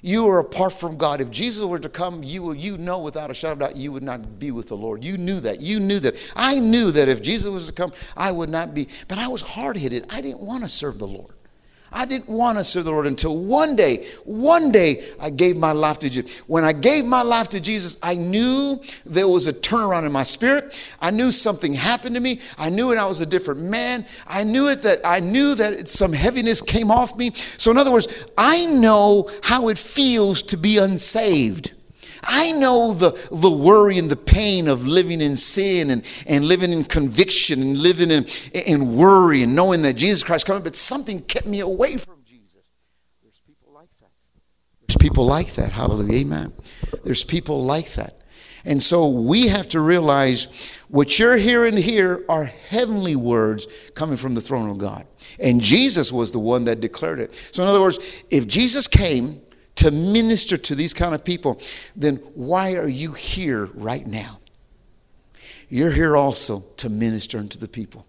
You 0.01 0.25
were 0.25 0.39
apart 0.39 0.73
from 0.73 0.95
God. 0.97 1.21
If 1.21 1.31
Jesus 1.31 1.65
were 1.65 1.79
to 1.79 1.89
come, 1.89 2.21
you 2.23 2.53
you 2.53 2.77
know 2.77 2.99
without 2.99 3.31
a 3.31 3.33
shadow 3.33 3.53
of 3.53 3.59
doubt 3.59 3.75
you 3.75 3.91
would 3.91 4.03
not 4.03 4.39
be 4.39 4.51
with 4.51 4.69
the 4.69 4.77
Lord. 4.77 5.03
You 5.03 5.17
knew 5.17 5.39
that. 5.41 5.59
You 5.59 5.79
knew 5.79 5.99
that. 5.99 6.33
I 6.35 6.59
knew 6.59 6.91
that 6.91 7.09
if 7.09 7.21
Jesus 7.21 7.51
was 7.51 7.67
to 7.67 7.73
come, 7.73 7.91
I 8.15 8.31
would 8.31 8.49
not 8.49 8.73
be. 8.73 8.87
But 9.07 9.17
I 9.17 9.27
was 9.27 9.41
hard 9.41 9.75
headed. 9.75 10.05
I 10.11 10.21
didn't 10.21 10.41
want 10.41 10.63
to 10.63 10.69
serve 10.69 10.99
the 10.99 11.07
Lord. 11.07 11.31
I 11.91 12.05
didn't 12.05 12.27
want 12.27 12.57
to 12.57 12.63
serve 12.63 12.85
the 12.85 12.91
Lord 12.91 13.07
until 13.07 13.37
one 13.37 13.75
day, 13.75 14.07
one 14.25 14.71
day 14.71 15.03
I 15.21 15.29
gave 15.29 15.55
my 15.55 15.71
life 15.71 15.99
to 15.99 16.09
Jesus. 16.09 16.39
When 16.39 16.63
I 16.63 16.73
gave 16.73 17.05
my 17.05 17.21
life 17.21 17.49
to 17.49 17.61
Jesus, 17.61 17.97
I 18.03 18.15
knew 18.15 18.81
there 19.05 19.27
was 19.27 19.47
a 19.47 19.53
turnaround 19.53 20.05
in 20.05 20.11
my 20.11 20.23
spirit. 20.23 20.95
I 21.01 21.11
knew 21.11 21.31
something 21.31 21.73
happened 21.73 22.15
to 22.15 22.21
me. 22.21 22.41
I 22.57 22.69
knew 22.69 22.91
it 22.91 22.97
I 22.97 23.05
was 23.05 23.21
a 23.21 23.25
different 23.25 23.61
man. 23.61 24.05
I 24.27 24.43
knew 24.43 24.67
it 24.69 24.81
that 24.83 24.99
I 25.05 25.19
knew 25.21 25.55
that 25.55 25.87
some 25.87 26.11
heaviness 26.11 26.61
came 26.61 26.91
off 26.91 27.17
me. 27.17 27.31
So 27.33 27.71
in 27.71 27.77
other 27.77 27.91
words, 27.91 28.27
I 28.37 28.65
know 28.65 29.29
how 29.43 29.69
it 29.69 29.77
feels 29.77 30.41
to 30.43 30.57
be 30.57 30.77
unsaved. 30.77 31.73
I 32.27 32.51
know 32.51 32.93
the, 32.93 33.11
the 33.31 33.49
worry 33.49 33.97
and 33.97 34.09
the 34.09 34.17
pain 34.17 34.67
of 34.67 34.85
living 34.85 35.21
in 35.21 35.37
sin 35.37 35.89
and, 35.89 36.05
and 36.27 36.45
living 36.45 36.73
in 36.73 36.83
conviction 36.83 37.61
and 37.61 37.77
living 37.77 38.11
in, 38.11 38.25
in 38.53 38.95
worry 38.95 39.43
and 39.43 39.55
knowing 39.55 39.81
that 39.83 39.93
Jesus 39.93 40.23
Christ 40.23 40.45
coming, 40.45 40.61
but 40.61 40.75
something 40.75 41.21
kept 41.21 41.47
me 41.47 41.61
away 41.61 41.97
from 41.97 42.17
Jesus. 42.25 42.65
There's 43.23 43.39
people 43.47 43.73
like 43.73 43.89
that. 44.01 44.09
There's 44.87 44.97
people 44.97 45.25
like 45.25 45.53
that. 45.53 45.71
Hallelujah. 45.71 46.19
Amen. 46.19 46.53
There's 47.05 47.23
people 47.23 47.63
like 47.63 47.93
that. 47.93 48.13
And 48.65 48.81
so 48.81 49.07
we 49.07 49.47
have 49.47 49.69
to 49.69 49.79
realize 49.79 50.77
what 50.89 51.17
you're 51.17 51.37
hearing 51.37 51.77
here 51.77 52.25
are 52.27 52.43
heavenly 52.43 53.15
words 53.15 53.91
coming 53.95 54.17
from 54.17 54.33
the 54.33 54.41
throne 54.41 54.69
of 54.69 54.77
God. 54.77 55.07
And 55.39 55.61
Jesus 55.61 56.11
was 56.11 56.33
the 56.33 56.39
one 56.39 56.65
that 56.65 56.81
declared 56.81 57.21
it. 57.21 57.33
So, 57.33 57.63
in 57.63 57.69
other 57.69 57.79
words, 57.79 58.25
if 58.29 58.47
Jesus 58.47 58.87
came 58.87 59.41
to 59.89 59.95
minister 59.95 60.57
to 60.57 60.75
these 60.75 60.93
kind 60.93 61.15
of 61.15 61.23
people, 61.23 61.61
then 61.95 62.17
why 62.35 62.75
are 62.75 62.89
you 62.89 63.13
here 63.13 63.69
right 63.73 64.05
now? 64.05 64.37
You're 65.69 65.91
here 65.91 66.17
also 66.17 66.61
to 66.77 66.89
minister 66.89 67.37
unto 67.37 67.57
the 67.57 67.67
people. 67.67 68.05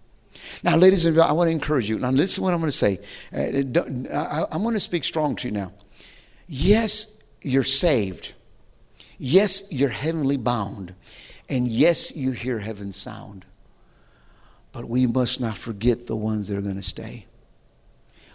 Now, 0.65 0.77
ladies 0.77 1.07
and 1.07 1.15
gentlemen, 1.15 1.31
I 1.31 1.35
want 1.35 1.49
to 1.49 1.53
encourage 1.53 1.89
you. 1.89 1.99
Now, 1.99 2.11
listen 2.11 2.37
to 2.37 2.43
what 2.43 2.55
I'm 2.55 2.61
going 2.61 2.71
to 2.71 2.77
say. 2.77 2.99
Uh, 3.33 4.47
I'm 4.51 4.63
going 4.63 4.75
to 4.75 4.81
speak 4.81 5.05
strong 5.05 5.37
to 5.37 5.49
you 5.49 5.55
now. 5.55 5.73
Yes, 6.49 7.23
you're 7.43 7.63
saved. 7.63 8.35
Yes, 9.19 9.73
you're 9.73 9.89
heavenly 9.89 10.37
bound. 10.37 10.95
And 11.49 11.69
yes, 11.69 12.17
you 12.17 12.33
hear 12.33 12.59
heaven's 12.59 12.97
sound. 12.97 13.45
But 14.73 14.89
we 14.89 15.07
must 15.07 15.41
not 15.41 15.57
forget 15.57 16.07
the 16.07 16.17
ones 16.17 16.49
that 16.49 16.59
are 16.59 16.63
going 16.63 16.77
to 16.77 16.83
stay 16.83 17.28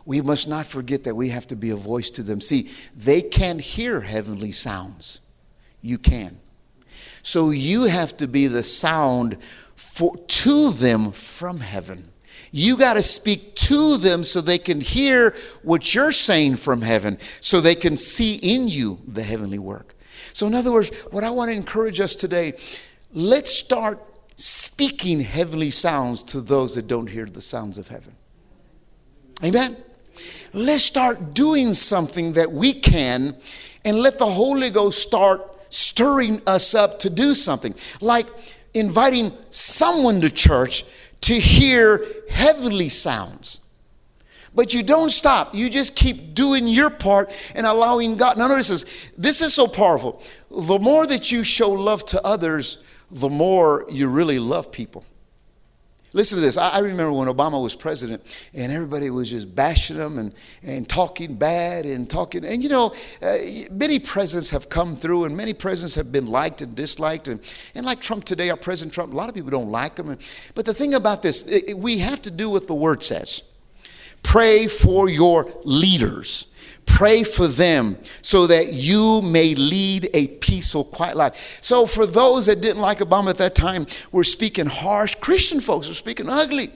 we 0.06 0.22
must 0.22 0.48
not 0.48 0.66
forget 0.66 1.04
that 1.06 1.16
we 1.16 1.30
have 1.30 1.48
to 1.48 1.56
be 1.56 1.70
a 1.70 1.76
voice 1.76 2.10
to 2.12 2.24
them. 2.24 2.42
See, 2.42 2.70
they 2.96 3.22
can't 3.22 3.62
hear 3.62 4.02
heavenly 4.02 4.52
sounds. 4.52 5.22
You 5.82 5.98
can. 5.98 6.38
So 7.22 7.52
you 7.52 7.86
have 7.86 8.18
to 8.18 8.28
be 8.28 8.48
the 8.48 8.64
sound 8.64 9.42
for, 9.76 10.16
to 10.16 10.72
them 10.72 11.12
from 11.12 11.60
heaven. 11.60 12.10
You 12.52 12.78
got 12.78 12.96
to 12.96 13.04
speak 13.04 13.56
to 13.56 13.98
them 13.98 14.24
so 14.24 14.40
they 14.40 14.58
can 14.58 14.80
hear 14.80 15.36
what 15.64 15.96
you're 15.96 16.12
saying 16.12 16.58
from 16.58 16.82
heaven, 16.82 17.18
so 17.20 17.62
they 17.62 17.76
can 17.76 17.98
see 17.98 18.36
in 18.36 18.68
you 18.68 19.00
the 19.08 19.24
heavenly 19.24 19.58
work. 19.58 19.96
So, 20.34 20.46
in 20.46 20.54
other 20.54 20.72
words, 20.72 21.08
what 21.12 21.24
I 21.24 21.32
want 21.32 21.50
to 21.50 21.58
encourage 21.58 22.00
us 22.00 22.16
today, 22.16 22.54
let's 23.12 23.52
start 23.52 24.00
speaking 24.36 25.20
heavenly 25.20 25.72
sounds 25.72 26.24
to 26.24 26.42
those 26.42 26.76
that 26.76 26.88
don't 26.88 27.08
hear 27.08 27.26
the 27.26 27.42
sounds 27.42 27.78
of 27.78 27.88
heaven. 27.88 28.16
Amen. 29.44 29.76
Let's 30.54 30.84
start 30.84 31.34
doing 31.34 31.74
something 31.74 32.34
that 32.34 32.52
we 32.52 32.74
can 32.74 33.36
and 33.86 33.98
let 33.98 34.20
the 34.20 34.26
Holy 34.26 34.70
Ghost 34.70 35.02
start 35.02 35.42
stirring 35.74 36.42
us 36.46 36.76
up 36.76 37.00
to 37.00 37.10
do 37.10 37.34
something. 37.34 37.74
Like 38.02 38.28
inviting 38.74 39.32
someone 39.50 40.22
to 40.22 40.30
church 40.30 40.86
to 41.22 41.34
hear 41.34 42.06
heavenly 42.30 42.90
sounds. 42.90 43.62
But 44.56 44.74
you 44.74 44.84
don't 44.84 45.10
stop. 45.10 45.56
You 45.56 45.70
just 45.70 45.96
keep 45.96 46.36
doing 46.36 46.68
your 46.68 46.92
part 46.92 47.34
and 47.56 47.66
allowing 47.66 48.18
God. 48.18 48.38
Now, 48.38 48.48
notice 48.48 48.68
this. 48.68 49.12
This 49.18 49.42
is 49.42 49.54
so 49.54 49.68
powerful. 49.68 50.22
The 50.52 50.78
more 50.78 51.08
that 51.08 51.32
you 51.32 51.44
show 51.44 51.72
love 51.72 52.06
to 52.08 52.22
others, 52.24 52.84
the 53.10 53.30
more 53.30 53.86
you 53.90 54.08
really 54.10 54.38
love 54.38 54.72
people. 54.72 55.04
Listen 56.16 56.38
to 56.38 56.44
this. 56.44 56.58
I, 56.58 56.78
remember 56.80 57.12
when 57.12 57.28
Obama 57.28 57.62
was 57.62 57.76
president 57.76 58.50
and 58.54 58.72
everybody 58.72 59.10
was 59.10 59.32
just 59.32 59.56
bashing 59.56 59.98
him 59.98 60.20
and, 60.20 60.34
and 60.62 60.88
talking 60.88 61.36
bad 61.36 61.86
and 61.86 62.08
talking. 62.08 62.46
And 62.46 62.62
you 62.62 62.70
know, 62.70 62.94
uh, 63.24 63.38
many 63.72 63.98
presidents 63.98 64.52
have 64.52 64.70
come 64.70 64.96
through 64.96 65.26
and 65.26 65.36
many 65.36 65.54
presidents 65.54 65.96
have 65.96 66.12
been 66.12 66.28
liked 66.28 66.62
and 66.62 66.76
disliked. 66.76 67.30
And, 67.30 67.40
and 67.74 67.84
like 67.84 68.00
Trump 68.00 68.26
today, 68.26 68.52
our 68.52 68.58
President 68.58 68.94
Trump, 68.94 69.12
a 69.12 69.16
lot 69.16 69.28
of 69.28 69.34
people 69.34 69.50
don't 69.50 69.72
like 69.72 69.98
him. 69.98 70.16
But 70.54 70.66
the 70.66 70.74
thing 70.74 70.94
about 70.94 71.24
this, 71.24 71.48
it, 71.48 71.76
we 71.76 71.98
have 71.98 72.22
to 72.22 72.32
do 72.32 72.50
what 72.50 72.68
the 72.68 72.76
word 72.76 73.02
says 73.02 73.50
pray 74.22 74.68
for 74.68 75.10
your 75.10 75.48
leaders. 75.64 76.53
Pray 76.86 77.24
for 77.24 77.48
them 77.48 77.98
so 78.22 78.48
that 78.48 78.74
you 78.74 79.22
may 79.24 79.56
lead 79.56 80.10
a 80.14 80.28
peaceful, 80.28 80.84
quiet 80.84 81.18
life. 81.18 81.60
So, 81.62 81.86
for 81.86 82.06
those 82.06 82.46
that 82.46 82.62
didn't 82.62 82.82
like 82.82 83.00
Obama 83.00 83.30
at 83.30 83.38
that 83.38 83.56
time, 83.56 83.86
were 84.12 84.24
speaking 84.24 84.66
harsh. 84.66 85.16
Christian 85.16 85.60
folks 85.60 85.88
were 85.88 85.94
speaking 85.94 86.28
ugly. 86.30 86.70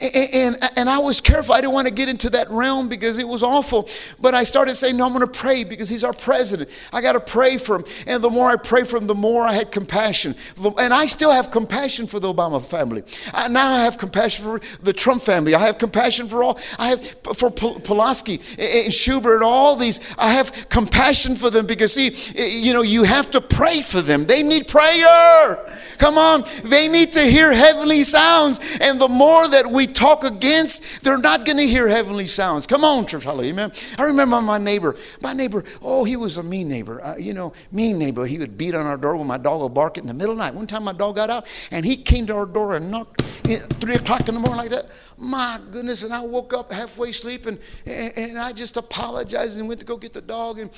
And, 0.00 0.56
and, 0.76 0.88
I 0.88 0.98
was 0.98 1.20
careful. 1.20 1.54
I 1.54 1.60
didn't 1.60 1.72
want 1.72 1.88
to 1.88 1.94
get 1.94 2.08
into 2.08 2.28
that 2.30 2.50
realm 2.50 2.88
because 2.88 3.18
it 3.18 3.26
was 3.26 3.42
awful. 3.42 3.88
But 4.20 4.34
I 4.34 4.42
started 4.42 4.74
saying, 4.74 4.96
No, 4.96 5.06
I'm 5.06 5.12
going 5.12 5.26
to 5.26 5.38
pray 5.38 5.64
because 5.64 5.88
he's 5.88 6.04
our 6.04 6.12
president. 6.12 6.70
I 6.92 7.00
got 7.00 7.12
to 7.12 7.20
pray 7.20 7.58
for 7.58 7.76
him. 7.76 7.84
And 8.06 8.22
the 8.22 8.30
more 8.30 8.48
I 8.48 8.56
pray 8.56 8.84
for 8.84 8.96
him, 8.96 9.06
the 9.06 9.14
more 9.14 9.42
I 9.42 9.52
had 9.52 9.70
compassion. 9.70 10.34
And 10.78 10.92
I 10.92 11.06
still 11.06 11.32
have 11.32 11.50
compassion 11.50 12.06
for 12.06 12.20
the 12.20 12.32
Obama 12.32 12.64
family. 12.64 13.02
I, 13.32 13.48
now 13.48 13.70
I 13.70 13.84
have 13.84 13.98
compassion 13.98 14.44
for 14.44 14.82
the 14.82 14.92
Trump 14.92 15.22
family. 15.22 15.54
I 15.54 15.60
have 15.60 15.78
compassion 15.78 16.26
for 16.28 16.42
all. 16.42 16.58
I 16.78 16.88
have 16.88 17.04
for 17.04 17.50
Pelosi 17.50 18.38
and 18.58 18.92
Schumer 18.92 19.34
and 19.34 19.42
all 19.42 19.76
these. 19.76 20.14
I 20.18 20.32
have 20.32 20.68
compassion 20.68 21.36
for 21.36 21.50
them 21.50 21.66
because, 21.66 21.92
see, 21.94 22.08
eh, 22.36 22.60
you 22.60 22.72
know, 22.72 22.82
you 22.82 23.04
have 23.04 23.30
to 23.32 23.40
pray 23.40 23.82
for 23.82 24.00
them. 24.00 24.26
They 24.26 24.42
need 24.42 24.68
prayer. 24.68 25.78
Come 26.02 26.18
on. 26.18 26.42
They 26.64 26.88
need 26.88 27.12
to 27.12 27.20
hear 27.20 27.52
heavenly 27.52 28.02
sounds. 28.02 28.58
And 28.80 29.00
the 29.00 29.06
more 29.06 29.46
that 29.46 29.64
we 29.64 29.86
talk 29.86 30.24
against, 30.24 31.04
they're 31.04 31.16
not 31.16 31.46
going 31.46 31.58
to 31.58 31.66
hear 31.66 31.86
heavenly 31.86 32.26
sounds. 32.26 32.66
Come 32.66 32.82
on, 32.82 33.06
church. 33.06 33.22
Hallelujah. 33.22 33.52
Amen. 33.52 33.72
I 33.98 34.02
remember 34.06 34.40
my 34.40 34.58
neighbor. 34.58 34.96
My 35.20 35.32
neighbor, 35.32 35.62
oh, 35.80 36.02
he 36.02 36.16
was 36.16 36.38
a 36.38 36.42
mean 36.42 36.68
neighbor. 36.68 37.00
Uh, 37.04 37.14
you 37.18 37.34
know, 37.34 37.52
mean 37.70 38.00
neighbor. 38.00 38.26
He 38.26 38.36
would 38.38 38.58
beat 38.58 38.74
on 38.74 38.84
our 38.84 38.96
door 38.96 39.14
when 39.16 39.28
my 39.28 39.38
dog 39.38 39.62
would 39.62 39.74
bark 39.74 39.96
in 39.96 40.04
the 40.04 40.12
middle 40.12 40.32
of 40.32 40.38
the 40.38 40.44
night. 40.44 40.54
One 40.54 40.66
time 40.66 40.82
my 40.82 40.92
dog 40.92 41.14
got 41.14 41.30
out 41.30 41.48
and 41.70 41.86
he 41.86 41.94
came 41.94 42.26
to 42.26 42.34
our 42.34 42.46
door 42.46 42.74
and 42.74 42.90
knocked 42.90 43.20
at 43.48 43.62
3 43.74 43.94
o'clock 43.94 44.26
in 44.26 44.34
the 44.34 44.40
morning 44.40 44.56
like 44.56 44.70
that. 44.70 44.86
My 45.18 45.60
goodness. 45.70 46.02
And 46.02 46.12
I 46.12 46.26
woke 46.26 46.52
up 46.52 46.72
halfway 46.72 47.10
asleep 47.10 47.46
and, 47.46 47.60
and, 47.86 48.12
and 48.16 48.38
I 48.40 48.50
just 48.50 48.76
apologized 48.76 49.60
and 49.60 49.68
went 49.68 49.78
to 49.78 49.86
go 49.86 49.96
get 49.96 50.14
the 50.14 50.20
dog. 50.20 50.58
And, 50.58 50.68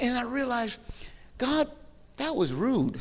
and 0.00 0.16
I 0.16 0.22
realized, 0.22 0.78
God, 1.36 1.68
that 2.18 2.36
was 2.36 2.54
rude. 2.54 3.00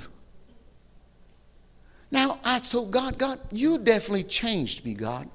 Now, 2.11 2.39
I 2.43 2.59
told 2.59 2.91
God, 2.91 3.17
God, 3.17 3.39
you 3.51 3.77
definitely 3.77 4.23
changed 4.23 4.83
me, 4.83 4.93
God. 4.93 5.27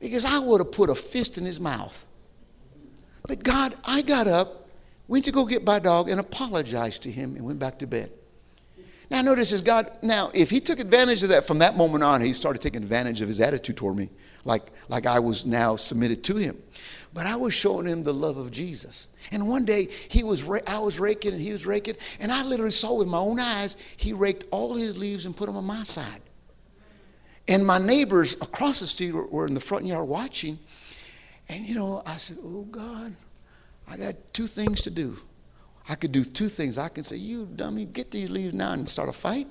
Because 0.00 0.24
I 0.24 0.38
would 0.38 0.60
have 0.60 0.72
put 0.72 0.90
a 0.90 0.94
fist 0.94 1.38
in 1.38 1.44
his 1.44 1.60
mouth. 1.60 2.06
But 3.26 3.42
God, 3.42 3.74
I 3.84 4.02
got 4.02 4.26
up, 4.26 4.68
went 5.06 5.26
to 5.26 5.32
go 5.32 5.46
get 5.46 5.64
my 5.64 5.78
dog, 5.78 6.08
and 6.08 6.18
apologized 6.18 7.02
to 7.02 7.10
him 7.10 7.36
and 7.36 7.46
went 7.46 7.60
back 7.60 7.78
to 7.78 7.86
bed. 7.86 8.10
Now, 9.10 9.22
notice 9.22 9.50
is 9.50 9.60
God, 9.60 9.90
now, 10.02 10.30
if 10.32 10.50
he 10.50 10.60
took 10.60 10.78
advantage 10.78 11.24
of 11.24 11.30
that 11.30 11.44
from 11.44 11.58
that 11.58 11.76
moment 11.76 12.04
on, 12.04 12.20
he 12.20 12.32
started 12.32 12.62
taking 12.62 12.82
advantage 12.82 13.20
of 13.22 13.28
his 13.28 13.40
attitude 13.40 13.76
toward 13.76 13.96
me, 13.96 14.08
like, 14.44 14.70
like 14.88 15.04
I 15.04 15.18
was 15.18 15.46
now 15.46 15.74
submitted 15.74 16.22
to 16.24 16.36
him. 16.36 16.56
But 17.12 17.26
I 17.26 17.34
was 17.34 17.52
showing 17.52 17.86
him 17.86 18.04
the 18.04 18.14
love 18.14 18.36
of 18.36 18.52
Jesus. 18.52 19.08
And 19.32 19.48
one 19.48 19.64
day 19.64 19.88
he 20.08 20.22
was 20.22 20.48
I 20.68 20.78
was 20.78 21.00
raking 21.00 21.32
and 21.32 21.42
he 21.42 21.50
was 21.50 21.66
raking, 21.66 21.96
and 22.20 22.30
I 22.30 22.44
literally 22.44 22.70
saw 22.70 22.96
with 22.96 23.08
my 23.08 23.18
own 23.18 23.40
eyes 23.40 23.76
he 23.96 24.12
raked 24.12 24.44
all 24.52 24.74
his 24.74 24.96
leaves 24.96 25.26
and 25.26 25.36
put 25.36 25.46
them 25.46 25.56
on 25.56 25.64
my 25.64 25.82
side. 25.82 26.20
And 27.48 27.66
my 27.66 27.78
neighbors 27.78 28.34
across 28.34 28.78
the 28.78 28.86
street 28.86 29.12
were 29.12 29.46
in 29.46 29.54
the 29.54 29.60
front 29.60 29.86
yard 29.86 30.08
watching. 30.08 30.56
And 31.48 31.66
you 31.66 31.74
know, 31.74 32.00
I 32.06 32.16
said, 32.16 32.36
"Oh 32.44 32.62
God, 32.70 33.12
I 33.90 33.96
got 33.96 34.14
two 34.32 34.46
things 34.46 34.82
to 34.82 34.90
do. 34.90 35.18
I 35.88 35.94
could 35.94 36.12
do 36.12 36.24
two 36.24 36.48
things. 36.48 36.78
I 36.78 36.88
can 36.88 37.04
say, 37.04 37.16
"You 37.16 37.46
dummy, 37.46 37.84
get 37.84 38.10
these 38.10 38.30
leaves 38.30 38.54
now 38.54 38.72
and 38.72 38.88
start 38.88 39.08
a 39.08 39.12
fight," 39.12 39.48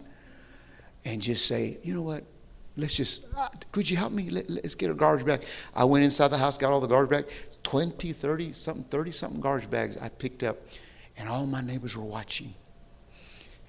and 1.05 1.21
just 1.21 1.45
say, 1.45 1.77
"You 1.83 1.95
know 1.95 2.01
what? 2.01 2.23
Let's 2.77 2.95
just, 2.95 3.25
uh, 3.35 3.49
could 3.71 3.89
you 3.89 3.97
help 3.97 4.13
me? 4.13 4.29
Let, 4.29 4.49
us 4.63 4.73
get 4.73 4.89
a 4.89 4.93
garbage 4.93 5.25
bag. 5.25 5.43
I 5.75 5.83
went 5.83 6.05
inside 6.05 6.29
the 6.29 6.37
house, 6.37 6.57
got 6.57 6.71
all 6.71 6.79
the 6.79 6.87
garbage 6.87 7.09
bags, 7.09 7.59
20, 7.63 8.13
30, 8.13 8.53
something, 8.53 8.83
30 8.83 9.11
something 9.11 9.41
garbage 9.41 9.69
bags 9.69 9.97
I 9.97 10.07
picked 10.07 10.43
up, 10.43 10.57
and 11.17 11.27
all 11.27 11.45
my 11.45 11.61
neighbors 11.61 11.97
were 11.97 12.05
watching. 12.05 12.53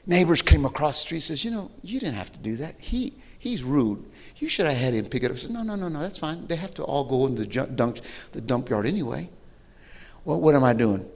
Neighbors 0.06 0.42
came 0.42 0.64
across 0.64 1.00
the 1.00 1.06
street 1.06 1.20
says, 1.20 1.44
you 1.44 1.50
know, 1.50 1.70
you 1.82 2.00
didn't 2.00 2.14
have 2.14 2.32
to 2.32 2.38
do 2.38 2.56
that. 2.56 2.78
He, 2.78 3.12
he's 3.38 3.62
rude. 3.62 4.04
You 4.36 4.48
should 4.48 4.66
have 4.66 4.76
had 4.76 4.94
him 4.94 5.04
pick 5.06 5.22
it 5.22 5.26
up. 5.26 5.32
I 5.32 5.34
said, 5.36 5.50
no, 5.50 5.62
no, 5.62 5.76
no, 5.76 5.88
no, 5.88 6.00
that's 6.00 6.18
fine. 6.18 6.46
They 6.46 6.56
have 6.56 6.72
to 6.74 6.84
all 6.84 7.04
go 7.04 7.26
in 7.26 7.34
the 7.34 7.46
junk, 7.46 7.76
dump, 7.76 7.98
the 8.32 8.40
dump 8.40 8.70
yard 8.70 8.86
anyway. 8.86 9.28
Well, 10.24 10.40
what 10.40 10.54
am 10.54 10.64
I 10.64 10.72
doing? 10.72 11.08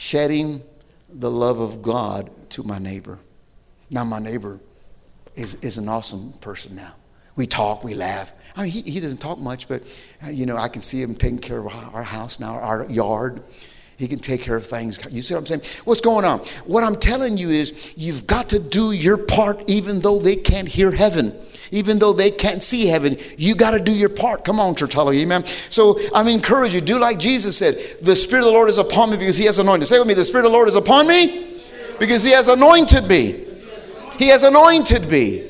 Shedding 0.00 0.62
the 1.12 1.30
love 1.30 1.60
of 1.60 1.82
God 1.82 2.30
to 2.52 2.62
my 2.62 2.78
neighbor. 2.78 3.18
Now, 3.90 4.02
my 4.02 4.18
neighbor 4.18 4.58
is, 5.36 5.56
is 5.56 5.76
an 5.76 5.90
awesome 5.90 6.32
person 6.40 6.74
now. 6.74 6.94
We 7.36 7.46
talk, 7.46 7.84
we 7.84 7.92
laugh. 7.92 8.32
I 8.56 8.62
mean, 8.62 8.70
he, 8.70 8.80
he 8.80 8.98
doesn't 8.98 9.18
talk 9.18 9.38
much, 9.38 9.68
but, 9.68 9.82
uh, 10.24 10.30
you 10.30 10.46
know, 10.46 10.56
I 10.56 10.68
can 10.68 10.80
see 10.80 11.02
him 11.02 11.14
taking 11.14 11.38
care 11.38 11.58
of 11.58 11.66
our 11.66 12.02
house 12.02 12.40
now, 12.40 12.54
our 12.54 12.88
yard. 12.88 13.42
He 13.98 14.08
can 14.08 14.18
take 14.18 14.40
care 14.40 14.56
of 14.56 14.66
things. 14.66 14.98
You 15.10 15.20
see 15.20 15.34
what 15.34 15.40
I'm 15.40 15.46
saying? 15.46 15.84
What's 15.84 16.00
going 16.00 16.24
on? 16.24 16.38
What 16.64 16.82
I'm 16.82 16.96
telling 16.96 17.36
you 17.36 17.50
is 17.50 17.92
you've 17.98 18.26
got 18.26 18.48
to 18.48 18.58
do 18.58 18.92
your 18.92 19.18
part 19.18 19.68
even 19.68 20.00
though 20.00 20.18
they 20.18 20.34
can't 20.34 20.66
hear 20.66 20.90
heaven. 20.90 21.38
Even 21.70 21.98
though 21.98 22.12
they 22.12 22.30
can't 22.30 22.62
see 22.62 22.86
heaven, 22.86 23.16
you 23.38 23.54
got 23.54 23.72
to 23.72 23.82
do 23.82 23.92
your 23.92 24.08
part. 24.08 24.44
Come 24.44 24.58
on, 24.58 24.74
church, 24.74 24.94
hallelujah, 24.94 25.22
amen. 25.22 25.46
So 25.46 25.98
I'm 26.14 26.28
encourage 26.28 26.74
you, 26.74 26.80
do 26.80 26.98
like 26.98 27.18
Jesus 27.18 27.56
said, 27.56 27.74
the 28.04 28.16
Spirit 28.16 28.42
of 28.42 28.46
the 28.48 28.52
Lord 28.52 28.68
is 28.68 28.78
upon 28.78 29.10
me 29.10 29.16
because 29.16 29.38
He 29.38 29.44
has 29.46 29.58
anointed. 29.58 29.86
Say 29.86 29.98
with 29.98 30.08
me, 30.08 30.14
the 30.14 30.24
Spirit 30.24 30.46
of 30.46 30.52
the 30.52 30.56
Lord 30.56 30.68
is 30.68 30.76
upon 30.76 31.06
me 31.06 31.58
because 31.98 32.24
He 32.24 32.32
has 32.32 32.48
anointed 32.48 33.06
me. 33.08 33.44
He 34.18 34.28
has 34.28 34.42
anointed 34.42 35.08
me. 35.08 35.48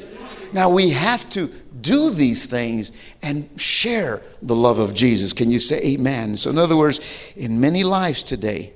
Now 0.52 0.68
we 0.68 0.90
have 0.90 1.28
to 1.30 1.48
do 1.80 2.10
these 2.10 2.46
things 2.46 2.92
and 3.22 3.48
share 3.58 4.22
the 4.42 4.54
love 4.54 4.78
of 4.78 4.94
Jesus. 4.94 5.32
Can 5.32 5.50
you 5.50 5.58
say 5.58 5.94
amen? 5.94 6.36
So, 6.36 6.50
in 6.50 6.58
other 6.58 6.76
words, 6.76 7.32
in 7.36 7.60
many 7.60 7.84
lives 7.84 8.22
today, 8.22 8.72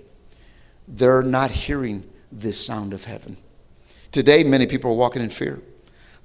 they're 0.88 1.22
not 1.22 1.51
hearing 1.51 2.05
this 2.30 2.64
sound 2.64 2.92
of 2.92 3.05
heaven. 3.05 3.36
Today, 4.11 4.45
many 4.45 4.66
people 4.66 4.92
are 4.92 4.97
walking 4.97 5.22
in 5.22 5.30
fear. 5.30 5.61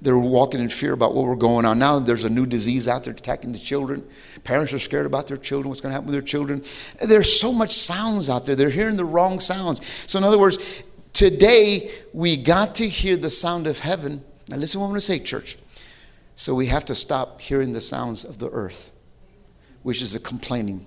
They're 0.02 0.18
walking 0.18 0.60
in 0.60 0.68
fear 0.68 0.94
about 0.94 1.14
what 1.14 1.26
we're 1.26 1.36
going 1.36 1.66
on. 1.66 1.78
Now 1.78 1.98
there's 1.98 2.24
a 2.24 2.30
new 2.30 2.46
disease 2.46 2.88
out 2.88 3.04
there 3.04 3.12
attacking 3.12 3.52
the 3.52 3.58
children. 3.58 4.02
Parents 4.44 4.72
are 4.72 4.78
scared 4.78 5.04
about 5.04 5.26
their 5.26 5.36
children, 5.36 5.68
what's 5.68 5.82
going 5.82 5.90
to 5.90 5.94
happen 5.94 6.06
with 6.06 6.14
their 6.14 6.22
children. 6.22 6.62
There's 7.06 7.38
so 7.38 7.52
much 7.52 7.72
sounds 7.72 8.30
out 8.30 8.46
there. 8.46 8.56
They're 8.56 8.70
hearing 8.70 8.96
the 8.96 9.04
wrong 9.04 9.40
sounds. 9.40 9.84
So, 9.86 10.18
in 10.18 10.24
other 10.24 10.38
words, 10.38 10.84
today 11.12 11.90
we 12.14 12.38
got 12.38 12.76
to 12.76 12.88
hear 12.88 13.16
the 13.16 13.28
sound 13.28 13.66
of 13.66 13.78
heaven. 13.80 14.24
Now, 14.48 14.56
listen 14.56 14.80
what 14.80 14.86
I'm 14.86 14.92
going 14.92 15.00
to 15.00 15.06
say, 15.06 15.18
church. 15.18 15.58
So 16.34 16.54
we 16.54 16.66
have 16.66 16.86
to 16.86 16.94
stop 16.94 17.38
hearing 17.38 17.74
the 17.74 17.82
sounds 17.82 18.24
of 18.24 18.38
the 18.38 18.48
earth, 18.48 18.92
which 19.82 20.00
is 20.00 20.14
the 20.14 20.18
complaining, 20.18 20.86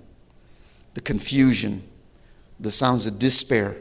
the 0.96 1.02
confusion, 1.02 1.84
the 2.60 2.72
sounds 2.72 3.06
of 3.06 3.20
despair, 3.20 3.76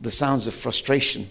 the 0.00 0.10
sounds 0.10 0.46
of 0.46 0.54
frustration, 0.54 1.26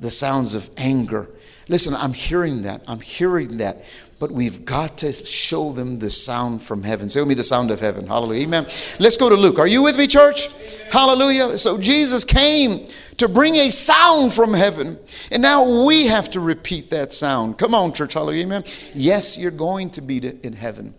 the 0.00 0.10
sounds 0.10 0.54
of 0.54 0.68
anger. 0.76 1.30
Listen, 1.68 1.94
I'm 1.94 2.12
hearing 2.12 2.62
that. 2.62 2.82
I'm 2.88 3.00
hearing 3.00 3.58
that. 3.58 3.84
But 4.18 4.30
we've 4.30 4.64
got 4.64 4.98
to 4.98 5.12
show 5.12 5.72
them 5.72 5.98
the 5.98 6.10
sound 6.10 6.62
from 6.62 6.82
heaven. 6.82 7.08
Show 7.08 7.24
me 7.24 7.34
the 7.34 7.42
sound 7.42 7.70
of 7.70 7.80
heaven. 7.80 8.06
Hallelujah. 8.06 8.44
Amen. 8.44 8.64
Let's 9.00 9.16
go 9.16 9.28
to 9.28 9.34
Luke. 9.34 9.58
Are 9.58 9.66
you 9.66 9.82
with 9.82 9.98
me, 9.98 10.06
church? 10.06 10.48
Amen. 10.48 10.92
Hallelujah. 10.92 11.58
So 11.58 11.78
Jesus 11.78 12.24
came 12.24 12.86
to 13.16 13.28
bring 13.28 13.54
a 13.56 13.70
sound 13.70 14.32
from 14.32 14.52
heaven. 14.52 14.98
And 15.30 15.42
now 15.42 15.86
we 15.86 16.06
have 16.06 16.30
to 16.32 16.40
repeat 16.40 16.90
that 16.90 17.12
sound. 17.12 17.58
Come 17.58 17.74
on, 17.74 17.92
church, 17.92 18.14
hallelujah, 18.14 18.44
amen. 18.44 18.64
Yes, 18.94 19.38
you're 19.38 19.50
going 19.50 19.90
to 19.90 20.02
be 20.02 20.18
in 20.42 20.52
heaven, 20.52 20.94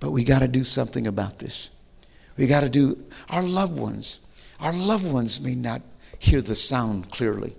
but 0.00 0.10
we 0.10 0.24
got 0.24 0.42
to 0.42 0.48
do 0.48 0.64
something 0.64 1.06
about 1.06 1.38
this. 1.38 1.70
We 2.36 2.46
got 2.46 2.60
to 2.60 2.68
do, 2.68 2.98
our 3.28 3.42
loved 3.42 3.78
ones, 3.78 4.20
our 4.60 4.72
loved 4.72 5.10
ones 5.10 5.40
may 5.40 5.54
not 5.54 5.82
hear 6.18 6.42
the 6.42 6.54
sound 6.54 7.10
clearly, 7.10 7.54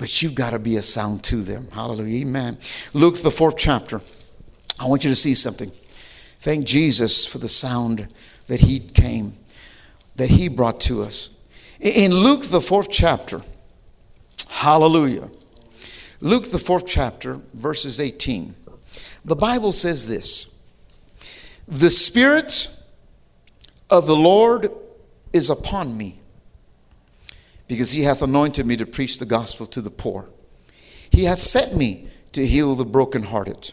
but 0.00 0.22
you've 0.22 0.34
got 0.34 0.50
to 0.50 0.58
be 0.58 0.76
a 0.76 0.82
sound 0.82 1.22
to 1.22 1.36
them. 1.36 1.68
Hallelujah, 1.72 2.22
amen. 2.22 2.56
Luke, 2.94 3.18
the 3.18 3.30
fourth 3.30 3.58
chapter. 3.58 4.00
I 4.80 4.86
want 4.86 5.04
you 5.04 5.10
to 5.10 5.14
see 5.14 5.34
something. 5.34 5.70
Thank 6.38 6.64
Jesus 6.64 7.26
for 7.26 7.36
the 7.36 7.50
sound 7.50 8.08
that 8.46 8.60
He 8.60 8.80
came, 8.80 9.34
that 10.16 10.30
He 10.30 10.48
brought 10.48 10.80
to 10.82 11.02
us. 11.02 11.36
In 11.80 12.14
Luke, 12.14 12.44
the 12.44 12.62
fourth 12.62 12.90
chapter, 12.90 13.42
hallelujah. 14.48 15.28
Luke, 16.22 16.50
the 16.50 16.58
fourth 16.58 16.86
chapter, 16.86 17.34
verses 17.52 18.00
18. 18.00 18.54
The 19.26 19.36
Bible 19.36 19.72
says 19.72 20.06
this 20.06 20.58
The 21.68 21.90
Spirit 21.90 22.74
of 23.90 24.06
the 24.06 24.16
Lord 24.16 24.70
is 25.34 25.50
upon 25.50 25.94
me, 25.94 26.16
because 27.70 27.92
he 27.92 28.02
hath 28.02 28.20
anointed 28.20 28.66
me 28.66 28.76
to 28.76 28.84
preach 28.84 29.20
the 29.20 29.24
gospel 29.24 29.64
to 29.64 29.80
the 29.80 29.90
poor. 29.90 30.28
He 31.12 31.22
hath 31.22 31.38
sent 31.38 31.76
me 31.76 32.08
to 32.32 32.44
heal 32.44 32.74
the 32.74 32.84
brokenhearted, 32.84 33.70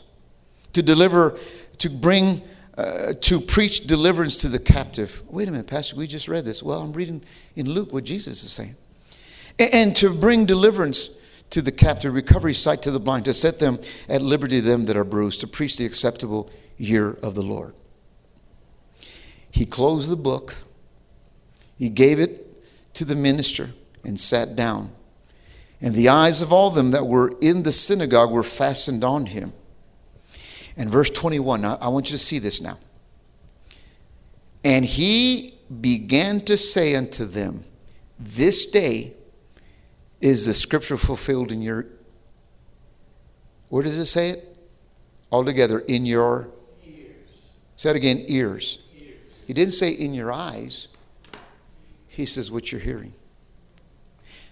to 0.74 0.84
deliver, 0.84 1.36
to 1.80 1.90
bring, 1.90 2.44
uh, 2.78 3.14
to 3.22 3.40
preach 3.40 3.88
deliverance 3.88 4.38
to 4.42 4.50
the 4.50 4.60
captive. 4.60 5.24
Wait 5.32 5.48
a 5.48 5.52
minute, 5.52 5.66
Pastor, 5.66 5.96
we 5.96 6.06
just 6.06 6.28
read 6.28 6.46
this. 6.46 6.62
Well, 6.62 6.80
I'm 6.80 6.94
reading 6.94 7.24
in 7.56 7.68
Luke 7.68 7.92
what 7.92 8.04
Jesus 8.04 8.44
is 8.44 8.52
saying. 8.52 8.76
And, 9.58 9.74
and 9.74 9.96
to 9.96 10.14
bring 10.14 10.46
deliverance 10.46 11.10
to 11.50 11.64
the 11.64 11.72
captive, 11.72 12.14
recovery 12.14 12.54
sight 12.54 12.84
to 12.84 12.92
the 12.92 13.00
blind, 13.00 13.26
to 13.26 13.34
set 13.34 13.58
them 13.58 13.80
at 14.08 14.22
liberty 14.22 14.60
them 14.60 14.86
that 14.86 14.96
are 14.96 15.04
bruised, 15.04 15.42
to 15.42 15.48
preach 15.48 15.76
the 15.78 15.88
acceptable 15.88 16.52
year 16.78 17.18
of 17.24 17.34
the 17.34 17.42
Lord. 17.42 17.74
He 19.50 19.66
closed 19.66 20.12
the 20.12 20.18
book, 20.18 20.56
he 21.80 21.90
gave 21.90 22.20
it 22.20 22.94
to 22.94 23.06
the 23.06 23.16
minister, 23.16 23.72
and 24.04 24.20
sat 24.20 24.56
down. 24.56 24.92
And 25.82 25.94
the 25.94 26.10
eyes 26.10 26.42
of 26.42 26.52
all 26.52 26.70
them 26.70 26.92
that 26.92 27.06
were 27.06 27.34
in 27.42 27.64
the 27.64 27.72
synagogue 27.72 28.32
were 28.32 28.44
fastened 28.44 29.04
on 29.04 29.28
him. 29.28 29.54
And 30.76 30.90
verse 30.90 31.10
21, 31.10 31.66
I 31.66 31.88
want 31.88 32.10
you 32.10 32.18
to 32.18 32.24
see 32.24 32.40
this 32.40 32.62
now. 32.62 32.78
And 34.64 34.84
he 34.84 35.54
began 35.82 36.40
to 36.42 36.58
say 36.58 36.96
unto 36.96 37.26
them, 37.26 37.64
This 38.20 38.68
day 38.68 39.14
is 40.22 40.46
the 40.46 40.54
scripture 40.54 40.98
fulfilled 40.98 41.52
in 41.52 41.62
your. 41.62 41.86
Where 43.70 43.84
does 43.84 43.98
it 43.98 44.06
say 44.06 44.30
it? 44.30 44.58
All 45.30 45.44
together, 45.44 45.80
in 45.80 46.06
your. 46.06 46.50
Ears. 46.86 47.52
Say 47.76 47.90
it 47.92 47.96
again, 47.96 48.24
ears. 48.28 48.80
ears. 48.98 49.16
He 49.46 49.54
didn't 49.54 49.74
say 49.74 49.92
in 49.92 50.14
your 50.14 50.32
eyes, 50.32 50.88
he 52.08 52.26
says 52.26 52.50
what 52.50 52.72
you're 52.72 52.82
hearing. 52.82 53.14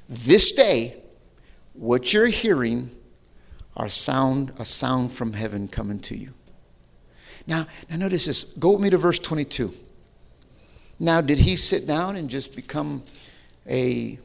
This 0.08 0.52
day, 0.52 1.02
what 1.74 2.14
you're 2.14 2.28
hearing 2.28 2.90
are 3.76 3.90
sound, 3.90 4.52
a 4.60 4.66
sound 4.66 5.12
from 5.12 5.34
heaven 5.34 5.68
coming 5.68 6.00
to 6.00 6.18
you. 6.18 6.34
Now, 7.48 7.66
now 7.90 7.98
notice 7.98 8.26
this. 8.26 8.44
Go 8.58 8.72
with 8.72 8.82
me 8.82 8.90
to 8.90 8.98
verse 8.98 9.20
22. 9.20 9.72
Now, 11.00 11.22
did 11.22 11.40
he 11.40 11.56
sit 11.56 11.86
down 11.88 12.16
and 12.16 12.30
just 12.30 12.56
become 12.56 13.04
a 13.68 14.18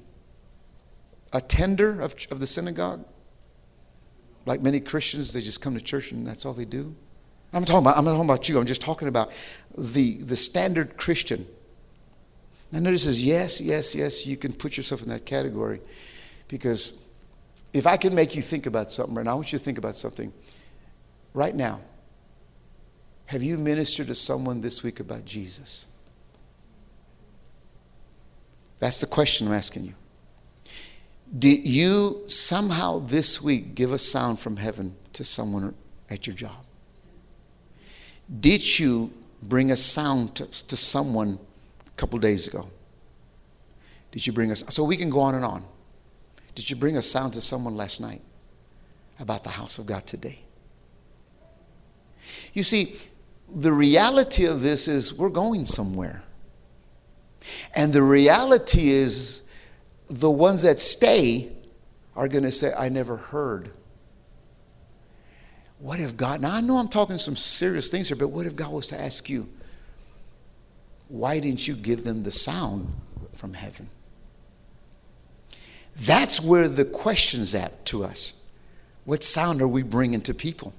attender 1.32 2.00
of, 2.00 2.14
of 2.30 2.40
the 2.40 2.46
synagogue? 2.46 3.04
Like 4.46 4.62
many 4.62 4.80
Christians, 4.80 5.32
they 5.32 5.40
just 5.40 5.60
come 5.60 5.74
to 5.74 5.80
church 5.80 6.12
and 6.12 6.26
that's 6.26 6.46
all 6.46 6.52
they 6.52 6.64
do. 6.64 6.94
I'm 7.52 7.64
talking 7.64 7.84
about, 7.84 7.98
I'm 7.98 8.04
not 8.04 8.12
talking 8.12 8.30
about 8.30 8.48
you. 8.48 8.58
I'm 8.58 8.66
just 8.66 8.80
talking 8.80 9.08
about 9.08 9.32
the, 9.76 10.18
the 10.18 10.36
standard 10.36 10.96
Christian. 10.96 11.46
Now 12.72 12.78
notice 12.78 13.04
says, 13.04 13.24
yes, 13.24 13.60
yes, 13.60 13.94
yes, 13.94 14.26
you 14.26 14.36
can 14.36 14.52
put 14.52 14.76
yourself 14.76 15.02
in 15.02 15.08
that 15.08 15.26
category. 15.26 15.80
Because 16.48 17.04
if 17.72 17.86
I 17.86 17.96
can 17.96 18.14
make 18.14 18.34
you 18.34 18.42
think 18.42 18.66
about 18.66 18.90
something, 18.90 19.18
and 19.18 19.28
I 19.28 19.34
want 19.34 19.52
you 19.52 19.58
to 19.58 19.64
think 19.64 19.78
about 19.78 19.96
something 19.96 20.32
right 21.34 21.54
now. 21.54 21.80
Have 23.26 23.42
you 23.42 23.58
ministered 23.58 24.08
to 24.08 24.14
someone 24.14 24.60
this 24.60 24.82
week 24.82 24.98
about 25.00 25.24
Jesus? 25.24 25.86
That's 28.80 29.00
the 29.00 29.06
question 29.06 29.46
I'm 29.46 29.52
asking 29.52 29.84
you. 29.84 29.94
Did 31.38 31.68
you 31.68 32.22
somehow 32.26 32.98
this 32.98 33.40
week 33.40 33.76
give 33.76 33.92
a 33.92 33.98
sound 33.98 34.40
from 34.40 34.56
heaven 34.56 34.96
to 35.12 35.22
someone 35.22 35.74
at 36.08 36.26
your 36.26 36.34
job? 36.34 36.64
Did 38.40 38.80
you 38.80 39.12
bring 39.42 39.70
a 39.70 39.76
sound 39.76 40.34
to, 40.36 40.46
to 40.66 40.76
someone 40.76 41.38
couple 42.00 42.18
days 42.18 42.48
ago? 42.48 42.66
Did 44.10 44.26
you 44.26 44.32
bring 44.32 44.50
us? 44.50 44.64
So 44.70 44.82
we 44.82 44.96
can 44.96 45.10
go 45.10 45.20
on 45.20 45.34
and 45.34 45.44
on. 45.44 45.62
Did 46.54 46.70
you 46.70 46.76
bring 46.76 46.96
a 46.96 47.02
sound 47.02 47.34
to 47.34 47.40
someone 47.40 47.76
last 47.76 48.00
night 48.00 48.22
about 49.20 49.44
the 49.44 49.50
house 49.50 49.78
of 49.78 49.86
God 49.86 50.06
today? 50.06 50.40
You 52.54 52.62
see, 52.62 52.96
the 53.54 53.72
reality 53.72 54.46
of 54.46 54.62
this 54.62 54.88
is 54.88 55.14
we're 55.14 55.28
going 55.28 55.64
somewhere. 55.64 56.22
And 57.74 57.92
the 57.92 58.02
reality 58.02 58.88
is 58.88 59.44
the 60.08 60.30
ones 60.30 60.62
that 60.62 60.80
stay 60.80 61.52
are 62.16 62.28
going 62.28 62.44
to 62.44 62.52
say, 62.52 62.72
I 62.76 62.88
never 62.88 63.16
heard. 63.16 63.70
What 65.78 66.00
if 66.00 66.16
God, 66.16 66.40
now 66.40 66.54
I 66.54 66.60
know 66.60 66.76
I'm 66.76 66.88
talking 66.88 67.18
some 67.18 67.36
serious 67.36 67.90
things 67.90 68.08
here, 68.08 68.16
but 68.16 68.28
what 68.28 68.46
if 68.46 68.56
God 68.56 68.72
was 68.72 68.88
to 68.88 69.00
ask 69.00 69.30
you, 69.30 69.48
why 71.10 71.40
didn't 71.40 71.66
you 71.66 71.74
give 71.74 72.04
them 72.04 72.22
the 72.22 72.30
sound 72.30 72.88
from 73.32 73.52
heaven? 73.52 73.88
That's 75.96 76.40
where 76.40 76.68
the 76.68 76.84
question's 76.84 77.54
at 77.54 77.84
to 77.86 78.04
us. 78.04 78.34
What 79.04 79.24
sound 79.24 79.60
are 79.60 79.68
we 79.68 79.82
bringing 79.82 80.20
to 80.22 80.34
people? 80.34 80.72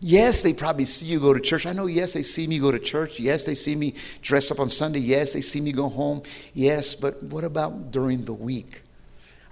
Yes, 0.00 0.42
they 0.42 0.52
probably 0.52 0.86
see 0.86 1.06
you 1.06 1.20
go 1.20 1.32
to 1.32 1.40
church. 1.40 1.66
I 1.66 1.72
know, 1.72 1.86
yes, 1.86 2.14
they 2.14 2.22
see 2.22 2.46
me 2.46 2.58
go 2.58 2.72
to 2.72 2.78
church. 2.78 3.20
Yes, 3.20 3.44
they 3.44 3.54
see 3.54 3.76
me 3.76 3.94
dress 4.22 4.50
up 4.50 4.58
on 4.58 4.68
Sunday. 4.68 4.98
Yes, 4.98 5.34
they 5.34 5.42
see 5.42 5.60
me 5.60 5.72
go 5.72 5.88
home. 5.88 6.22
Yes, 6.54 6.94
but 6.94 7.22
what 7.24 7.44
about 7.44 7.90
during 7.92 8.24
the 8.24 8.32
week? 8.32 8.82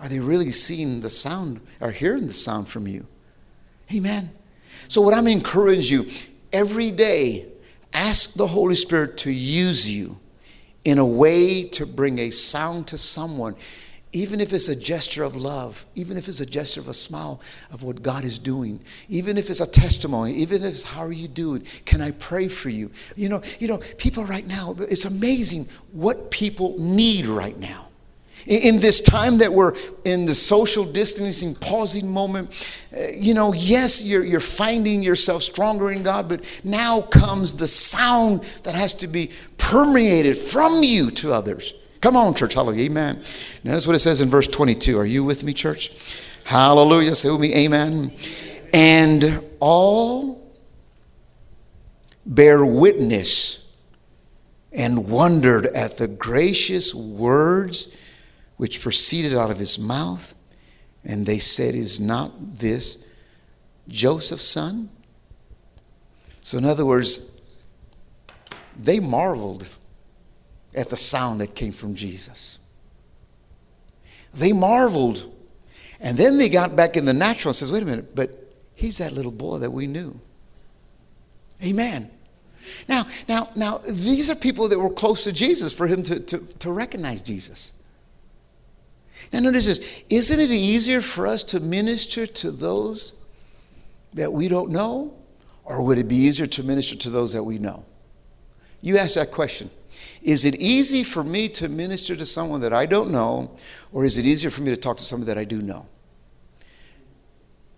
Are 0.00 0.08
they 0.08 0.20
really 0.20 0.50
seeing 0.50 1.00
the 1.00 1.10
sound 1.10 1.60
or 1.80 1.90
hearing 1.90 2.26
the 2.26 2.32
sound 2.32 2.66
from 2.66 2.88
you? 2.88 3.06
Amen. 3.94 4.30
So, 4.88 5.02
what 5.02 5.14
I'm 5.14 5.26
encouraging 5.26 6.04
you 6.04 6.10
every 6.52 6.90
day, 6.90 7.46
ask 7.92 8.34
the 8.34 8.46
Holy 8.46 8.74
Spirit 8.74 9.18
to 9.18 9.32
use 9.32 9.92
you 9.92 10.18
in 10.84 10.98
a 10.98 11.06
way 11.06 11.64
to 11.64 11.86
bring 11.86 12.18
a 12.18 12.30
sound 12.30 12.86
to 12.88 12.98
someone 12.98 13.54
even 14.12 14.40
if 14.40 14.52
it's 14.52 14.68
a 14.68 14.76
gesture 14.76 15.22
of 15.22 15.36
love, 15.36 15.84
even 15.94 16.16
if 16.16 16.28
it's 16.28 16.40
a 16.40 16.46
gesture 16.46 16.80
of 16.80 16.88
a 16.88 16.94
smile 16.94 17.40
of 17.72 17.82
what 17.82 18.02
God 18.02 18.24
is 18.24 18.38
doing, 18.38 18.80
even 19.08 19.36
if 19.36 19.50
it's 19.50 19.60
a 19.60 19.70
testimony, 19.70 20.32
even 20.34 20.64
if 20.64 20.70
it's 20.70 20.82
how 20.82 21.00
are 21.00 21.12
you 21.12 21.28
doing? 21.28 21.66
Can 21.84 22.00
I 22.00 22.12
pray 22.12 22.48
for 22.48 22.70
you? 22.70 22.90
You 23.16 23.28
know, 23.28 23.42
you 23.58 23.68
know, 23.68 23.78
people 23.98 24.24
right 24.24 24.46
now, 24.46 24.74
it's 24.78 25.04
amazing 25.04 25.66
what 25.92 26.30
people 26.30 26.76
need 26.78 27.26
right 27.26 27.58
now. 27.58 27.87
In 28.48 28.80
this 28.80 29.02
time 29.02 29.38
that 29.38 29.52
we're 29.52 29.74
in 30.06 30.24
the 30.24 30.34
social 30.34 30.84
distancing, 30.84 31.54
pausing 31.54 32.10
moment, 32.10 32.86
uh, 32.96 33.08
you 33.14 33.34
know, 33.34 33.52
yes, 33.52 34.06
you're, 34.06 34.24
you're 34.24 34.40
finding 34.40 35.02
yourself 35.02 35.42
stronger 35.42 35.92
in 35.92 36.02
God, 36.02 36.30
but 36.30 36.60
now 36.64 37.02
comes 37.02 37.52
the 37.52 37.68
sound 37.68 38.40
that 38.64 38.74
has 38.74 38.94
to 38.94 39.06
be 39.06 39.30
permeated 39.58 40.34
from 40.34 40.82
you 40.82 41.10
to 41.10 41.30
others. 41.30 41.74
Come 42.00 42.16
on, 42.16 42.32
church. 42.32 42.54
Hallelujah. 42.54 42.84
Amen. 42.84 43.16
That's 43.64 43.86
what 43.86 43.94
it 43.94 43.98
says 43.98 44.22
in 44.22 44.30
verse 44.30 44.48
22. 44.48 44.98
Are 44.98 45.04
you 45.04 45.24
with 45.24 45.44
me, 45.44 45.52
church? 45.52 45.92
Hallelujah. 46.44 47.14
Say 47.14 47.30
with 47.30 47.40
me, 47.40 47.54
Amen. 47.54 48.10
And 48.72 49.44
all 49.60 50.54
bear 52.24 52.64
witness 52.64 53.76
and 54.72 55.08
wondered 55.10 55.66
at 55.66 55.98
the 55.98 56.06
gracious 56.08 56.94
words 56.94 57.94
which 58.58 58.82
proceeded 58.82 59.34
out 59.34 59.50
of 59.50 59.58
his 59.58 59.78
mouth. 59.78 60.34
And 61.04 61.24
they 61.24 61.38
said, 61.38 61.74
Is 61.74 62.00
not 62.00 62.30
this 62.38 63.06
Joseph's 63.88 64.46
son? 64.46 64.90
So, 66.42 66.58
in 66.58 66.64
other 66.64 66.84
words, 66.84 67.42
they 68.78 69.00
marveled 69.00 69.68
at 70.74 70.88
the 70.88 70.96
sound 70.96 71.40
that 71.40 71.54
came 71.54 71.72
from 71.72 71.94
Jesus. 71.94 72.58
They 74.34 74.52
marveled. 74.52 75.32
And 76.00 76.16
then 76.16 76.38
they 76.38 76.48
got 76.48 76.76
back 76.76 76.96
in 76.96 77.04
the 77.04 77.12
natural 77.12 77.50
and 77.50 77.56
says, 77.56 77.72
wait 77.72 77.82
a 77.82 77.86
minute, 77.86 78.14
but 78.14 78.30
he's 78.74 78.98
that 78.98 79.12
little 79.12 79.32
boy 79.32 79.58
that 79.58 79.70
we 79.70 79.86
knew. 79.86 80.18
Amen. 81.64 82.10
Now, 82.88 83.02
now, 83.28 83.48
now, 83.56 83.78
these 83.78 84.30
are 84.30 84.36
people 84.36 84.68
that 84.68 84.78
were 84.78 84.90
close 84.90 85.24
to 85.24 85.32
Jesus 85.32 85.72
for 85.72 85.86
him 85.86 86.02
to, 86.04 86.20
to, 86.20 86.58
to 86.58 86.70
recognize 86.70 87.22
Jesus. 87.22 87.72
Now, 89.32 89.40
notice 89.40 89.66
this. 89.66 90.04
Isn't 90.08 90.40
it 90.40 90.50
easier 90.50 91.00
for 91.00 91.26
us 91.26 91.44
to 91.44 91.60
minister 91.60 92.26
to 92.26 92.50
those 92.50 93.24
that 94.12 94.32
we 94.32 94.48
don't 94.48 94.70
know? 94.70 95.14
Or 95.64 95.84
would 95.84 95.98
it 95.98 96.08
be 96.08 96.16
easier 96.16 96.46
to 96.46 96.62
minister 96.62 96.96
to 96.96 97.10
those 97.10 97.34
that 97.34 97.42
we 97.42 97.58
know? 97.58 97.84
You 98.80 98.96
ask 98.96 99.16
that 99.16 99.30
question. 99.30 99.70
Is 100.22 100.44
it 100.44 100.56
easy 100.56 101.02
for 101.02 101.22
me 101.22 101.48
to 101.50 101.68
minister 101.68 102.16
to 102.16 102.24
someone 102.24 102.60
that 102.62 102.72
I 102.72 102.86
don't 102.86 103.10
know, 103.10 103.50
or 103.92 104.04
is 104.04 104.18
it 104.18 104.24
easier 104.24 104.50
for 104.50 104.62
me 104.62 104.70
to 104.70 104.76
talk 104.76 104.96
to 104.96 105.04
someone 105.04 105.26
that 105.26 105.38
I 105.38 105.44
do 105.44 105.62
know? 105.62 105.86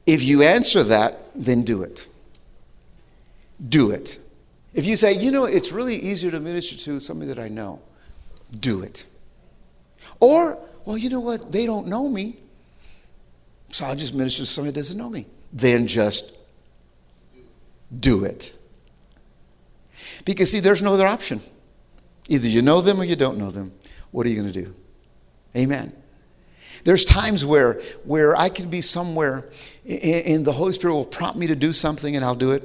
If 0.07 0.23
you 0.23 0.43
answer 0.43 0.83
that, 0.85 1.23
then 1.35 1.63
do 1.63 1.83
it. 1.83 2.07
Do 3.69 3.91
it. 3.91 4.19
If 4.73 4.87
you 4.87 4.97
say, 4.97 5.13
you 5.13 5.31
know, 5.31 5.45
it's 5.45 5.73
really 5.73 5.97
easier 5.97 6.31
to 6.31 6.41
minister 6.41 6.77
to 6.77 7.01
somebody 7.01 7.29
that 7.29 7.39
I 7.39 7.49
know, 7.49 7.83
do 8.59 8.83
it. 8.83 9.05
Or, 10.21 10.59
well, 10.91 10.99
you 10.99 11.09
know 11.09 11.21
what? 11.21 11.53
They 11.53 11.67
don't 11.67 11.87
know 11.87 12.09
me, 12.09 12.35
so 13.69 13.87
I'll 13.87 13.95
just 13.95 14.13
minister 14.13 14.43
to 14.43 14.47
somebody 14.47 14.73
that 14.73 14.81
doesn't 14.81 14.99
know 14.99 15.09
me. 15.09 15.25
Then 15.53 15.87
just 15.87 16.37
do 17.97 18.25
it. 18.25 18.53
Because, 20.25 20.51
see, 20.51 20.59
there's 20.59 20.83
no 20.83 20.95
other 20.95 21.07
option. 21.07 21.41
Either 22.29 22.49
you 22.49 22.61
know 22.63 22.81
them 22.81 23.01
or 23.01 23.05
you 23.05 23.15
don't 23.15 23.39
know 23.39 23.51
them. 23.51 23.73
What 24.11 24.27
are 24.27 24.31
you 24.31 24.41
going 24.41 24.53
to 24.53 24.65
do? 24.65 24.75
Amen. 25.55 25.93
There's 26.83 27.05
times 27.05 27.45
where, 27.45 27.75
where 28.05 28.35
I 28.37 28.49
can 28.49 28.69
be 28.69 28.81
somewhere 28.81 29.49
and 29.87 30.45
the 30.45 30.53
Holy 30.53 30.73
Spirit 30.73 30.95
will 30.95 31.05
prompt 31.05 31.39
me 31.39 31.47
to 31.47 31.55
do 31.55 31.73
something 31.73 32.17
and 32.17 32.25
I'll 32.25 32.35
do 32.35 32.51
it. 32.51 32.65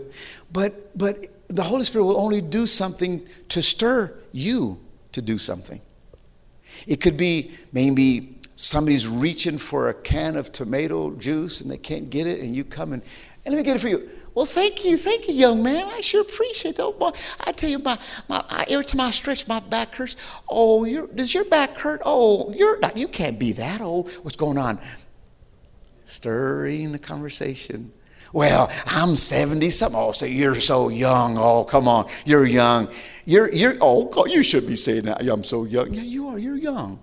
But, 0.52 0.98
but 0.98 1.28
the 1.50 1.62
Holy 1.62 1.84
Spirit 1.84 2.06
will 2.06 2.20
only 2.20 2.42
do 2.42 2.66
something 2.66 3.24
to 3.50 3.62
stir 3.62 4.18
you 4.32 4.80
to 5.12 5.22
do 5.22 5.38
something. 5.38 5.80
It 6.88 7.02
could 7.02 7.18
be 7.18 7.52
maybe 7.74 8.38
somebody's 8.56 9.08
reaching 9.08 9.58
for 9.58 9.90
a 9.90 9.94
can 9.94 10.38
of 10.38 10.52
tomato 10.52 11.12
juice 11.16 11.62
and 11.62 11.70
they 11.70 11.78
can't 11.78 12.10
get 12.10 12.28
it, 12.28 12.40
and 12.42 12.56
you 12.56 12.64
come 12.64 12.94
and, 12.94 13.02
and 13.46 13.54
let 13.54 13.58
me 13.58 13.64
get 13.64 13.76
it 13.76 13.80
for 13.80 13.90
you. 13.90 14.10
Well, 14.34 14.46
thank 14.46 14.84
you, 14.84 14.98
thank 14.98 15.30
you, 15.30 15.34
young 15.34 15.64
man. 15.64 15.86
I 15.88 16.02
sure 16.02 16.22
appreciate 16.22 16.76
that. 16.76 16.84
Oh, 16.84 16.92
boy, 16.92 17.12
I 17.48 17.54
tell 17.54 17.70
you, 17.70 17.80
my, 17.80 17.98
my 18.28 18.44
I, 18.50 18.66
every 18.70 18.84
time 18.84 19.00
I 19.00 19.12
stretch, 19.12 19.48
my 19.48 19.62
back 19.62 19.96
hurts. 19.96 20.18
Oh, 20.50 20.86
does 21.08 21.34
your 21.34 21.46
back 21.46 21.78
hurt? 21.78 22.02
Oh, 22.06 22.52
you're 22.54 22.78
not, 22.80 22.98
you 22.98 23.08
can't 23.08 23.40
be 23.40 23.54
that 23.54 23.80
old. 23.80 24.12
What's 24.24 24.36
going 24.36 24.58
on? 24.58 24.78
Stirring 26.04 26.92
the 26.92 27.00
conversation. 27.00 27.94
Well, 28.36 28.70
I'm 28.88 29.16
70 29.16 29.70
something. 29.70 29.98
Oh, 29.98 30.12
say 30.12 30.30
you're 30.30 30.56
so 30.56 30.90
young. 30.90 31.38
Oh, 31.38 31.64
come 31.64 31.88
on. 31.88 32.08
You're 32.26 32.46
young. 32.46 32.90
You're, 33.24 33.50
you're, 33.54 33.76
oh, 33.80 34.26
you 34.26 34.44
should 34.44 34.68
be 34.68 34.76
saying 34.76 35.06
that. 35.06 35.22
I'm 35.22 35.46
so 35.46 35.64
young. 35.64 35.94
Yeah, 35.94 36.02
you 36.02 36.28
are. 36.28 36.38
You're 36.38 36.58
young. 36.58 37.00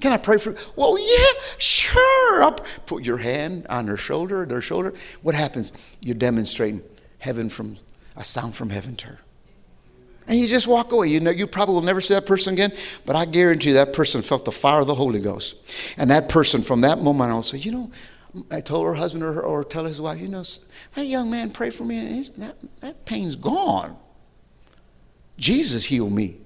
Can 0.00 0.10
I 0.10 0.16
pray 0.16 0.38
for 0.38 0.52
you? 0.52 0.56
Well, 0.76 0.98
yeah, 0.98 1.42
sure. 1.58 2.42
I'll 2.42 2.58
put 2.86 3.04
your 3.04 3.18
hand 3.18 3.66
on 3.68 3.84
their 3.84 3.98
shoulder, 3.98 4.46
their 4.46 4.62
shoulder. 4.62 4.94
What 5.20 5.34
happens? 5.34 5.74
You're 6.00 6.14
demonstrating 6.14 6.80
heaven 7.18 7.50
from 7.50 7.76
a 8.16 8.24
sound 8.24 8.54
from 8.54 8.70
heaven 8.70 8.96
to 8.96 9.08
her. 9.08 9.18
And 10.28 10.38
you 10.38 10.48
just 10.48 10.66
walk 10.66 10.92
away. 10.92 11.08
You 11.08 11.20
know, 11.20 11.30
you 11.30 11.46
probably 11.46 11.74
will 11.74 11.82
never 11.82 12.00
see 12.00 12.14
that 12.14 12.24
person 12.24 12.54
again, 12.54 12.72
but 13.04 13.16
I 13.16 13.26
guarantee 13.26 13.68
you 13.68 13.74
that 13.74 13.92
person 13.92 14.22
felt 14.22 14.46
the 14.46 14.52
fire 14.52 14.80
of 14.80 14.86
the 14.86 14.94
Holy 14.94 15.20
Ghost. 15.20 15.94
And 15.98 16.10
that 16.10 16.30
person, 16.30 16.62
from 16.62 16.80
that 16.80 17.00
moment 17.00 17.32
on, 17.32 17.42
say, 17.42 17.58
you 17.58 17.70
know, 17.72 17.90
I 18.50 18.60
told 18.60 18.86
her 18.86 18.94
husband 18.94 19.24
or, 19.24 19.32
her, 19.32 19.42
or 19.42 19.64
tell 19.64 19.84
his 19.84 20.00
wife, 20.00 20.20
you 20.20 20.28
know, 20.28 20.42
that 20.94 21.04
young 21.04 21.30
man 21.30 21.50
prayed 21.50 21.74
for 21.74 21.84
me, 21.84 21.98
and 21.98 22.24
that, 22.36 22.56
that 22.80 23.06
pain's 23.06 23.36
gone. 23.36 23.96
Jesus 25.36 25.84
healed 25.84 26.12
me. 26.12 26.36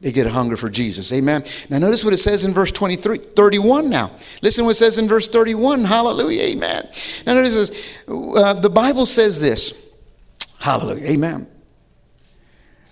They 0.00 0.10
get 0.10 0.26
a 0.26 0.30
hunger 0.30 0.56
for 0.56 0.68
Jesus. 0.68 1.12
Amen. 1.12 1.44
Now, 1.70 1.78
notice 1.78 2.04
what 2.04 2.12
it 2.12 2.18
says 2.18 2.44
in 2.44 2.52
verse 2.52 2.72
23, 2.72 3.18
31 3.18 3.88
now. 3.88 4.10
Listen 4.42 4.64
what 4.64 4.72
it 4.72 4.74
says 4.74 4.98
in 4.98 5.06
verse 5.06 5.28
31. 5.28 5.84
Hallelujah. 5.84 6.42
Amen. 6.42 6.88
Now, 7.24 7.34
notice 7.34 7.70
this. 7.70 8.02
Uh, 8.08 8.54
the 8.54 8.68
Bible 8.68 9.06
says 9.06 9.40
this. 9.40 9.94
Hallelujah. 10.58 11.06
Amen. 11.06 11.46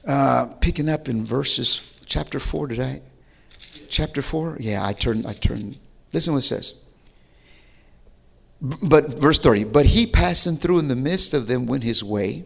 Uh, 0.06 0.46
picking 0.60 0.88
up 0.88 1.08
in 1.08 1.24
verses, 1.24 2.00
chapter 2.06 2.38
4 2.38 2.68
today. 2.68 3.00
Chapter 3.88 4.22
4? 4.22 4.58
Yeah, 4.60 4.86
I 4.86 4.92
turned, 4.92 5.26
I 5.26 5.32
turned. 5.32 5.80
Listen 6.12 6.32
what 6.32 6.40
it 6.40 6.42
says. 6.42 6.84
But, 8.62 9.18
verse 9.18 9.38
30, 9.38 9.64
but 9.64 9.86
he 9.86 10.06
passing 10.06 10.56
through 10.56 10.80
in 10.80 10.88
the 10.88 10.96
midst 10.96 11.32
of 11.32 11.46
them 11.46 11.66
went 11.66 11.82
his 11.82 12.04
way. 12.04 12.44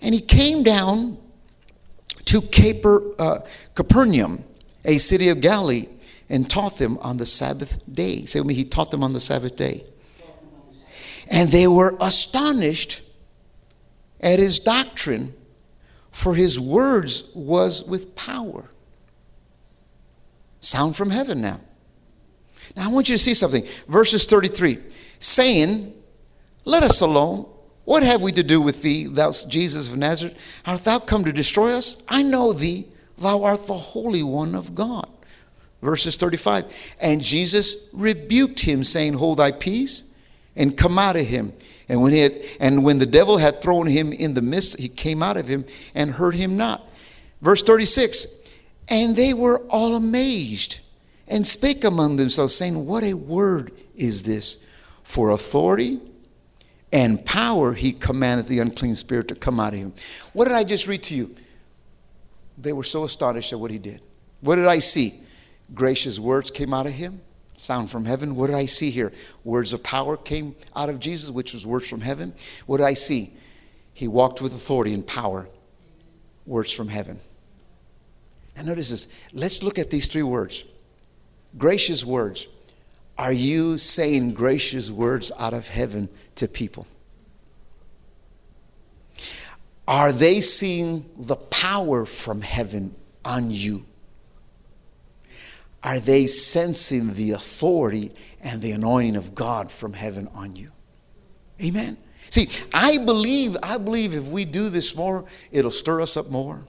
And 0.00 0.12
he 0.12 0.20
came 0.20 0.64
down 0.64 1.18
to 2.24 2.40
Caper, 2.40 3.12
uh, 3.18 3.38
Capernaum, 3.74 4.42
a 4.84 4.98
city 4.98 5.28
of 5.28 5.40
Galilee, 5.40 5.86
and 6.28 6.48
taught 6.48 6.78
them 6.78 6.98
on 6.98 7.18
the 7.18 7.26
Sabbath 7.26 7.82
day. 7.94 8.24
Say 8.24 8.40
with 8.40 8.48
me, 8.48 8.54
he 8.54 8.64
taught 8.64 8.90
them 8.90 9.04
on 9.04 9.12
the 9.12 9.20
Sabbath 9.20 9.54
day. 9.54 9.84
And 11.30 11.48
they 11.50 11.68
were 11.68 11.96
astonished 12.00 13.02
at 14.20 14.38
his 14.38 14.58
doctrine, 14.58 15.34
for 16.10 16.34
his 16.34 16.58
words 16.58 17.30
was 17.34 17.88
with 17.88 18.16
power. 18.16 18.68
Sound 20.60 20.96
from 20.96 21.10
heaven 21.10 21.40
now. 21.40 21.60
Now 22.76 22.88
I 22.88 22.92
want 22.92 23.08
you 23.08 23.14
to 23.14 23.22
see 23.22 23.34
something. 23.34 23.64
Verses 23.88 24.26
33 24.26 24.78
saying, 25.18 25.94
Let 26.64 26.82
us 26.82 27.00
alone. 27.00 27.46
What 27.84 28.04
have 28.04 28.22
we 28.22 28.30
to 28.32 28.44
do 28.44 28.60
with 28.60 28.82
thee, 28.82 29.06
thou 29.06 29.32
Jesus 29.32 29.92
of 29.92 29.98
Nazareth? 29.98 30.62
Art 30.66 30.84
thou 30.84 31.00
come 31.00 31.24
to 31.24 31.32
destroy 31.32 31.72
us? 31.72 32.04
I 32.08 32.22
know 32.22 32.52
thee, 32.52 32.86
thou 33.18 33.42
art 33.42 33.66
the 33.66 33.74
Holy 33.74 34.22
One 34.22 34.54
of 34.54 34.74
God. 34.74 35.08
Verses 35.82 36.16
35 36.16 36.96
And 37.00 37.20
Jesus 37.20 37.90
rebuked 37.92 38.60
him, 38.60 38.84
saying, 38.84 39.14
Hold 39.14 39.38
thy 39.38 39.50
peace, 39.50 40.14
and 40.54 40.76
come 40.76 40.98
out 40.98 41.16
of 41.16 41.26
him. 41.26 41.52
And 41.88 42.00
when, 42.00 42.12
he 42.12 42.20
had, 42.20 42.32
and 42.60 42.84
when 42.84 42.98
the 42.98 43.06
devil 43.06 43.36
had 43.36 43.60
thrown 43.60 43.86
him 43.86 44.12
in 44.12 44.34
the 44.34 44.42
midst, 44.42 44.80
he 44.80 44.88
came 44.88 45.22
out 45.22 45.36
of 45.36 45.48
him 45.48 45.64
and 45.94 46.10
hurt 46.10 46.34
him 46.34 46.56
not. 46.56 46.88
Verse 47.42 47.62
36 47.62 48.48
And 48.88 49.16
they 49.16 49.34
were 49.34 49.58
all 49.68 49.96
amazed 49.96 50.78
and 51.28 51.46
spake 51.46 51.84
among 51.84 52.16
themselves, 52.16 52.54
saying, 52.54 52.86
What 52.86 53.04
a 53.04 53.14
word 53.14 53.72
is 53.94 54.22
this! 54.22 54.68
For 55.02 55.30
authority 55.30 56.00
and 56.92 57.24
power 57.24 57.72
he 57.72 57.92
commanded 57.92 58.46
the 58.46 58.58
unclean 58.60 58.94
spirit 58.94 59.28
to 59.28 59.34
come 59.34 59.58
out 59.58 59.72
of 59.72 59.78
him. 59.78 59.92
What 60.32 60.46
did 60.46 60.54
I 60.54 60.64
just 60.64 60.86
read 60.86 61.02
to 61.04 61.14
you? 61.14 61.34
They 62.58 62.72
were 62.72 62.84
so 62.84 63.04
astonished 63.04 63.52
at 63.52 63.58
what 63.58 63.70
he 63.70 63.78
did. 63.78 64.00
What 64.40 64.56
did 64.56 64.66
I 64.66 64.78
see? 64.78 65.14
Gracious 65.74 66.18
words 66.18 66.50
came 66.50 66.74
out 66.74 66.86
of 66.86 66.92
him, 66.92 67.20
sound 67.56 67.90
from 67.90 68.04
heaven. 68.04 68.34
What 68.36 68.48
did 68.48 68.56
I 68.56 68.66
see 68.66 68.90
here? 68.90 69.12
Words 69.44 69.72
of 69.72 69.82
power 69.82 70.16
came 70.16 70.54
out 70.76 70.90
of 70.90 71.00
Jesus, 71.00 71.30
which 71.30 71.54
was 71.54 71.66
words 71.66 71.88
from 71.88 72.00
heaven. 72.00 72.34
What 72.66 72.78
did 72.78 72.86
I 72.86 72.94
see? 72.94 73.32
He 73.94 74.08
walked 74.08 74.42
with 74.42 74.52
authority 74.52 74.92
and 74.92 75.06
power, 75.06 75.48
words 76.46 76.72
from 76.72 76.88
heaven. 76.88 77.18
And 78.56 78.66
notice 78.66 78.90
this. 78.90 79.30
Let's 79.32 79.62
look 79.62 79.78
at 79.78 79.90
these 79.90 80.08
three 80.08 80.22
words 80.22 80.64
gracious 81.56 82.04
words. 82.04 82.48
Are 83.18 83.32
you 83.32 83.78
saying 83.78 84.34
gracious 84.34 84.90
words 84.90 85.30
out 85.38 85.54
of 85.54 85.68
heaven 85.68 86.08
to 86.36 86.48
people? 86.48 86.86
Are 89.86 90.12
they 90.12 90.40
seeing 90.40 91.04
the 91.16 91.36
power 91.36 92.06
from 92.06 92.40
heaven 92.40 92.94
on 93.24 93.50
you? 93.50 93.84
Are 95.82 95.98
they 95.98 96.26
sensing 96.26 97.12
the 97.14 97.32
authority 97.32 98.12
and 98.42 98.62
the 98.62 98.72
anointing 98.72 99.16
of 99.16 99.34
God 99.34 99.70
from 99.70 99.92
heaven 99.92 100.28
on 100.34 100.56
you? 100.56 100.70
Amen. 101.62 101.96
See, 102.30 102.48
I 102.72 102.98
believe, 103.04 103.56
I 103.62 103.76
believe 103.78 104.14
if 104.14 104.28
we 104.28 104.44
do 104.44 104.70
this 104.70 104.96
more, 104.96 105.24
it'll 105.50 105.70
stir 105.70 106.00
us 106.00 106.16
up 106.16 106.30
more. 106.30 106.64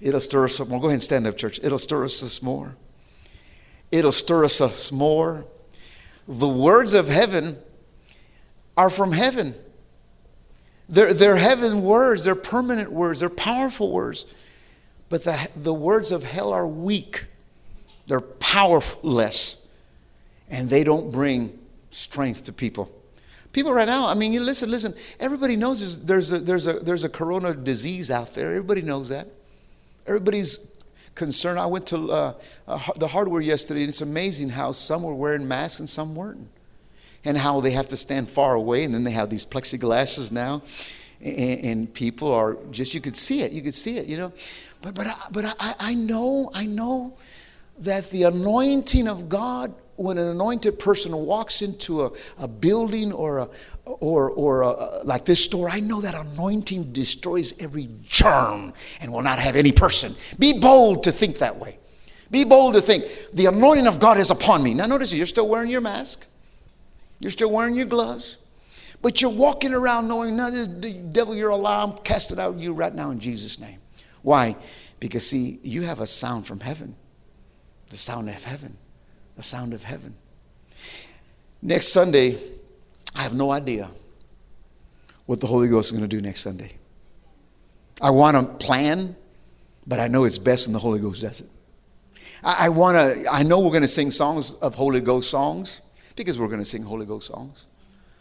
It'll 0.00 0.20
stir 0.20 0.44
us 0.44 0.60
up 0.60 0.68
more. 0.68 0.78
Go 0.78 0.86
ahead 0.86 0.94
and 0.94 1.02
stand 1.02 1.26
up, 1.26 1.36
church. 1.36 1.58
It'll 1.62 1.78
stir 1.78 2.04
us 2.04 2.22
up 2.22 2.44
more 2.44 2.76
it'll 3.90 4.12
stir 4.12 4.44
us 4.44 4.60
up 4.60 4.72
more. 4.96 5.44
The 6.28 6.48
words 6.48 6.94
of 6.94 7.08
heaven 7.08 7.56
are 8.76 8.90
from 8.90 9.12
heaven. 9.12 9.54
They're, 10.88 11.14
they're 11.14 11.36
heaven 11.36 11.82
words, 11.82 12.24
they're 12.24 12.34
permanent 12.34 12.90
words, 12.90 13.20
they're 13.20 13.30
powerful 13.30 13.92
words. 13.92 14.34
But 15.08 15.24
the, 15.24 15.48
the 15.56 15.74
words 15.74 16.12
of 16.12 16.24
hell 16.24 16.52
are 16.52 16.66
weak, 16.66 17.26
they're 18.06 18.20
powerless, 18.20 19.68
and 20.48 20.68
they 20.68 20.82
don't 20.82 21.12
bring 21.12 21.56
strength 21.90 22.46
to 22.46 22.52
people. 22.52 22.90
People 23.52 23.72
right 23.72 23.86
now, 23.86 24.08
I 24.08 24.14
mean, 24.14 24.32
you 24.32 24.40
listen, 24.40 24.70
listen, 24.70 24.94
everybody 25.18 25.56
knows 25.56 26.00
there's, 26.04 26.30
there's, 26.30 26.32
a, 26.32 26.38
there's, 26.38 26.66
a, 26.66 26.72
there's 26.74 27.04
a 27.04 27.08
corona 27.08 27.52
disease 27.52 28.10
out 28.10 28.34
there. 28.34 28.50
Everybody 28.50 28.82
knows 28.82 29.08
that. 29.08 29.26
Everybody's 30.06 30.72
concern. 31.14 31.58
I 31.58 31.66
went 31.66 31.86
to 31.88 31.96
uh, 31.96 32.32
uh, 32.66 32.78
the 32.96 33.08
hardware 33.08 33.40
yesterday, 33.40 33.80
and 33.80 33.88
it's 33.88 34.00
amazing 34.00 34.48
how 34.48 34.72
some 34.72 35.02
were 35.02 35.14
wearing 35.14 35.46
masks 35.46 35.80
and 35.80 35.88
some 35.88 36.14
weren't, 36.14 36.48
and 37.24 37.36
how 37.36 37.60
they 37.60 37.72
have 37.72 37.88
to 37.88 37.96
stand 37.96 38.28
far 38.28 38.54
away, 38.54 38.84
and 38.84 38.94
then 38.94 39.04
they 39.04 39.10
have 39.10 39.30
these 39.30 39.44
plexiglasses 39.44 40.32
now, 40.32 40.62
and, 41.20 41.64
and 41.64 41.94
people 41.94 42.32
are 42.32 42.56
just 42.70 42.94
you 42.94 43.00
could 43.00 43.16
see 43.16 43.42
it, 43.42 43.52
you 43.52 43.62
could 43.62 43.74
see 43.74 43.98
it, 43.98 44.06
you 44.06 44.16
know. 44.16 44.32
But 44.82 44.94
but 44.94 45.06
I, 45.06 45.14
but 45.30 45.44
I, 45.58 45.74
I 45.80 45.94
know 45.94 46.50
I 46.54 46.66
know 46.66 47.16
that 47.78 48.10
the 48.10 48.24
anointing 48.24 49.08
of 49.08 49.28
God 49.28 49.74
when 50.00 50.16
an 50.16 50.28
anointed 50.28 50.78
person 50.78 51.14
walks 51.14 51.60
into 51.60 52.02
a, 52.02 52.10
a 52.38 52.48
building 52.48 53.12
or 53.12 53.40
a, 53.40 53.48
or, 53.84 54.30
or 54.30 54.62
a, 54.62 55.04
like 55.04 55.26
this 55.26 55.44
store, 55.44 55.68
I 55.68 55.80
know 55.80 56.00
that 56.00 56.14
anointing 56.14 56.92
destroys 56.92 57.60
every 57.62 57.90
germ 58.02 58.72
and 59.02 59.12
will 59.12 59.20
not 59.20 59.38
have 59.38 59.56
any 59.56 59.72
person. 59.72 60.12
Be 60.38 60.58
bold 60.58 61.02
to 61.04 61.12
think 61.12 61.38
that 61.38 61.54
way. 61.54 61.78
Be 62.30 62.44
bold 62.44 62.74
to 62.74 62.80
think 62.80 63.04
the 63.34 63.46
anointing 63.46 63.86
of 63.86 64.00
God 64.00 64.16
is 64.16 64.30
upon 64.30 64.62
me. 64.62 64.72
Now, 64.72 64.86
notice 64.86 65.12
you're 65.12 65.26
still 65.26 65.48
wearing 65.48 65.68
your 65.68 65.82
mask, 65.82 66.26
you're 67.18 67.30
still 67.30 67.52
wearing 67.52 67.74
your 67.74 67.86
gloves, 67.86 68.38
but 69.02 69.20
you're 69.20 69.30
walking 69.30 69.74
around 69.74 70.08
knowing, 70.08 70.34
no, 70.34 70.50
this 70.50 70.66
devil, 70.66 71.36
you're 71.36 71.50
alive. 71.50 71.90
I'm 71.90 71.98
casting 71.98 72.38
out 72.38 72.56
you 72.56 72.72
right 72.72 72.94
now 72.94 73.10
in 73.10 73.18
Jesus' 73.20 73.60
name. 73.60 73.80
Why? 74.22 74.56
Because, 74.98 75.26
see, 75.26 75.58
you 75.62 75.82
have 75.82 76.00
a 76.00 76.06
sound 76.06 76.46
from 76.46 76.60
heaven, 76.60 76.96
the 77.90 77.98
sound 77.98 78.30
of 78.30 78.42
heaven 78.44 78.78
the 79.40 79.44
sound 79.44 79.72
of 79.72 79.82
heaven. 79.82 80.14
Next 81.62 81.88
Sunday, 81.88 82.36
I 83.16 83.22
have 83.22 83.34
no 83.34 83.50
idea 83.50 83.88
what 85.24 85.40
the 85.40 85.46
Holy 85.46 85.66
Ghost 85.66 85.86
is 85.86 85.98
going 85.98 86.06
to 86.06 86.14
do 86.14 86.20
next 86.20 86.40
Sunday. 86.40 86.72
I 88.02 88.10
want 88.10 88.36
to 88.36 88.66
plan, 88.66 89.16
but 89.86 89.98
I 89.98 90.08
know 90.08 90.24
it's 90.24 90.36
best 90.36 90.66
when 90.66 90.74
the 90.74 90.78
Holy 90.78 91.00
Ghost 91.00 91.22
does 91.22 91.40
it. 91.40 91.48
I, 92.44 92.66
I 92.66 92.68
want 92.68 92.98
to, 92.98 93.24
I 93.32 93.42
know 93.42 93.60
we're 93.60 93.70
going 93.70 93.80
to 93.80 93.88
sing 93.88 94.10
songs 94.10 94.52
of 94.54 94.74
Holy 94.74 95.00
Ghost 95.00 95.30
songs 95.30 95.80
because 96.16 96.38
we're 96.38 96.48
going 96.48 96.58
to 96.58 96.64
sing 96.66 96.82
Holy 96.82 97.06
Ghost 97.06 97.28
songs. 97.28 97.66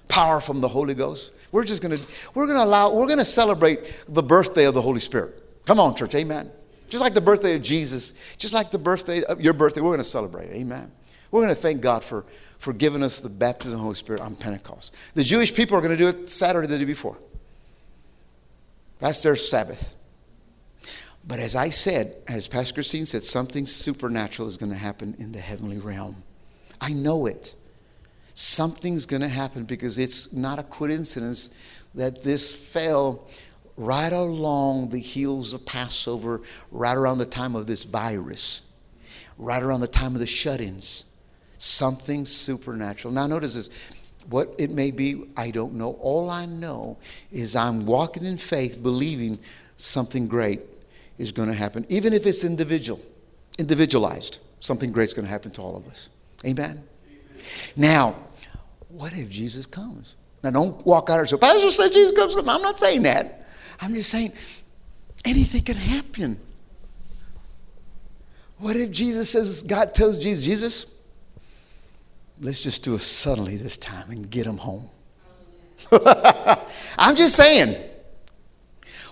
Power 0.07 0.39
from 0.39 0.61
the 0.61 0.69
Holy 0.69 0.93
Ghost. 0.93 1.33
We're 1.51 1.65
just 1.65 1.83
going 1.83 1.97
to, 1.97 2.31
we're 2.33 2.47
going 2.47 2.59
to 2.59 2.63
allow, 2.63 2.93
we're 2.93 3.07
going 3.07 3.19
to 3.19 3.25
celebrate 3.25 4.05
the 4.07 4.23
birthday 4.23 4.63
of 4.67 4.73
the 4.73 4.81
Holy 4.81 5.01
Spirit. 5.01 5.33
Come 5.65 5.81
on, 5.81 5.95
church, 5.95 6.15
amen. 6.15 6.49
Just 6.89 7.03
like 7.03 7.13
the 7.13 7.21
birthday 7.21 7.55
of 7.55 7.61
Jesus, 7.61 8.35
just 8.37 8.53
like 8.53 8.71
the 8.71 8.79
birthday 8.79 9.21
of 9.23 9.41
your 9.41 9.53
birthday, 9.53 9.81
we're 9.81 9.89
going 9.89 9.99
to 9.99 10.03
celebrate, 10.03 10.49
amen. 10.51 10.91
We're 11.31 11.41
going 11.41 11.53
to 11.53 11.61
thank 11.61 11.81
God 11.81 12.03
for, 12.03 12.25
for 12.57 12.73
giving 12.73 13.03
us 13.03 13.19
the 13.19 13.29
baptism 13.29 13.73
of 13.73 13.79
the 13.79 13.83
Holy 13.83 13.95
Spirit 13.95 14.21
on 14.21 14.35
Pentecost. 14.35 14.95
The 15.13 15.23
Jewish 15.23 15.53
people 15.53 15.77
are 15.77 15.81
going 15.81 15.95
to 15.95 15.97
do 15.97 16.07
it 16.07 16.27
Saturday 16.27 16.67
the 16.67 16.77
day 16.77 16.85
before. 16.85 17.17
That's 18.99 19.21
their 19.21 19.35
Sabbath. 19.35 19.95
But 21.27 21.39
as 21.39 21.55
I 21.55 21.69
said, 21.69 22.15
as 22.27 22.47
Pastor 22.47 22.75
Christine 22.75 23.05
said, 23.05 23.23
something 23.23 23.67
supernatural 23.67 24.47
is 24.47 24.57
going 24.57 24.71
to 24.71 24.77
happen 24.77 25.15
in 25.19 25.31
the 25.31 25.39
heavenly 25.39 25.77
realm. 25.77 26.15
I 26.81 26.93
know 26.93 27.27
it. 27.27 27.55
Something's 28.33 29.05
going 29.05 29.21
to 29.21 29.27
happen 29.27 29.65
because 29.65 29.99
it's 29.99 30.33
not 30.33 30.59
a 30.59 30.63
coincidence 30.63 31.83
that 31.93 32.23
this 32.23 32.55
fell 32.73 33.27
right 33.75 34.11
along 34.11 34.89
the 34.89 34.99
heels 34.99 35.53
of 35.53 35.65
Passover, 35.65 36.41
right 36.71 36.97
around 36.97 37.17
the 37.17 37.25
time 37.25 37.55
of 37.55 37.67
this 37.67 37.83
virus, 37.83 38.61
right 39.37 39.61
around 39.61 39.81
the 39.81 39.87
time 39.87 40.13
of 40.15 40.19
the 40.19 40.27
shut 40.27 40.61
ins. 40.61 41.05
Something 41.59 42.25
supernatural. 42.25 43.13
Now, 43.13 43.27
notice 43.27 43.53
this. 43.53 43.95
What 44.29 44.55
it 44.57 44.71
may 44.71 44.91
be, 44.91 45.25
I 45.37 45.51
don't 45.51 45.73
know. 45.73 45.97
All 46.01 46.29
I 46.29 46.45
know 46.45 46.97
is 47.31 47.55
I'm 47.55 47.85
walking 47.85 48.25
in 48.25 48.37
faith, 48.37 48.81
believing 48.81 49.37
something 49.75 50.27
great 50.27 50.61
is 51.17 51.31
going 51.31 51.49
to 51.49 51.53
happen, 51.53 51.85
even 51.89 52.13
if 52.13 52.25
it's 52.25 52.43
individual, 52.43 52.99
individualized. 53.57 54.39
Something 54.59 54.91
great's 54.91 55.13
going 55.13 55.25
to 55.25 55.31
happen 55.31 55.51
to 55.51 55.61
all 55.61 55.75
of 55.75 55.87
us. 55.87 56.09
Amen. 56.45 56.65
Amen. 56.71 56.83
Now, 57.75 58.15
what 58.89 59.13
if 59.13 59.29
Jesus 59.29 59.65
comes? 59.65 60.15
Now, 60.43 60.51
don't 60.51 60.85
walk 60.85 61.09
out 61.09 61.19
and 61.19 61.29
say, 61.29 61.37
Pastor 61.37 61.71
said 61.71 61.91
Jesus 61.91 62.11
comes. 62.11 62.35
I'm 62.35 62.61
not 62.61 62.79
saying 62.79 63.03
that. 63.03 63.47
I'm 63.81 63.93
just 63.93 64.09
saying 64.09 64.31
anything 65.25 65.63
can 65.63 65.75
happen. 65.75 66.39
What 68.57 68.75
if 68.75 68.91
Jesus 68.91 69.29
says, 69.29 69.63
God 69.63 69.93
tells 69.93 70.17
Jesus, 70.17 70.45
Jesus, 70.45 70.85
let's 72.39 72.63
just 72.63 72.83
do 72.83 72.95
it 72.95 73.01
suddenly 73.01 73.55
this 73.55 73.77
time 73.77 74.09
and 74.11 74.29
get 74.29 74.45
them 74.45 74.57
home? 74.57 74.89
I'm 76.97 77.15
just 77.15 77.35
saying. 77.35 77.75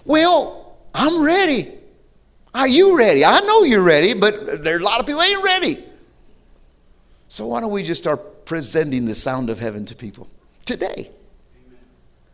Well, 0.06 0.78
I'm 0.94 1.26
ready. 1.26 1.74
Are 2.54 2.68
you 2.68 2.98
ready? 2.98 3.24
I 3.24 3.40
know 3.42 3.64
you're 3.64 3.84
ready, 3.84 4.14
but 4.14 4.64
there 4.64 4.76
are 4.76 4.80
a 4.80 4.84
lot 4.84 5.00
of 5.00 5.06
people 5.06 5.22
ain't 5.22 5.44
ready. 5.44 5.84
So 7.28 7.46
why 7.48 7.62
don't 7.62 7.72
we 7.72 7.84
just 7.84 8.02
start 8.02 8.46
presenting 8.46 9.06
the 9.06 9.14
sound 9.14 9.50
of 9.50 9.60
heaven 9.60 9.86
to 9.86 9.96
people 9.96 10.28
today? 10.66 11.12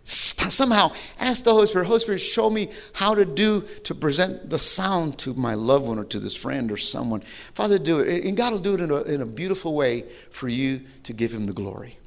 Somehow 0.04 0.92
ask 1.20 1.46
the 1.46 1.52
Holy 1.52 1.66
Spirit, 1.66 1.88
Holy 1.88 2.00
Spirit, 2.00 2.20
show 2.20 2.50
me 2.50 2.68
how 2.94 3.16
to 3.16 3.24
do 3.24 3.62
to 3.86 3.96
present 3.96 4.50
the 4.50 4.60
sound 4.60 5.18
to 5.20 5.34
my 5.34 5.54
loved 5.54 5.88
one 5.88 5.98
or 5.98 6.04
to 6.06 6.20
this 6.20 6.36
friend 6.36 6.72
or 6.72 6.78
someone. 6.78 7.22
Father, 7.22 7.80
do 7.80 8.00
it. 8.00 8.26
And 8.26 8.36
God 8.36 8.52
will 8.52 8.60
do 8.60 8.74
it 8.74 8.82
in 8.82 8.92
a, 8.92 9.02
in 9.04 9.22
a 9.22 9.26
beautiful 9.26 9.74
way 9.74 10.02
for 10.02 10.50
you 10.50 10.82
to 11.04 11.14
give 11.14 11.34
him 11.34 11.46
the 11.46 11.54
glory. 11.54 11.98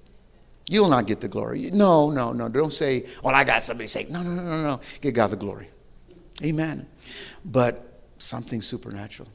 You'll 0.68 0.90
not 0.90 1.07
get 1.07 1.20
the 1.20 1.28
glory. 1.28 1.70
No, 1.70 2.11
no, 2.11 2.32
no. 2.32 2.49
Don't 2.49 2.72
say, 2.72 3.07
well, 3.22 3.34
I 3.34 3.44
got 3.44 3.62
somebody 3.62 3.86
say, 3.86 4.07
no, 4.11 4.22
no, 4.22 4.30
no, 4.30 4.42
no, 4.42 4.62
no. 4.62 4.80
Give 5.01 5.14
God 5.14 5.28
the 5.28 5.36
glory. 5.36 5.68
Amen. 6.44 6.86
But 7.44 8.03
something 8.18 8.61
supernatural 8.61 9.28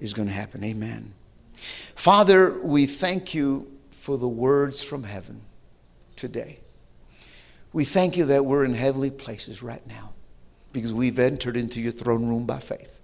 is 0.00 0.14
going 0.14 0.28
to 0.28 0.34
happen. 0.34 0.62
Amen. 0.62 1.12
Father, 1.54 2.60
we 2.62 2.86
thank 2.86 3.34
you 3.34 3.70
for 3.90 4.18
the 4.18 4.28
words 4.28 4.82
from 4.82 5.02
heaven 5.02 5.40
today. 6.14 6.60
We 7.74 7.84
thank 7.84 8.16
you 8.16 8.26
that 8.26 8.46
we're 8.46 8.64
in 8.64 8.72
heavenly 8.72 9.10
places 9.10 9.60
right 9.60 9.84
now 9.88 10.12
because 10.72 10.94
we've 10.94 11.18
entered 11.18 11.56
into 11.56 11.80
your 11.80 11.90
throne 11.90 12.24
room 12.24 12.46
by 12.46 12.60
faith. 12.60 13.00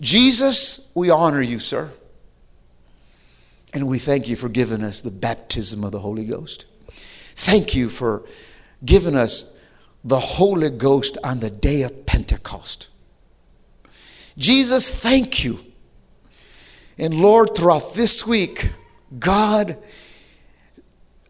Jesus, 0.00 0.90
we 0.96 1.10
honor 1.10 1.42
you, 1.42 1.58
sir. 1.58 1.90
And 3.74 3.86
we 3.86 3.98
thank 3.98 4.26
you 4.26 4.36
for 4.36 4.48
giving 4.48 4.82
us 4.82 5.02
the 5.02 5.10
baptism 5.10 5.84
of 5.84 5.92
the 5.92 5.98
Holy 5.98 6.24
Ghost. 6.24 6.64
Thank 6.88 7.74
you 7.74 7.90
for 7.90 8.24
giving 8.86 9.14
us 9.14 9.62
the 10.02 10.18
Holy 10.18 10.70
Ghost 10.70 11.18
on 11.22 11.40
the 11.40 11.50
day 11.50 11.82
of 11.82 12.06
Pentecost. 12.06 12.88
Jesus, 14.38 15.02
thank 15.02 15.44
you. 15.44 15.60
And 16.96 17.20
Lord, 17.20 17.54
throughout 17.54 17.92
this 17.94 18.26
week, 18.26 18.72
God, 19.18 19.76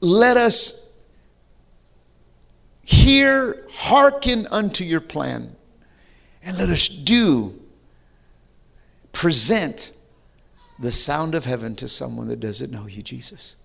let 0.01 0.37
us 0.37 0.92
hear, 2.85 3.67
hearken 3.71 4.47
unto 4.51 4.85
your 4.85 5.01
plan, 5.01 5.55
and 6.43 6.59
let 6.59 6.69
us 6.69 6.89
do, 6.89 7.59
present 9.13 9.93
the 10.79 10.91
sound 10.91 11.35
of 11.35 11.45
heaven 11.45 11.77
to 11.77 11.89
someone 11.89 12.29
that 12.29 12.41
doesn't 12.41 12.73
know 12.73 12.87
you, 12.87 13.03
Jesus. 13.03 13.57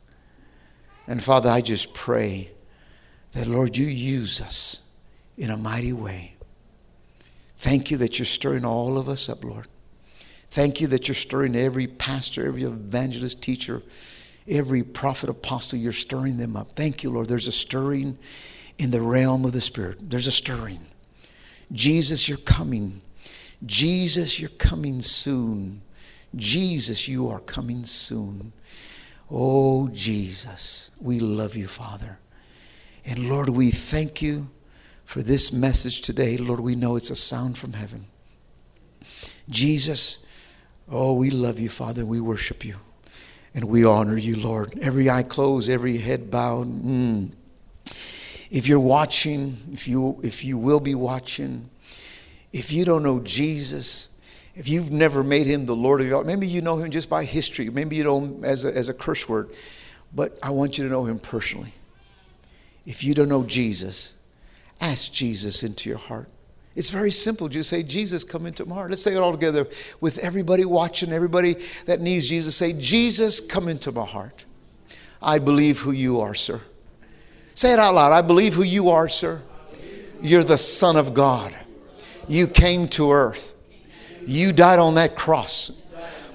And 1.07 1.24
Father, 1.24 1.49
I 1.49 1.61
just 1.61 1.93
pray 1.93 2.51
that, 3.32 3.47
Lord, 3.47 3.76
you 3.76 3.86
use 3.86 4.41
us 4.41 4.84
in 5.38 5.49
a 5.49 5.57
mighty 5.57 5.93
way. 5.93 6.36
Thank 7.55 7.89
you 7.89 7.97
that 7.97 8.20
you're 8.20 8.26
stirring 8.26 8.65
all 8.65 8.97
of 8.97 9.09
us 9.09 9.30
up, 9.30 9.43
Lord. 9.43 9.68
Thank 10.49 10.80
you 10.80 10.88
that 10.88 11.07
you're 11.07 11.15
stirring 11.15 11.55
every 11.55 11.88
pastor, 11.88 12.45
every 12.45 12.63
evangelist, 12.63 13.41
teacher, 13.41 13.82
every 14.47 14.84
prophet, 14.84 15.30
apostle, 15.30 15.80
you're 15.80 15.91
stirring 15.91 16.38
them 16.38 16.55
up. 16.55 16.70
Thank 16.70 17.03
you, 17.03 17.09
Lord. 17.09 17.28
There's 17.28 17.47
a 17.47 17.51
stirring 17.51 18.18
in 18.78 18.92
the 18.92 19.02
realm 19.02 19.46
of 19.46 19.54
the 19.54 19.62
Spirit. 19.62 20.10
There's 20.10 20.28
a 20.28 20.32
stirring. 20.32 20.80
Jesus, 21.72 22.30
you're 22.30 22.38
coming. 22.40 23.02
Jesus, 23.66 24.40
you're 24.40 24.50
coming 24.52 25.02
soon. 25.02 25.82
Jesus, 26.36 27.08
you 27.08 27.30
are 27.30 27.40
coming 27.40 27.84
soon. 27.84 28.54
Oh, 29.30 29.90
Jesus, 29.90 30.92
we 31.02 31.20
love 31.20 31.56
you, 31.56 31.68
Father. 31.68 32.20
And 33.06 33.30
Lord, 33.30 33.50
we 33.50 33.72
thank 33.72 34.22
you 34.22 34.50
for 35.06 35.22
this 35.22 35.52
message 35.52 36.02
today. 36.02 36.38
Lord, 36.38 36.60
we 36.60 36.76
know 36.76 36.96
it's 36.96 37.10
a 37.10 37.16
sound 37.16 37.58
from 37.58 37.74
heaven. 37.74 38.06
Jesus, 39.50 40.28
oh, 40.90 41.14
we 41.14 41.30
love 41.30 41.60
you, 41.60 41.70
Father. 41.70 42.06
We 42.06 42.20
worship 42.20 42.64
you. 42.66 42.76
And 43.54 43.66
we 43.66 43.86
honor 43.86 44.18
you, 44.18 44.36
Lord. 44.36 44.78
Every 44.82 45.10
eye 45.10 45.24
closed, 45.24 45.70
every 45.70 45.98
head 45.98 46.30
bowed. 46.30 46.68
Mm. 46.68 47.32
If 48.50 48.68
you're 48.68 48.80
watching, 48.80 49.58
if 49.72 49.88
you, 49.88 50.20
if 50.24 50.43
you 50.43 50.58
will 50.58 50.80
be 50.80 50.95
watching, 50.95 51.70
if 52.54 52.72
you 52.72 52.86
don't 52.86 53.04
know 53.04 53.20
Jesus, 53.20 54.10
if 54.56 54.70
you've 54.70 54.91
never 54.91 55.24
made 55.24 55.48
him 55.48 55.66
the 55.66 55.76
Lord 55.76 56.02
of 56.02 56.08
your 56.08 56.18
life, 56.18 56.28
maybe 56.28 56.48
you 56.48 56.62
know 56.62 56.78
him 56.78 56.89
just 56.89 57.10
by 57.10 57.24
history, 57.24 57.70
maybe 57.70 57.95
you 57.95 58.04
know 58.04 58.20
him 58.22 58.43
as 58.43 58.66
a, 58.66 58.76
as 58.76 58.89
a 58.89 58.93
curse 58.93 59.28
word, 59.28 59.52
but 60.16 60.38
I 60.41 60.50
want 60.50 60.78
you 60.78 60.86
to 60.86 60.89
know 60.89 61.06
him 61.06 61.20
personally. 61.20 61.74
If 62.86 63.04
you 63.04 63.14
don't 63.14 63.30
know 63.30 63.43
Jesus, 63.43 64.14
ask 64.80 65.12
Jesus 65.12 65.64
into 65.64 65.89
your 65.89 65.98
heart. 65.98 66.30
It's 66.78 66.89
very 66.89 67.12
simple. 67.12 67.50
Just 67.50 67.70
say, 67.70 67.82
Jesus, 67.84 68.24
come 68.24 68.45
into 68.45 68.66
my 68.66 68.76
heart. 68.76 68.91
Let's 68.91 69.02
say 69.02 69.16
it 69.16 69.18
all 69.18 69.32
together 69.32 69.68
with 70.00 70.20
everybody 70.20 70.64
watching, 70.64 71.12
everybody 71.12 71.56
that 71.86 72.02
needs 72.02 72.30
Jesus. 72.30 72.56
Say, 72.56 72.74
Jesus, 72.80 73.41
come 73.41 73.68
into 73.68 73.91
my 73.91 74.06
heart. 74.06 74.45
I 75.22 75.39
believe 75.39 75.80
who 75.80 75.91
you 75.91 76.22
are, 76.22 76.36
sir. 76.36 76.62
Say 77.58 77.74
it 77.74 77.80
out 77.80 77.95
loud. 77.95 78.12
I 78.12 78.22
believe 78.22 78.53
who 78.53 78.62
you 78.62 78.89
are, 78.89 79.10
sir. 79.10 79.41
You're 80.22 80.43
the 80.43 80.60
Son 80.60 80.95
of 80.95 81.16
God. 81.16 81.55
You 82.28 82.45
came 82.45 82.88
to 82.89 83.12
earth. 83.12 83.55
You 84.28 84.53
died 84.53 84.78
on 84.78 84.93
that 84.93 85.16
cross, 85.16 85.72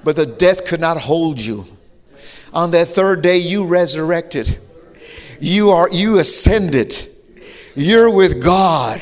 but 0.02 0.16
the 0.16 0.26
death 0.26 0.66
could 0.66 0.80
not 0.80 0.96
hold 0.96 1.38
you. 1.38 1.64
On 2.52 2.72
that 2.72 2.88
third 2.88 3.22
day, 3.22 3.36
you 3.38 3.64
resurrected. 3.66 4.58
You 5.40 5.70
are 5.70 5.88
you 5.92 6.18
ascended. 6.18 6.92
You're 7.76 8.10
with 8.10 8.42
God. 8.42 9.00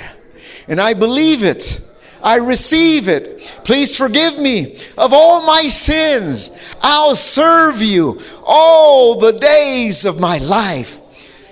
And 0.69 0.79
I 0.79 0.93
believe 0.93 1.43
it. 1.43 1.81
I 2.23 2.37
receive 2.37 3.09
it. 3.09 3.63
Please 3.65 3.97
forgive 3.97 4.39
me 4.39 4.75
of 4.99 5.15
all 5.15 5.47
my 5.47 5.69
sins. 5.69 6.75
I'll 6.83 7.17
serve 7.17 7.81
you 7.81 8.21
all 8.45 9.19
the 9.19 9.39
days 9.39 10.05
of 10.05 10.21
my 10.21 10.37
life 10.37 11.00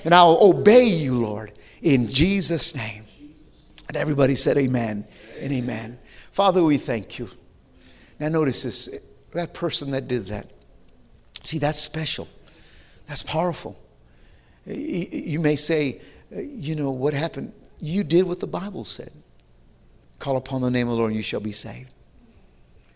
and 0.04 0.14
I'll 0.14 0.38
obey 0.40 0.84
you, 0.84 1.14
Lord, 1.18 1.52
in 1.82 2.08
Jesus' 2.08 2.74
name. 2.74 3.04
And 3.88 3.96
everybody 3.96 4.34
said, 4.34 4.56
Amen 4.56 5.06
and 5.40 5.52
amen. 5.52 5.98
Father, 6.30 6.62
we 6.62 6.76
thank 6.76 7.18
you. 7.18 7.28
Now, 8.20 8.28
notice 8.28 8.62
this 8.62 8.88
that 9.32 9.54
person 9.54 9.90
that 9.92 10.08
did 10.08 10.26
that. 10.26 10.46
See, 11.42 11.58
that's 11.58 11.78
special, 11.78 12.28
that's 13.06 13.22
powerful. 13.22 13.80
You 14.66 15.40
may 15.40 15.56
say, 15.56 16.00
uh, 16.34 16.40
you 16.40 16.76
know, 16.76 16.90
what 16.90 17.14
happened? 17.14 17.52
You 17.80 18.04
did 18.04 18.26
what 18.26 18.40
the 18.40 18.46
Bible 18.46 18.84
said. 18.84 19.10
Call 20.18 20.36
upon 20.36 20.60
the 20.60 20.70
name 20.70 20.88
of 20.88 20.92
the 20.92 20.96
Lord 20.96 21.10
and 21.10 21.16
you 21.16 21.22
shall 21.22 21.40
be 21.40 21.52
saved. 21.52 21.90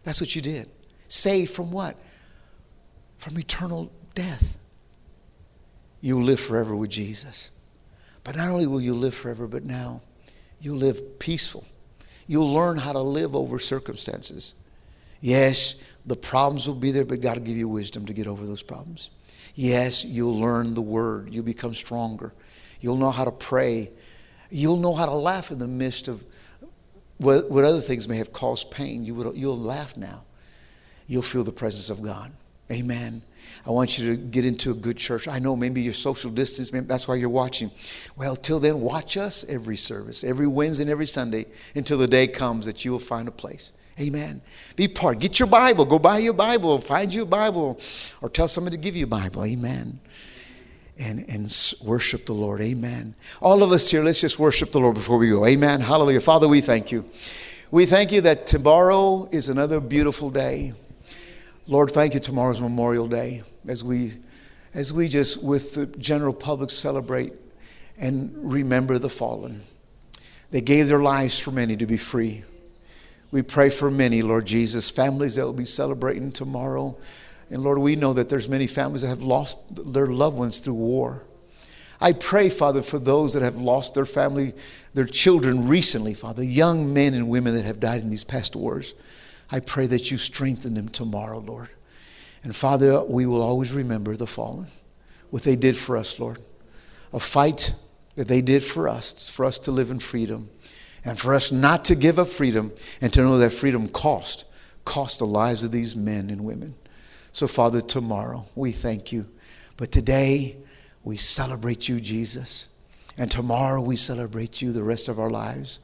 That's 0.04 0.20
what 0.20 0.34
you 0.34 0.42
did. 0.42 0.68
Saved 1.08 1.50
from 1.50 1.70
what? 1.70 1.98
From 3.18 3.38
eternal 3.38 3.92
death. 4.14 4.58
You'll 6.02 6.22
live 6.22 6.40
forever 6.40 6.76
with 6.76 6.90
Jesus. 6.90 7.50
But 8.24 8.36
not 8.36 8.50
only 8.50 8.66
will 8.66 8.80
you 8.80 8.94
live 8.94 9.14
forever, 9.14 9.48
but 9.48 9.64
now 9.64 10.02
you'll 10.60 10.76
live 10.76 11.18
peaceful. 11.18 11.64
You'll 12.26 12.52
learn 12.52 12.76
how 12.76 12.92
to 12.92 13.00
live 13.00 13.34
over 13.34 13.58
circumstances. 13.58 14.54
Yes, 15.20 15.92
the 16.04 16.16
problems 16.16 16.66
will 16.66 16.74
be 16.74 16.90
there, 16.90 17.04
but 17.04 17.20
God 17.20 17.38
will 17.38 17.44
give 17.44 17.56
you 17.56 17.68
wisdom 17.68 18.04
to 18.06 18.12
get 18.12 18.26
over 18.26 18.44
those 18.44 18.62
problems. 18.62 19.10
Yes, 19.54 20.04
you'll 20.04 20.38
learn 20.38 20.74
the 20.74 20.82
word. 20.82 21.32
You'll 21.32 21.44
become 21.44 21.74
stronger. 21.74 22.32
You'll 22.80 22.96
know 22.96 23.10
how 23.10 23.24
to 23.24 23.30
pray. 23.30 23.90
You'll 24.50 24.78
know 24.78 24.94
how 24.94 25.06
to 25.06 25.12
laugh 25.12 25.50
in 25.50 25.58
the 25.58 25.68
midst 25.68 26.08
of 26.08 26.24
what, 27.18 27.50
what 27.50 27.64
other 27.64 27.80
things 27.80 28.08
may 28.08 28.16
have 28.16 28.32
caused 28.32 28.70
pain. 28.70 29.04
You 29.04 29.32
you'll 29.34 29.58
laugh 29.58 29.96
now. 29.96 30.24
You'll 31.06 31.22
feel 31.22 31.44
the 31.44 31.52
presence 31.52 31.90
of 31.90 32.02
God. 32.02 32.32
Amen. 32.70 33.22
I 33.66 33.70
want 33.70 33.98
you 33.98 34.10
to 34.10 34.16
get 34.16 34.44
into 34.44 34.72
a 34.72 34.74
good 34.74 34.96
church. 34.96 35.28
I 35.28 35.38
know 35.38 35.54
maybe 35.54 35.82
you're 35.82 35.92
social 35.92 36.30
distance, 36.30 36.72
maybe 36.72 36.86
that's 36.86 37.06
why 37.06 37.14
you're 37.14 37.28
watching. 37.28 37.70
Well, 38.16 38.34
till 38.34 38.58
then, 38.58 38.80
watch 38.80 39.16
us 39.16 39.48
every 39.48 39.76
service, 39.76 40.24
every 40.24 40.48
Wednesday 40.48 40.84
and 40.84 40.90
every 40.90 41.06
Sunday 41.06 41.46
until 41.74 41.98
the 41.98 42.08
day 42.08 42.26
comes 42.26 42.66
that 42.66 42.84
you 42.84 42.90
will 42.92 42.98
find 42.98 43.28
a 43.28 43.32
place. 43.32 43.72
Amen. 44.00 44.40
Be 44.74 44.88
part. 44.88 45.20
Get 45.20 45.38
your 45.38 45.48
Bible. 45.48 45.84
Go 45.84 45.98
buy 45.98 46.18
your 46.18 46.32
Bible. 46.32 46.78
Find 46.78 47.12
you 47.14 47.22
a 47.22 47.26
Bible. 47.26 47.78
Or 48.20 48.28
tell 48.28 48.48
somebody 48.48 48.76
to 48.76 48.82
give 48.82 48.96
you 48.96 49.04
a 49.04 49.08
Bible. 49.08 49.44
Amen. 49.44 50.00
And, 50.98 51.24
and 51.28 51.76
worship 51.86 52.26
the 52.26 52.32
Lord. 52.32 52.60
Amen. 52.62 53.14
All 53.40 53.62
of 53.62 53.70
us 53.70 53.90
here, 53.90 54.02
let's 54.02 54.20
just 54.20 54.38
worship 54.38 54.72
the 54.72 54.80
Lord 54.80 54.94
before 54.94 55.18
we 55.18 55.28
go. 55.28 55.46
Amen. 55.46 55.80
Hallelujah. 55.80 56.20
Father, 56.20 56.48
we 56.48 56.60
thank 56.60 56.90
you. 56.90 57.04
We 57.70 57.86
thank 57.86 58.12
you 58.12 58.22
that 58.22 58.46
tomorrow 58.46 59.28
is 59.30 59.48
another 59.48 59.80
beautiful 59.80 60.30
day. 60.30 60.72
Lord, 61.72 61.90
thank 61.90 62.12
you. 62.12 62.20
Tomorrow's 62.20 62.60
Memorial 62.60 63.08
Day 63.08 63.40
as 63.66 63.82
we, 63.82 64.12
as 64.74 64.92
we 64.92 65.08
just, 65.08 65.42
with 65.42 65.72
the 65.72 65.86
general 65.86 66.34
public, 66.34 66.68
celebrate 66.68 67.32
and 67.98 68.30
remember 68.52 68.98
the 68.98 69.08
fallen. 69.08 69.62
They 70.50 70.60
gave 70.60 70.88
their 70.88 71.00
lives 71.00 71.38
for 71.38 71.50
many 71.50 71.78
to 71.78 71.86
be 71.86 71.96
free. 71.96 72.44
We 73.30 73.40
pray 73.40 73.70
for 73.70 73.90
many, 73.90 74.20
Lord 74.20 74.44
Jesus, 74.44 74.90
families 74.90 75.36
that 75.36 75.46
will 75.46 75.54
be 75.54 75.64
celebrating 75.64 76.30
tomorrow. 76.30 76.94
And 77.48 77.62
Lord, 77.62 77.78
we 77.78 77.96
know 77.96 78.12
that 78.12 78.28
there's 78.28 78.50
many 78.50 78.66
families 78.66 79.00
that 79.00 79.08
have 79.08 79.22
lost 79.22 79.94
their 79.94 80.08
loved 80.08 80.36
ones 80.36 80.60
through 80.60 80.74
war. 80.74 81.22
I 82.02 82.12
pray, 82.12 82.50
Father, 82.50 82.82
for 82.82 82.98
those 82.98 83.32
that 83.32 83.42
have 83.42 83.56
lost 83.56 83.94
their 83.94 84.04
family, 84.04 84.52
their 84.92 85.06
children 85.06 85.68
recently, 85.68 86.12
Father, 86.12 86.44
young 86.44 86.92
men 86.92 87.14
and 87.14 87.30
women 87.30 87.54
that 87.54 87.64
have 87.64 87.80
died 87.80 88.02
in 88.02 88.10
these 88.10 88.24
past 88.24 88.54
wars. 88.54 88.92
I 89.52 89.60
pray 89.60 89.86
that 89.86 90.10
you 90.10 90.16
strengthen 90.16 90.72
them 90.72 90.88
tomorrow, 90.88 91.38
Lord. 91.38 91.68
And 92.42 92.56
Father, 92.56 93.04
we 93.04 93.26
will 93.26 93.42
always 93.42 93.72
remember 93.72 94.16
the 94.16 94.26
fallen, 94.26 94.66
what 95.30 95.42
they 95.42 95.56
did 95.56 95.76
for 95.76 95.98
us, 95.98 96.18
Lord. 96.18 96.38
A 97.12 97.20
fight 97.20 97.74
that 98.16 98.28
they 98.28 98.40
did 98.40 98.64
for 98.64 98.88
us, 98.88 99.28
for 99.28 99.44
us 99.44 99.58
to 99.60 99.70
live 99.70 99.90
in 99.90 99.98
freedom 99.98 100.48
and 101.04 101.18
for 101.18 101.34
us 101.34 101.52
not 101.52 101.84
to 101.86 101.94
give 101.94 102.18
up 102.18 102.28
freedom 102.28 102.72
and 103.02 103.12
to 103.12 103.20
know 103.20 103.36
that 103.38 103.50
freedom 103.50 103.88
cost, 103.88 104.46
cost 104.84 105.18
the 105.18 105.26
lives 105.26 105.62
of 105.62 105.70
these 105.70 105.94
men 105.94 106.30
and 106.30 106.44
women. 106.44 106.74
So, 107.32 107.46
Father, 107.46 107.82
tomorrow 107.82 108.44
we 108.54 108.72
thank 108.72 109.12
you. 109.12 109.26
But 109.76 109.92
today 109.92 110.56
we 111.04 111.18
celebrate 111.18 111.88
you, 111.88 112.00
Jesus. 112.00 112.68
And 113.18 113.30
tomorrow 113.30 113.82
we 113.82 113.96
celebrate 113.96 114.62
you 114.62 114.72
the 114.72 114.82
rest 114.82 115.08
of 115.08 115.18
our 115.18 115.30
lives. 115.30 115.80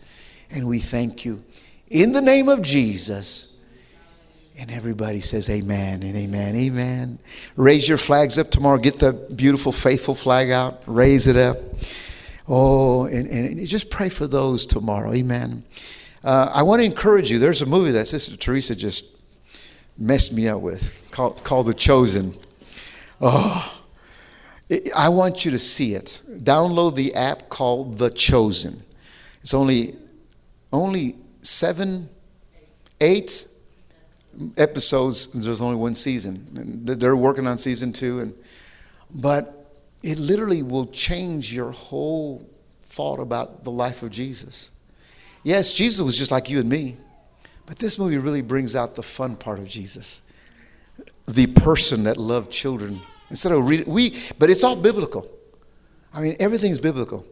And 0.51 0.66
we 0.66 0.79
thank 0.79 1.27
you. 1.27 1.45
In 1.89 2.12
the 2.12 2.23
name 2.23 2.49
of 2.49 2.62
Jesus. 2.62 3.55
And 4.61 4.73
everybody 4.73 5.21
says 5.21 5.49
amen 5.51 6.03
and 6.03 6.17
amen, 6.17 6.57
amen. 6.57 7.21
Raise 7.55 7.89
your 7.89 7.97
flags 7.97 8.39
up 8.39 8.51
tomorrow. 8.51 8.77
Get 8.79 8.99
the 8.99 9.13
beautiful, 9.13 9.71
faithful 9.71 10.17
flag 10.17 10.51
out. 10.51 10.83
Raise 10.89 11.29
it 11.29 11.37
up. 11.37 11.57
Oh, 12.49 13.07
and, 13.07 13.29
and 13.29 13.65
just 13.69 13.89
pray 13.89 14.09
for 14.09 14.27
those 14.27 14.67
tomorrow. 14.67 15.13
Amen. 15.13 15.63
Uh, 16.25 16.51
I 16.53 16.65
want 16.65 16.81
to 16.81 16.87
encourage 16.87 17.31
you. 17.31 17.39
There's 17.39 17.63
a 17.63 17.67
movie 17.67 17.93
that 17.93 18.09
Sister 18.09 18.37
Teresa 18.37 18.75
just 18.75 19.05
messed 19.97 20.33
me 20.33 20.49
up 20.49 20.61
with 20.61 21.09
called, 21.13 21.45
called 21.45 21.67
The 21.67 21.75
Chosen. 21.75 22.33
Oh, 23.21 23.81
I 24.97 25.09
want 25.09 25.45
you 25.45 25.53
to 25.53 25.59
see 25.59 25.95
it. 25.95 26.21
Download 26.33 26.97
the 26.97 27.15
app 27.15 27.49
called 27.49 27.99
The 27.99 28.11
Chosen. 28.11 28.83
It's 29.41 29.55
only 29.55 29.95
only 30.73 31.15
seven, 31.43 32.09
eight 33.01 33.47
episodes. 34.57 35.32
There's 35.32 35.61
only 35.61 35.76
one 35.76 35.95
season. 35.95 36.47
They're 36.84 37.16
working 37.16 37.47
on 37.47 37.59
season 37.59 37.93
two, 37.93 38.20
and 38.20 38.34
but 39.14 39.72
it 40.03 40.18
literally 40.18 40.62
will 40.62 40.86
change 40.86 41.53
your 41.53 41.70
whole 41.70 42.49
thought 42.80 43.20
about 43.20 43.64
the 43.64 43.70
life 43.70 44.03
of 44.03 44.11
Jesus. 44.11 44.70
Yes, 45.43 45.72
Jesus 45.72 46.05
was 46.05 46.18
just 46.18 46.30
like 46.30 46.51
you 46.51 46.61
and 46.61 46.68
me, 46.68 46.97
but 47.66 47.78
this 47.78 47.99
movie 47.99 48.18
really 48.18 48.43
brings 48.43 48.74
out 48.74 48.95
the 48.95 49.03
fun 49.03 49.36
part 49.36 49.59
of 49.59 49.68
Jesus. 49.68 50.20
The 51.26 51.47
person 51.47 52.05
that 52.05 52.16
loved 52.16 52.51
children. 52.51 52.99
Instead 53.30 53.53
of 53.53 53.68
reading, 53.68 53.93
we, 53.93 54.16
but 54.39 54.51
it's 54.51 54.64
all 54.64 54.74
biblical. 54.74 55.26
I 56.12 56.22
mean, 56.22 56.36
everything's 56.41 56.78
biblical. 56.78 57.24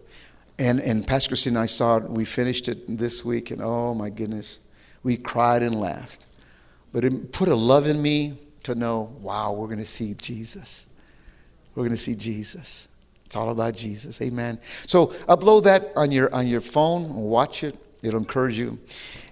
And, 0.59 0.81
and 0.81 1.07
Pastor 1.07 1.31
Christine 1.31 1.55
and 1.55 1.63
I 1.63 1.67
saw 1.67 1.99
it, 1.99 2.05
we 2.05 2.25
finished 2.25 2.69
it 2.69 2.85
this 2.99 3.25
week, 3.25 3.51
and 3.51 3.61
oh 3.63 3.95
my 3.95 4.11
goodness, 4.11 4.61
we 5.03 5.17
cried 5.17 5.63
and 5.63 5.75
laughed. 5.75 6.26
But 6.93 7.05
it 7.05 7.33
put 7.33 7.49
a 7.49 7.55
love 7.55 7.87
in 7.87 8.01
me 8.01 8.35
to 8.65 8.75
know, 8.75 9.15
wow, 9.21 9.53
we're 9.53 9.67
going 9.67 9.79
to 9.79 9.85
see 9.85 10.15
Jesus. 10.15 10.87
We're 11.75 11.83
going 11.83 11.91
to 11.91 11.97
see 11.97 12.15
Jesus. 12.15 12.89
It's 13.25 13.37
all 13.37 13.51
about 13.51 13.75
Jesus. 13.75 14.23
Amen. 14.23 14.59
So 14.63 15.09
upload 15.29 15.65
that 15.65 15.93
on 15.97 16.11
your 16.11 16.33
on 16.35 16.47
your 16.47 16.61
phone. 16.61 17.05
And 17.05 17.17
watch 17.17 17.65
it. 17.65 17.77
It'll 18.03 18.21
encourage 18.21 18.59
you. 18.59 18.79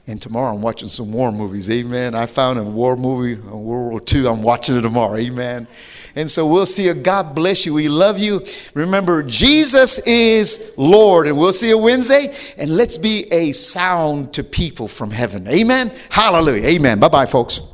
And 0.07 0.21
tomorrow 0.21 0.55
I'm 0.55 0.61
watching 0.61 0.89
some 0.89 1.13
war 1.13 1.33
movies. 1.33 1.71
Amen. 1.71 2.15
I 2.15 2.27
found 2.27 2.59
a 2.59 2.63
war 2.63 2.95
movie, 2.95 3.41
World 3.41 3.91
War 3.91 4.01
II. 4.15 4.29
I'm 4.29 4.43
watching 4.43 4.77
it 4.77 4.83
tomorrow. 4.83 5.17
Amen. 5.17 5.67
And 6.15 6.31
so 6.31 6.47
we'll 6.47 6.67
see 6.67 6.85
you. 6.85 6.95
God 6.95 7.35
bless 7.35 7.65
you. 7.65 7.73
We 7.73 7.89
love 7.89 8.19
you. 8.19 8.41
Remember, 8.75 9.23
Jesus 9.23 10.07
is 10.07 10.75
Lord. 10.77 11.27
And 11.27 11.39
we'll 11.39 11.55
see 11.55 11.71
you 11.71 11.79
Wednesday. 11.79 12.35
And 12.59 12.77
let's 12.77 12.99
be 12.99 13.27
a 13.33 13.53
sound 13.53 14.35
to 14.35 14.45
people 14.45 14.89
from 14.89 15.11
heaven. 15.11 15.49
Amen. 15.49 15.91
Hallelujah. 16.11 16.67
Amen. 16.67 17.01
Bye 17.01 17.09
bye, 17.09 17.27
folks. 17.27 17.74